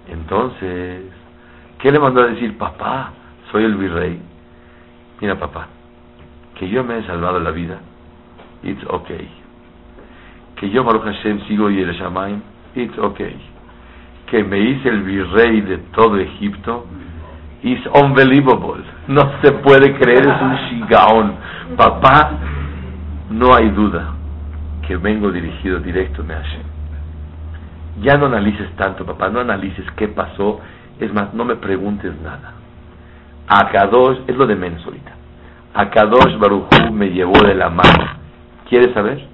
Entonces, 0.08 1.02
¿qué 1.80 1.92
le 1.92 2.00
mandó 2.00 2.22
a 2.22 2.28
decir? 2.28 2.58
Papá, 2.58 3.12
soy 3.52 3.66
el 3.66 3.76
virrey. 3.76 4.22
Mira, 5.20 5.38
papá, 5.38 5.68
que 6.56 6.70
yo 6.70 6.84
me 6.84 7.00
he 7.00 7.04
salvado 7.06 7.40
la 7.40 7.52
vida. 7.52 7.80
It's 8.64 8.84
okay 8.88 9.41
que 10.62 10.70
yo 10.70 10.84
Baruch 10.84 11.04
Hashem 11.04 11.42
sigo 11.48 11.72
Yerushalayim, 11.72 12.40
it's 12.76 12.98
okay. 13.00 13.36
Que 14.28 14.44
me 14.44 14.60
hice 14.60 14.90
el 14.90 15.02
virrey 15.02 15.62
de 15.62 15.78
todo 15.92 16.18
Egipto, 16.18 16.86
is 17.64 17.80
unbelievable. 17.96 18.84
No 19.08 19.22
se 19.42 19.54
puede 19.54 19.96
creer, 19.96 20.22
es 20.22 20.42
un 20.42 20.56
shigaón. 20.70 21.34
Papá, 21.76 22.34
no 23.32 23.56
hay 23.56 23.70
duda 23.72 24.14
que 24.88 24.98
vengo 24.98 25.32
dirigido 25.32 25.80
directo 25.80 26.22
a 26.22 26.36
Hashem. 26.36 26.62
Ya 28.04 28.18
no 28.18 28.28
analices 28.28 28.70
tanto, 28.76 29.04
papá, 29.04 29.30
no 29.30 29.40
analices 29.40 29.86
qué 29.96 30.10
pasó. 30.10 30.60
Es 31.00 31.12
más, 31.12 31.34
no 31.34 31.44
me 31.44 31.56
preguntes 31.56 32.14
nada. 32.22 32.54
Akadosh, 33.48 34.20
es 34.28 34.38
lo 34.38 34.46
de 34.46 34.56
menos 34.56 34.86
ahorita. 34.86 35.12
Akadosh 35.74 36.38
Baruchu 36.38 36.94
me 36.94 37.10
llevó 37.10 37.40
de 37.48 37.56
la 37.56 37.70
mano. 37.70 38.22
¿Quieres 38.70 38.94
saber? 38.94 39.26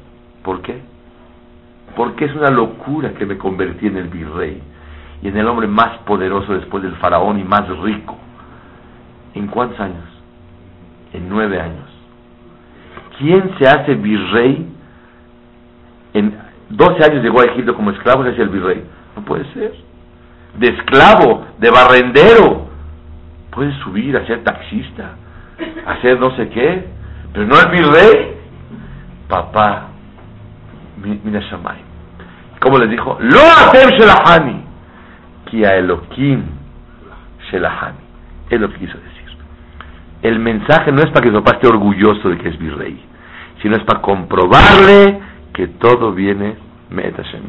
¿Por 0.41 0.61
qué? 0.61 0.81
Porque 1.97 2.25
es 2.25 2.35
una 2.35 2.51
locura 2.51 3.15
que 3.15 3.25
me 3.25 3.39
convertí 3.39 3.87
en 3.87 3.97
el 3.97 4.07
virrey 4.07 4.61
y 5.23 5.29
en 5.29 5.35
el 5.35 5.47
hombre 5.47 5.65
más 5.65 5.97
poderoso 6.05 6.53
después 6.53 6.83
del 6.83 6.95
faraón 6.97 7.39
y 7.39 7.43
más 7.43 7.67
rico. 7.79 8.15
¿En 9.33 9.47
cuántos 9.47 9.79
años? 9.79 10.05
En 11.11 11.27
nueve 11.27 11.59
años. 11.59 11.89
¿Quién 13.17 13.51
se 13.57 13.67
hace 13.67 13.95
virrey? 13.95 14.67
En 16.13 16.37
12 16.69 17.03
años 17.03 17.23
llegó 17.23 17.41
a 17.41 17.45
Egipto 17.45 17.73
como 17.75 17.89
esclavo 17.89 18.21
y 18.21 18.25
se 18.27 18.33
hace 18.33 18.43
el 18.43 18.49
virrey. 18.49 18.83
No 19.15 19.23
puede 19.23 19.51
ser. 19.53 19.73
De 20.59 20.67
esclavo, 20.67 21.47
de 21.57 21.71
barrendero. 21.71 22.67
Puede 23.49 23.73
subir 23.79 24.15
a 24.17 24.25
ser 24.27 24.43
taxista, 24.43 25.15
a 25.83 25.99
ser 26.01 26.19
no 26.19 26.29
sé 26.35 26.47
qué, 26.49 26.85
pero 27.33 27.47
no 27.47 27.59
el 27.59 27.71
virrey. 27.71 28.37
Papá, 29.27 29.87
mira 31.23 31.39
Shamay. 31.39 31.86
¿Cómo 32.59 32.77
les 32.77 32.89
dijo? 32.89 33.17
Lo 33.19 33.39
hatem 33.39 33.89
shelahani. 33.91 34.63
Ki 35.45 35.63
a 35.65 35.75
Elohim 35.75 36.43
shelahani. 37.51 37.99
Es 38.49 38.59
lo 38.59 38.69
que 38.69 38.77
quiso 38.77 38.97
decir. 38.97 39.17
El 40.21 40.39
mensaje 40.39 40.91
no 40.91 40.99
es 40.99 41.07
para 41.07 41.21
que 41.21 41.29
su 41.29 41.35
papá 41.43 41.57
esté 41.57 41.67
orgulloso 41.67 42.29
de 42.29 42.37
que 42.37 42.49
es 42.49 42.57
virrey, 42.57 42.99
sino 43.61 43.75
es 43.75 43.83
para 43.83 44.01
comprobarle 44.01 45.19
que 45.53 45.67
todo 45.67 46.11
viene 46.11 46.55
Metashem 46.89 47.43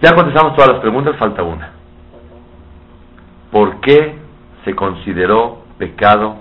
Ya 0.00 0.14
contestamos 0.14 0.54
todas 0.54 0.70
las 0.70 0.80
preguntas, 0.80 1.16
falta 1.16 1.42
una. 1.42 1.72
¿Por 3.50 3.80
qué 3.80 4.16
se 4.64 4.74
consideró 4.74 5.64
pecado 5.76 6.36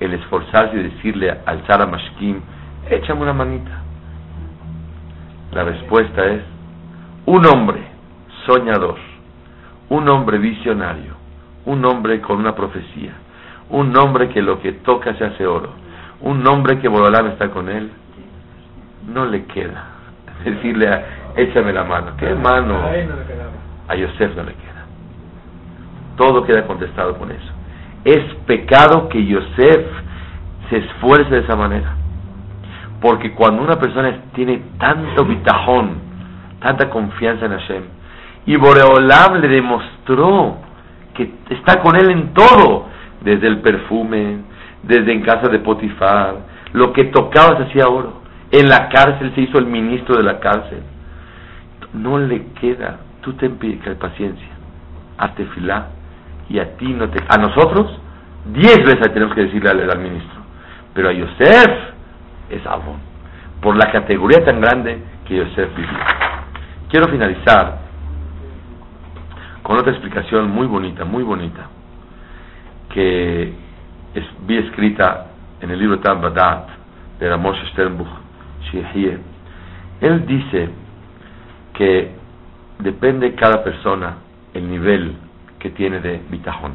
el 0.00 0.12
esforzarse 0.14 0.76
y 0.76 0.82
decirle 0.82 1.38
al 1.46 1.62
Zara 1.66 1.86
Mashkim, 1.86 2.40
échame 2.90 3.22
una 3.22 3.32
manita? 3.32 3.82
La 5.52 5.64
respuesta 5.64 6.24
es, 6.26 6.42
un 7.26 7.46
hombre 7.46 7.80
soñador, 8.44 8.96
un 9.88 10.08
hombre 10.08 10.38
visionario, 10.38 11.14
un 11.64 11.84
hombre 11.84 12.20
con 12.20 12.38
una 12.38 12.54
profecía, 12.54 13.12
un 13.70 13.96
hombre 13.96 14.28
que 14.28 14.42
lo 14.42 14.60
que 14.60 14.72
toca 14.72 15.14
se 15.14 15.24
hace 15.24 15.46
oro, 15.46 15.70
un 16.20 16.46
hombre 16.46 16.78
que 16.78 16.88
Borolán 16.88 17.26
está 17.28 17.50
con 17.50 17.68
él, 17.68 17.90
no 19.08 19.24
le 19.24 19.46
queda 19.46 19.86
decirle, 20.44 20.88
échame 21.36 21.72
la 21.72 21.84
mano. 21.84 22.12
¿Qué 22.18 22.34
mano? 22.34 22.80
A 23.88 23.94
Yosef 23.94 24.36
no 24.36 24.42
le 24.42 24.52
queda. 24.52 24.84
Todo 26.16 26.44
queda 26.44 26.66
contestado 26.66 27.16
con 27.18 27.30
eso 27.30 27.55
es 28.06 28.22
pecado 28.46 29.08
que 29.08 29.26
Yosef 29.26 29.84
se 30.70 30.76
esfuerce 30.76 31.28
de 31.28 31.40
esa 31.40 31.56
manera. 31.56 31.96
Porque 33.00 33.32
cuando 33.32 33.62
una 33.62 33.80
persona 33.80 34.16
tiene 34.32 34.62
tanto 34.78 35.24
bitajón, 35.24 35.98
tanta 36.60 36.88
confianza 36.88 37.46
en 37.46 37.52
Hashem, 37.52 37.82
y 38.46 38.56
Boreolam 38.56 39.40
le 39.40 39.48
demostró 39.48 40.58
que 41.14 41.32
está 41.50 41.82
con 41.82 41.96
él 41.96 42.10
en 42.10 42.32
todo, 42.32 42.86
desde 43.22 43.48
el 43.48 43.58
perfume, 43.58 44.38
desde 44.84 45.12
en 45.12 45.22
casa 45.22 45.48
de 45.48 45.58
Potifar, 45.58 46.36
lo 46.74 46.92
que 46.92 47.06
tocaba 47.06 47.56
se 47.56 47.64
hacía 47.64 47.88
oro. 47.88 48.22
En 48.52 48.68
la 48.68 48.88
cárcel 48.88 49.32
se 49.34 49.40
hizo 49.40 49.58
el 49.58 49.66
ministro 49.66 50.16
de 50.16 50.22
la 50.22 50.38
cárcel. 50.38 50.82
No 51.92 52.18
le 52.18 52.46
queda, 52.60 53.00
tú 53.22 53.32
ten 53.32 53.58
paciencia, 53.98 54.48
hazte 55.18 55.44
filá, 55.46 55.88
y 56.48 56.58
a 56.58 56.76
ti 56.76 56.92
no 56.92 57.08
te... 57.08 57.22
A 57.28 57.38
nosotros, 57.38 57.98
diez 58.46 58.78
veces 58.78 59.12
tenemos 59.12 59.34
que 59.34 59.42
decirle 59.42 59.70
al, 59.70 59.98
ministro, 59.98 60.40
pero 60.94 61.08
a 61.08 61.12
Yosef 61.12 61.66
es 62.50 62.64
abón, 62.66 62.98
por 63.60 63.76
la 63.76 63.90
categoría 63.90 64.44
tan 64.44 64.60
grande 64.60 65.02
que 65.26 65.36
Yosef 65.36 65.74
vivió. 65.76 65.98
Quiero 66.88 67.08
finalizar 67.08 67.78
con 69.62 69.78
otra 69.78 69.92
explicación 69.92 70.50
muy 70.50 70.66
bonita, 70.66 71.04
muy 71.04 71.24
bonita, 71.24 71.66
que 72.94 73.52
es, 74.14 74.24
vi 74.46 74.58
escrita 74.58 75.26
en 75.60 75.70
el 75.70 75.78
libro 75.78 75.98
Tam 75.98 76.20
Badat 76.20 76.68
de 77.18 77.28
Ramos 77.28 77.56
Sternbuch, 77.72 78.06
Él 80.00 80.26
dice 80.26 80.68
que 81.74 82.14
depende 82.78 83.34
cada 83.34 83.64
persona 83.64 84.16
el 84.54 84.70
nivel 84.70 85.16
que 85.58 85.70
tiene 85.70 86.00
de 86.00 86.22
bitajón. 86.30 86.74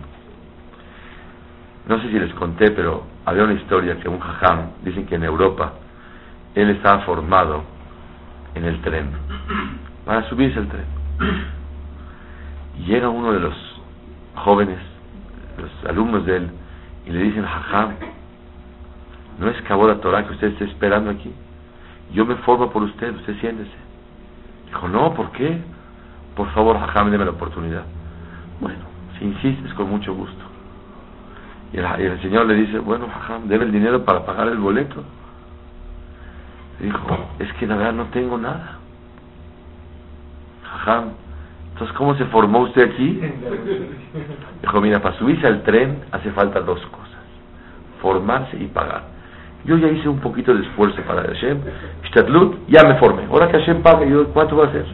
No 1.88 2.00
sé 2.02 2.10
si 2.10 2.20
les 2.20 2.34
conté, 2.36 2.72
pero 2.72 3.04
había 3.26 3.44
una 3.44 3.54
historia 3.54 4.00
que 4.00 4.08
un 4.08 4.20
jajam, 4.20 4.72
dicen 4.84 5.06
que 5.06 5.16
en 5.16 5.24
Europa, 5.24 5.74
él 6.56 6.70
estaba 6.70 7.00
formado 7.00 7.64
en 8.56 8.66
el 8.66 8.82
tren, 8.82 9.10
para 10.06 10.28
subirse 10.30 10.60
al 10.60 10.68
tren. 10.68 10.86
Y 12.78 12.84
llega 12.84 13.10
uno 13.10 13.32
de 13.34 13.40
los 13.40 13.54
jóvenes, 14.36 14.78
los 15.58 15.90
alumnos 15.90 16.26
de 16.26 16.38
él, 16.38 16.50
y 17.06 17.12
le 17.12 17.24
dicen, 17.24 17.46
jajam, 17.46 17.96
no 19.40 19.50
es 19.50 19.62
cabo 19.64 19.88
la 19.88 19.96
Torah 19.96 20.26
que 20.26 20.34
usted 20.34 20.48
esté 20.50 20.66
esperando 20.66 21.10
aquí. 21.10 21.34
Yo 22.14 22.26
me 22.26 22.36
formo 22.38 22.70
por 22.72 22.84
usted, 22.84 23.16
usted 23.16 23.40
siéntese. 23.40 23.72
Dijo, 24.68 24.88
no, 24.88 25.14
¿por 25.14 25.32
qué? 25.32 25.62
Por 26.36 26.50
favor, 26.52 26.80
jajam, 26.80 27.10
déme 27.12 27.26
la 27.26 27.32
oportunidad. 27.32 27.84
Bueno, 28.62 28.80
si 29.18 29.26
insistes, 29.26 29.74
con 29.74 29.89
mucho 29.89 30.14
gusto. 30.14 30.45
Y 31.74 31.78
el, 31.78 32.22
Señor 32.22 32.45
le 32.45 32.55
dice, 32.55 32.80
bueno, 32.80 33.07
jajam, 33.07 33.47
debe 33.47 33.66
el 33.66 33.72
dinero 33.72 34.05
para 34.05 34.26
pagar 34.26 34.47
el 34.47 34.57
boleto. 34.57 35.03
Dijo, 36.80 37.28
es 37.39 37.51
que 37.53 37.68
la 37.68 37.76
verdad 37.76 37.93
no 37.93 38.05
tengo 38.05 38.38
nada. 38.38 38.78
Jajam, 40.64 41.09
entonces, 41.74 41.97
¿cómo 41.97 42.16
se 42.16 42.26
formó 42.26 42.59
usted 42.59 42.91
aquí? 42.91 43.20
Dijo, 44.62 44.82
mira, 44.82 45.01
para 45.01 45.18
subirse 45.18 45.47
al 45.47 45.64
tren 45.64 46.03
hace 46.12 46.30
falta 46.32 46.59
dos 46.59 46.80
cosas. 46.88 47.20
Formarse 48.01 48.57
y 48.57 48.68
pagar. 48.68 49.03
Yo 49.66 49.78
ya 49.78 49.88
hice 49.88 50.07
un 50.09 50.20
poquito 50.20 50.53
de 50.53 50.62
esfuerzo 50.62 51.01
para 51.03 51.24
Hashem. 51.24 51.59
ya 52.68 52.84
me 52.84 52.95
formé. 52.95 53.26
Ahora 53.26 53.47
que 53.47 53.59
Hashem 53.59 53.82
paga, 53.82 54.05
yo, 54.05 54.28
¿cuánto 54.30 54.57
va 54.57 54.66
a 54.66 54.68
hacer? 54.70 54.86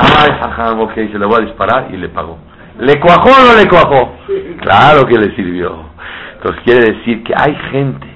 Ay, 0.00 0.30
jajam, 0.40 0.80
ok, 0.80 0.94
se 0.94 1.18
le 1.18 1.26
voy 1.26 1.42
a 1.42 1.46
disparar 1.46 1.88
y 1.92 1.96
le 1.96 2.08
pagó. 2.08 2.38
¿Le 2.78 3.00
cuajó 3.00 3.30
o 3.30 3.52
no 3.52 3.60
le 3.60 3.68
cuajó? 3.68 4.16
Claro 4.60 5.06
que 5.06 5.18
le 5.18 5.34
sirvió. 5.34 5.88
Entonces 6.34 6.62
quiere 6.64 6.92
decir 6.92 7.24
que 7.24 7.34
hay 7.36 7.54
gente 7.72 8.06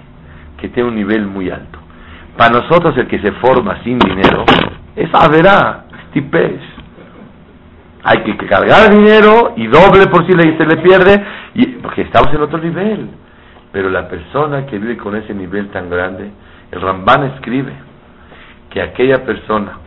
que 0.59 0.69
tiene 0.69 0.89
un 0.89 0.95
nivel 0.95 1.27
muy 1.27 1.51
alto. 1.51 1.79
Para 2.37 2.61
nosotros 2.61 2.97
el 2.97 3.09
que 3.09 3.19
se 3.19 3.33
forma 3.33 3.83
sin 3.83 3.99
dinero 3.99 4.45
es 4.95 5.11
verá, 5.31 5.87
es 5.91 6.11
tipes. 6.13 6.61
Hay 8.05 8.19
que 8.25 8.37
cargar 8.47 8.95
dinero 8.95 9.55
y 9.57 9.67
doble 9.67 10.07
por 10.07 10.27
si 10.27 10.33
se 10.33 10.67
le 10.67 10.77
pierde, 10.77 11.25
porque 11.83 12.03
estamos 12.03 12.33
en 12.33 12.43
otro 12.43 12.59
nivel. 12.59 13.11
Pero 13.73 13.91
la 13.91 14.09
persona 14.09 14.67
que 14.67 14.79
vive 14.79 14.97
con 14.97 15.17
ese 15.17 15.35
nivel 15.35 15.69
tan 15.71 15.89
grande, 15.91 16.31
el 16.71 16.81
Ramban 16.81 17.25
escribe 17.35 17.73
que 18.71 18.83
aquella 18.83 19.25
persona 19.25 19.79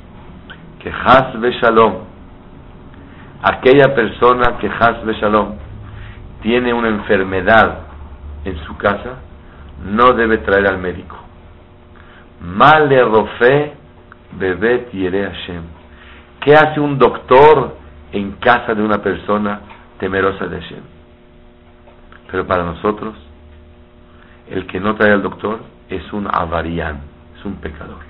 que 0.86 0.92
Hasbe 0.92 1.52
Shalom, 1.54 1.96
aquella 3.42 3.96
persona 3.96 4.60
que 4.60 4.68
Hasbe 4.68 5.14
Shalom 5.14 5.56
tiene 6.44 6.76
una 6.76 6.90
enfermedad 6.90 7.80
en 8.44 8.56
su 8.66 8.78
casa, 8.78 9.16
no 9.84 10.14
debe 10.14 10.38
traer 10.38 10.68
al 10.68 10.78
médico. 10.78 11.18
Male 12.40 13.04
rofe 13.04 13.74
bebet 14.34 14.92
yere 14.92 15.28
Hashem. 15.28 15.64
¿Qué 16.42 16.54
hace 16.54 16.80
un 16.80 17.00
doctor 17.00 17.78
en 18.12 18.34
casa 18.34 18.76
de 18.76 18.84
una 18.84 19.00
persona 19.00 19.62
temerosa 19.98 20.46
de 20.46 20.62
Hashem? 20.62 20.84
Pero 22.30 22.46
para 22.46 22.64
nosotros, 22.64 23.16
el 24.52 24.68
que 24.68 24.80
no 24.80 24.94
trae 24.94 25.14
al 25.14 25.24
doctor 25.24 25.62
es 25.90 26.14
un 26.14 26.28
avarián, 26.32 27.00
es 27.40 27.44
un 27.44 27.56
pecador. 27.56 28.06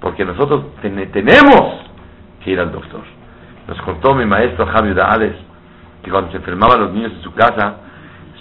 Porque 0.00 0.24
nosotros 0.24 0.74
tenemos 0.82 1.83
que 2.44 2.52
ir 2.52 2.60
al 2.60 2.70
doctor. 2.70 3.02
Nos 3.66 3.80
contó 3.82 4.14
mi 4.14 4.26
maestro 4.26 4.66
Javier 4.66 4.94
Dales 4.94 5.34
que 6.02 6.10
cuando 6.10 6.30
se 6.30 6.36
enfermaban 6.36 6.80
los 6.80 6.92
niños 6.92 7.12
en 7.12 7.22
su 7.22 7.32
casa, 7.32 7.76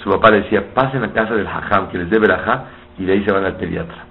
su 0.03 0.09
papá 0.09 0.31
decía, 0.31 0.73
pasen 0.73 1.03
a 1.03 1.13
casa 1.13 1.33
del 1.33 1.47
hajam 1.47 1.87
que 1.87 1.97
les 1.97 2.09
dé 2.09 2.19
verajá 2.19 2.65
y 2.99 3.05
de 3.05 3.13
ahí 3.13 3.23
se 3.23 3.31
van 3.31 3.45
al 3.45 3.55
pediatra. 3.55 4.03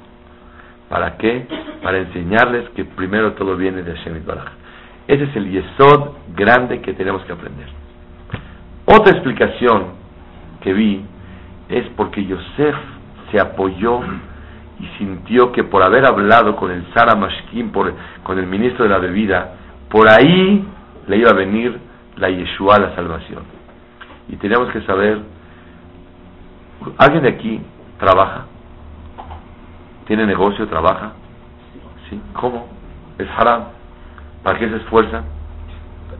¿Para 0.88 1.16
qué? 1.18 1.46
Para 1.82 1.98
enseñarles 1.98 2.70
que 2.70 2.84
primero 2.84 3.32
todo 3.32 3.56
viene 3.56 3.82
de 3.82 3.94
Hashem 3.94 4.24
Baraj. 4.24 4.52
Ese 5.06 5.24
es 5.24 5.36
el 5.36 5.50
yesod 5.50 6.10
grande 6.34 6.80
que 6.80 6.94
tenemos 6.94 7.22
que 7.24 7.32
aprender. 7.32 7.66
Otra 8.86 9.12
explicación 9.12 9.84
que 10.60 10.72
vi 10.72 11.04
es 11.68 11.86
porque 11.96 12.24
Yosef 12.24 12.76
se 13.30 13.40
apoyó 13.40 14.00
y 14.80 14.86
sintió 14.98 15.52
que 15.52 15.64
por 15.64 15.82
haber 15.82 16.06
hablado 16.06 16.56
con 16.56 16.70
el 16.70 16.84
Sara 16.94 17.14
Mashkin, 17.14 17.70
por, 17.70 17.92
con 18.22 18.38
el 18.38 18.46
ministro 18.46 18.84
de 18.84 18.90
la 18.90 18.98
bebida, 18.98 19.52
por 19.92 20.08
ahí 20.08 20.66
le 21.06 21.16
iba 21.18 21.30
a 21.30 21.34
venir 21.34 21.78
la 22.16 22.30
Yeshua, 22.30 22.78
la 22.78 22.94
salvación. 22.94 23.42
Y 24.30 24.36
tenemos 24.36 24.70
que 24.70 24.80
saber, 24.82 25.20
¿alguien 26.96 27.22
de 27.22 27.28
aquí 27.28 27.60
trabaja? 27.98 28.46
¿Tiene 30.06 30.24
negocio, 30.24 30.66
trabaja? 30.66 31.12
¿Sí? 32.08 32.18
¿Cómo? 32.32 32.68
Es 33.18 33.28
haram. 33.36 33.64
¿Para 34.42 34.58
qué 34.58 34.66
se 34.70 34.76
esfuerza? 34.76 35.24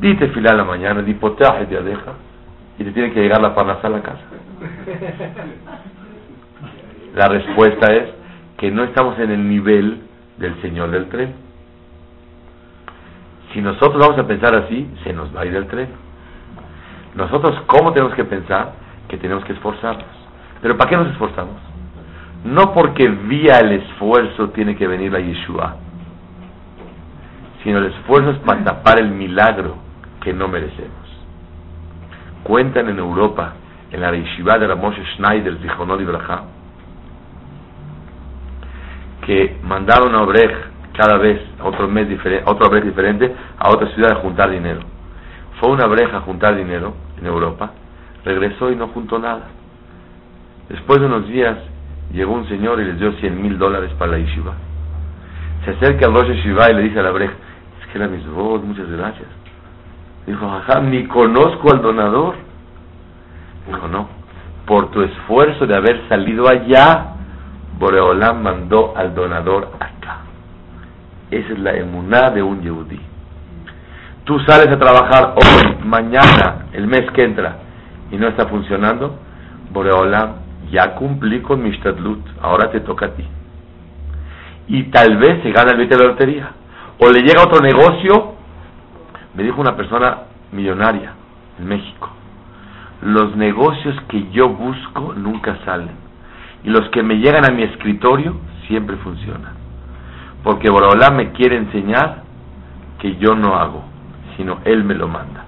Dite 0.01 0.29
fila 0.29 0.51
a 0.51 0.55
la 0.55 0.65
mañana, 0.65 1.01
di 1.01 1.15
potaje, 1.15 1.65
deja, 1.65 2.13
y 2.79 2.85
te 2.85 2.93
tiene 2.93 3.11
que 3.13 3.21
llegar 3.21 3.41
la 3.41 3.55
parnasa 3.55 3.87
a 3.87 3.91
la 3.91 4.03
casa. 4.03 4.25
La 7.15 7.29
respuesta 7.29 7.95
es 7.95 8.11
que 8.59 8.71
no 8.71 8.85
estamos 8.85 9.19
en 9.19 9.31
el 9.31 9.49
nivel 9.49 10.03
del 10.37 10.61
señor 10.61 10.91
del 10.91 11.09
tren. 11.09 11.42
Si 13.53 13.61
nosotros 13.61 13.99
vamos 13.99 14.19
a 14.19 14.27
pensar 14.27 14.55
así, 14.55 14.89
se 15.05 15.13
nos 15.13 15.35
va 15.35 15.43
a 15.43 15.47
ir 15.47 15.55
el 15.55 15.67
tren. 15.67 15.89
Nosotros, 17.15 17.63
¿cómo 17.67 17.93
tenemos 17.93 18.15
que 18.15 18.25
pensar? 18.25 18.73
Que 19.09 19.19
tenemos 19.19 19.45
que 19.45 19.53
esforzarnos. 19.53 20.07
¿Pero 20.63 20.77
para 20.77 20.89
qué 20.89 20.97
nos 20.97 21.09
esforzamos? 21.09 21.57
No 22.45 22.73
porque 22.73 23.07
vía 23.09 23.59
el 23.61 23.73
esfuerzo 23.73 24.51
tiene 24.51 24.75
que 24.77 24.87
venir 24.87 25.13
la 25.13 25.21
Yeshua, 25.21 25.77
sino 27.63 27.79
el 27.79 27.87
esfuerzo 27.87 28.31
es 28.31 28.39
para 28.39 28.65
tapar 28.65 28.99
el 28.99 29.11
milagro 29.11 29.77
que 30.23 30.33
no 30.33 30.49
merecemos. 30.49 30.91
Cuentan 32.43 32.89
en 32.89 32.99
Europa, 32.99 33.53
en 33.91 34.01
la 34.01 34.13
Yeshiva 34.13 34.59
de 34.59 34.67
Ramoshe 34.67 35.05
Schneider, 35.15 35.59
Zichonod 35.59 36.01
Ibrahim, 36.01 36.47
que 39.27 39.59
mandaron 39.63 40.15
a 40.15 40.23
Obrej 40.23 40.72
cada 40.97 41.17
vez, 41.19 41.41
otro 41.63 41.89
mes 41.89 42.09
diferente, 42.09 42.45
otro 42.51 42.69
Obrej 42.69 42.85
diferente, 42.85 43.35
a 43.59 43.71
otra 43.71 43.89
ciudad 43.95 44.13
a 44.13 44.17
juntar 44.17 44.51
dinero. 44.51 44.81
Fue 45.61 45.71
una 45.71 45.87
breja 45.87 46.19
a 46.19 46.21
juntar 46.21 46.57
dinero 46.57 46.95
en 47.19 47.27
Europa, 47.27 47.71
regresó 48.25 48.71
y 48.71 48.77
no 48.77 48.89
juntó 48.89 49.19
nada. 49.19 49.49
Después 50.69 51.01
de 51.01 51.07
unos 51.07 51.27
días 51.29 51.57
llegó 52.13 52.33
un 52.33 52.49
señor 52.49 52.81
y 52.81 52.85
les 52.85 52.99
dio 52.99 53.13
100 53.13 53.43
mil 53.43 53.59
dólares 53.59 53.91
para 53.99 54.13
la 54.13 54.19
yeshiva. 54.19 54.55
Se 55.65 55.71
acerca 55.71 56.07
al 56.07 56.15
Rosh 56.15 56.29
Yeshiva 56.29 56.71
y 56.71 56.75
le 56.75 56.83
dice 56.83 56.99
a 56.99 57.03
la 57.05 57.13
breja, 57.13 57.35
es 57.81 57.87
que 57.89 57.99
era 57.99 58.09
mis 58.09 58.27
voz, 58.29 58.63
muchas 58.65 58.91
gracias. 58.91 59.29
Dijo, 60.27 60.47
ajá, 60.47 60.81
ni 60.81 61.07
conozco 61.07 61.73
al 61.73 61.83
donador. 61.83 62.35
Dijo, 63.67 63.89
no, 63.89 64.09
por 64.67 64.91
tu 64.91 65.03
esfuerzo 65.03 65.67
de 65.67 65.77
haber 65.77 66.09
salido 66.09 66.49
allá, 66.49 67.15
Boreolam 67.79 68.43
mandó 68.43 68.93
al 68.97 69.15
donador 69.15 69.71
acá. 69.79 69.92
Esa 71.33 71.55
es 71.55 71.59
la 71.61 71.73
emuná 71.73 72.29
de 72.29 72.43
un 72.43 72.61
yehudí. 72.61 73.01
Tú 74.25 74.39
sales 74.41 74.69
a 74.69 74.79
trabajar 74.79 75.35
hoy, 75.35 75.79
mañana, 75.83 76.67
el 76.75 76.87
mes 76.87 77.11
que 77.13 77.25
entra, 77.25 77.57
y 78.11 78.17
no 78.17 78.29
está 78.29 78.47
funcionando, 78.49 79.19
Boreolam 79.71 80.35
ya 80.71 80.95
cumplí 80.95 81.41
con 81.41 81.63
mi 81.63 81.71
shtadlut, 81.71 82.21
ahora 82.43 82.71
te 82.71 82.81
toca 82.81 83.07
a 83.07 83.15
ti. 83.15 83.27
Y 84.69 84.85
tal 84.91 85.17
vez 85.17 85.43
se 85.43 85.53
gana 85.53 85.71
el 85.71 85.79
billete 85.79 85.97
de 85.97 86.03
la 86.03 86.11
lotería. 86.11 86.51
O 86.99 87.11
le 87.11 87.21
llega 87.23 87.43
otro 87.43 87.63
negocio, 87.63 88.35
me 89.35 89.43
dijo 89.43 89.59
una 89.59 89.75
persona 89.75 90.25
millonaria 90.53 91.15
en 91.59 91.67
México, 91.67 92.11
los 93.01 93.35
negocios 93.37 93.97
que 94.09 94.31
yo 94.33 94.51
busco 94.51 95.15
nunca 95.15 95.57
salen. 95.65 95.97
Y 96.63 96.69
los 96.69 96.91
que 96.91 97.03
me 97.03 97.15
llegan 97.15 97.51
a 97.51 97.55
mi 97.55 97.63
escritorio 97.63 98.37
siempre 98.69 98.97
funcionan. 98.99 99.62
Porque 100.43 100.71
Borola 100.71 101.11
me 101.11 101.33
quiere 101.33 101.57
enseñar 101.57 102.23
que 102.99 103.17
yo 103.17 103.35
no 103.35 103.57
hago, 103.57 103.85
sino 104.37 104.59
Él 104.65 104.85
me 104.85 104.95
lo 104.95 105.09
manda. 105.09 105.45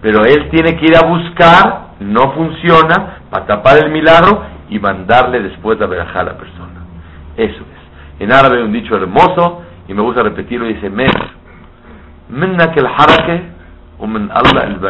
Pero 0.00 0.24
Él 0.24 0.48
tiene 0.50 0.76
que 0.76 0.86
ir 0.86 0.96
a 0.96 1.06
buscar, 1.06 1.88
no 2.00 2.32
funciona, 2.32 3.18
para 3.30 3.46
tapar 3.46 3.78
el 3.84 3.90
milagro 3.90 4.42
y 4.70 4.78
mandarle 4.78 5.40
después 5.42 5.80
a 5.80 5.86
verajá 5.86 6.20
a 6.20 6.24
la 6.24 6.38
persona. 6.38 6.80
Eso 7.36 7.60
es. 7.60 8.22
En 8.22 8.32
árabe 8.32 8.58
hay 8.58 8.64
un 8.64 8.72
dicho 8.72 8.96
hermoso 8.96 9.62
y 9.86 9.94
me 9.94 10.02
gusta 10.02 10.22
repetirlo 10.22 10.68
y 10.68 10.74
dice, 10.74 10.90
Mer, 10.90 11.10
minnak 12.28 12.76
el 12.76 12.86
harake 12.86 13.42
o 13.98 14.06
min 14.06 14.30
Allah 14.32 14.66
el 14.66 14.80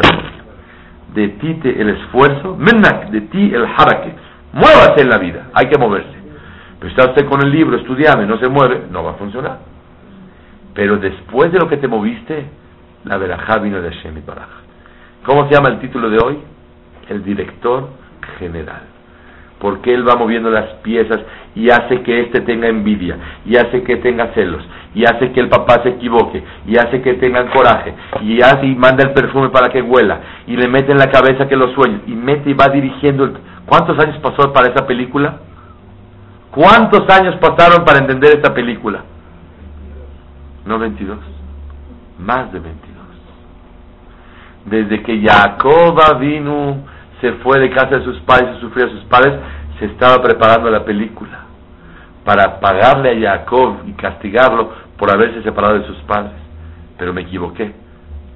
De 1.13 1.27
ti 1.29 1.59
el 1.63 1.89
esfuerzo, 1.89 2.55
minnak, 2.55 3.09
de 3.09 3.21
ti 3.21 3.51
el 3.53 3.65
harake. 3.65 4.15
Muévase 4.53 5.01
en 5.01 5.09
la 5.09 5.17
vida, 5.17 5.47
hay 5.53 5.69
que 5.69 5.77
moverse. 5.79 6.18
Pero 6.79 6.89
está 6.89 7.09
usted 7.09 7.27
con 7.27 7.43
el 7.43 7.51
libro 7.51 7.77
estudiando 7.77 8.23
y 8.23 8.27
no 8.27 8.37
se 8.37 8.47
mueve, 8.47 8.83
no 8.89 9.03
va 9.03 9.11
a 9.11 9.15
funcionar. 9.15 9.59
Pero 10.73 10.97
después 10.97 11.51
de 11.51 11.59
lo 11.59 11.67
que 11.67 11.77
te 11.77 11.87
moviste, 11.87 12.45
la 13.03 13.17
verajá 13.17 13.57
vino 13.59 13.81
de 13.81 13.91
Hashem 13.91 14.17
y 14.17 14.21
Baraj. 14.21 14.47
¿Cómo 15.25 15.47
se 15.47 15.55
llama 15.55 15.69
el 15.69 15.79
título 15.79 16.09
de 16.09 16.17
hoy? 16.23 16.39
El 17.09 17.23
director 17.23 17.89
general. 18.37 18.83
Porque 19.59 19.93
él 19.93 20.07
va 20.07 20.15
moviendo 20.15 20.49
las 20.49 20.67
piezas 20.81 21.19
y 21.53 21.69
hace 21.69 22.01
que 22.03 22.21
éste 22.21 22.41
tenga 22.41 22.69
envidia, 22.69 23.17
y 23.45 23.57
hace 23.57 23.83
que 23.83 23.97
tenga 23.97 24.27
celos, 24.27 24.63
y 24.95 25.03
hace 25.03 25.33
que 25.33 25.41
el 25.41 25.49
papá 25.49 25.81
se 25.83 25.89
equivoque, 25.89 26.41
y 26.65 26.77
hace 26.77 27.01
que 27.01 27.15
tengan 27.15 27.49
coraje, 27.49 27.93
y 28.21 28.41
hace 28.41 28.67
y 28.67 28.75
manda 28.75 29.03
el 29.03 29.13
perfume 29.13 29.49
para 29.49 29.67
que 29.67 29.81
huela, 29.81 30.21
y 30.47 30.55
le 30.55 30.69
mete 30.69 30.93
en 30.93 30.97
la 30.97 31.11
cabeza 31.11 31.49
que 31.49 31.57
lo 31.57 31.73
sueñe, 31.73 32.01
y 32.07 32.13
mete 32.13 32.51
y 32.51 32.53
va 32.53 32.69
dirigiendo. 32.69 33.29
¿Cuántos 33.65 33.99
años 33.99 34.17
pasó 34.19 34.53
para 34.53 34.69
esa 34.69 34.87
película? 34.87 35.39
¿Cuántos 36.51 37.07
años 37.09 37.35
pasaron 37.35 37.85
para 37.85 37.99
entender 37.99 38.37
esta 38.37 38.53
película? 38.53 39.03
No 40.65 40.79
22, 40.79 41.17
más 42.19 42.51
de 42.51 42.59
22. 42.59 42.97
Desde 44.65 45.03
que 45.03 45.21
Jacob 45.21 46.19
vino, 46.19 46.83
se 47.21 47.33
fue 47.33 47.59
de 47.59 47.69
casa 47.69 47.97
de 47.97 48.03
sus 48.03 48.19
padres 48.21 48.57
y 48.57 48.61
sufrió 48.61 48.87
a 48.87 48.89
sus 48.89 49.03
padres, 49.05 49.33
se 49.79 49.85
estaba 49.85 50.21
preparando 50.21 50.69
la 50.69 50.83
película 50.83 51.45
para 52.25 52.59
pagarle 52.59 53.27
a 53.27 53.31
Jacob 53.31 53.77
y 53.87 53.93
castigarlo 53.93 54.71
por 54.97 55.13
haberse 55.13 55.41
separado 55.43 55.79
de 55.79 55.87
sus 55.87 55.97
padres. 55.99 56.33
Pero 56.97 57.13
me 57.13 57.21
equivoqué. 57.21 57.73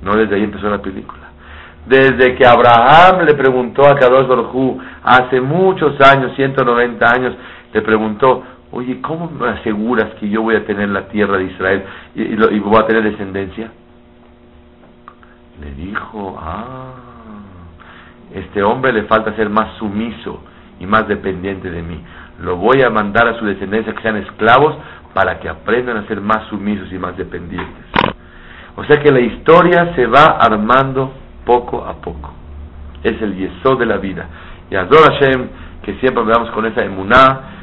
No 0.01 0.15
desde 0.15 0.35
ahí 0.35 0.43
empezó 0.43 0.69
la 0.69 0.81
película. 0.81 1.21
Desde 1.85 2.35
que 2.35 2.45
Abraham 2.45 3.25
le 3.25 3.33
preguntó 3.33 3.83
a 3.83 3.95
Kadosh 3.95 4.25
Baruj 4.25 4.79
hace 5.03 5.41
muchos 5.41 5.99
años, 6.01 6.33
190 6.35 7.05
años, 7.05 7.33
le 7.73 7.81
preguntó, 7.81 8.43
oye, 8.71 9.01
¿cómo 9.01 9.29
me 9.29 9.49
aseguras 9.49 10.13
que 10.19 10.29
yo 10.29 10.41
voy 10.41 10.55
a 10.55 10.65
tener 10.65 10.89
la 10.89 11.07
tierra 11.07 11.37
de 11.37 11.45
Israel 11.45 11.83
y, 12.15 12.59
voy 12.59 12.79
a 12.79 12.87
tener 12.87 13.03
descendencia? 13.03 13.71
Le 15.61 15.71
dijo, 15.71 16.37
ah, 16.39 16.93
este 18.33 18.63
hombre 18.63 18.91
le 18.93 19.03
falta 19.03 19.35
ser 19.35 19.49
más 19.49 19.77
sumiso 19.77 20.41
y 20.79 20.85
más 20.85 21.07
dependiente 21.07 21.69
de 21.69 21.81
mí. 21.81 21.99
Lo 22.41 22.57
voy 22.57 22.81
a 22.81 22.89
mandar 22.89 23.27
a 23.27 23.39
su 23.39 23.45
descendencia 23.45 23.93
que 23.93 24.01
sean 24.01 24.17
esclavos 24.17 24.75
para 25.13 25.39
que 25.39 25.47
aprendan 25.47 25.97
a 25.97 26.07
ser 26.07 26.19
más 26.19 26.47
sumisos 26.49 26.91
y 26.91 26.97
más 26.97 27.15
dependientes. 27.15 27.85
O 28.75 28.83
sea 28.85 29.01
que 29.01 29.11
la 29.11 29.19
historia 29.19 29.93
se 29.95 30.07
va 30.07 30.37
armando 30.39 31.13
poco 31.45 31.85
a 31.85 31.93
poco. 31.93 32.33
Es 33.03 33.21
el 33.21 33.35
yesod 33.35 33.79
de 33.79 33.85
la 33.85 33.97
vida. 33.97 34.27
Y 34.71 34.75
Ador 34.75 35.13
Hashem, 35.13 35.47
que 35.83 35.93
siempre 35.99 36.23
veamos 36.23 36.49
con 36.51 36.65
esa 36.65 36.83
emuná, 36.83 37.62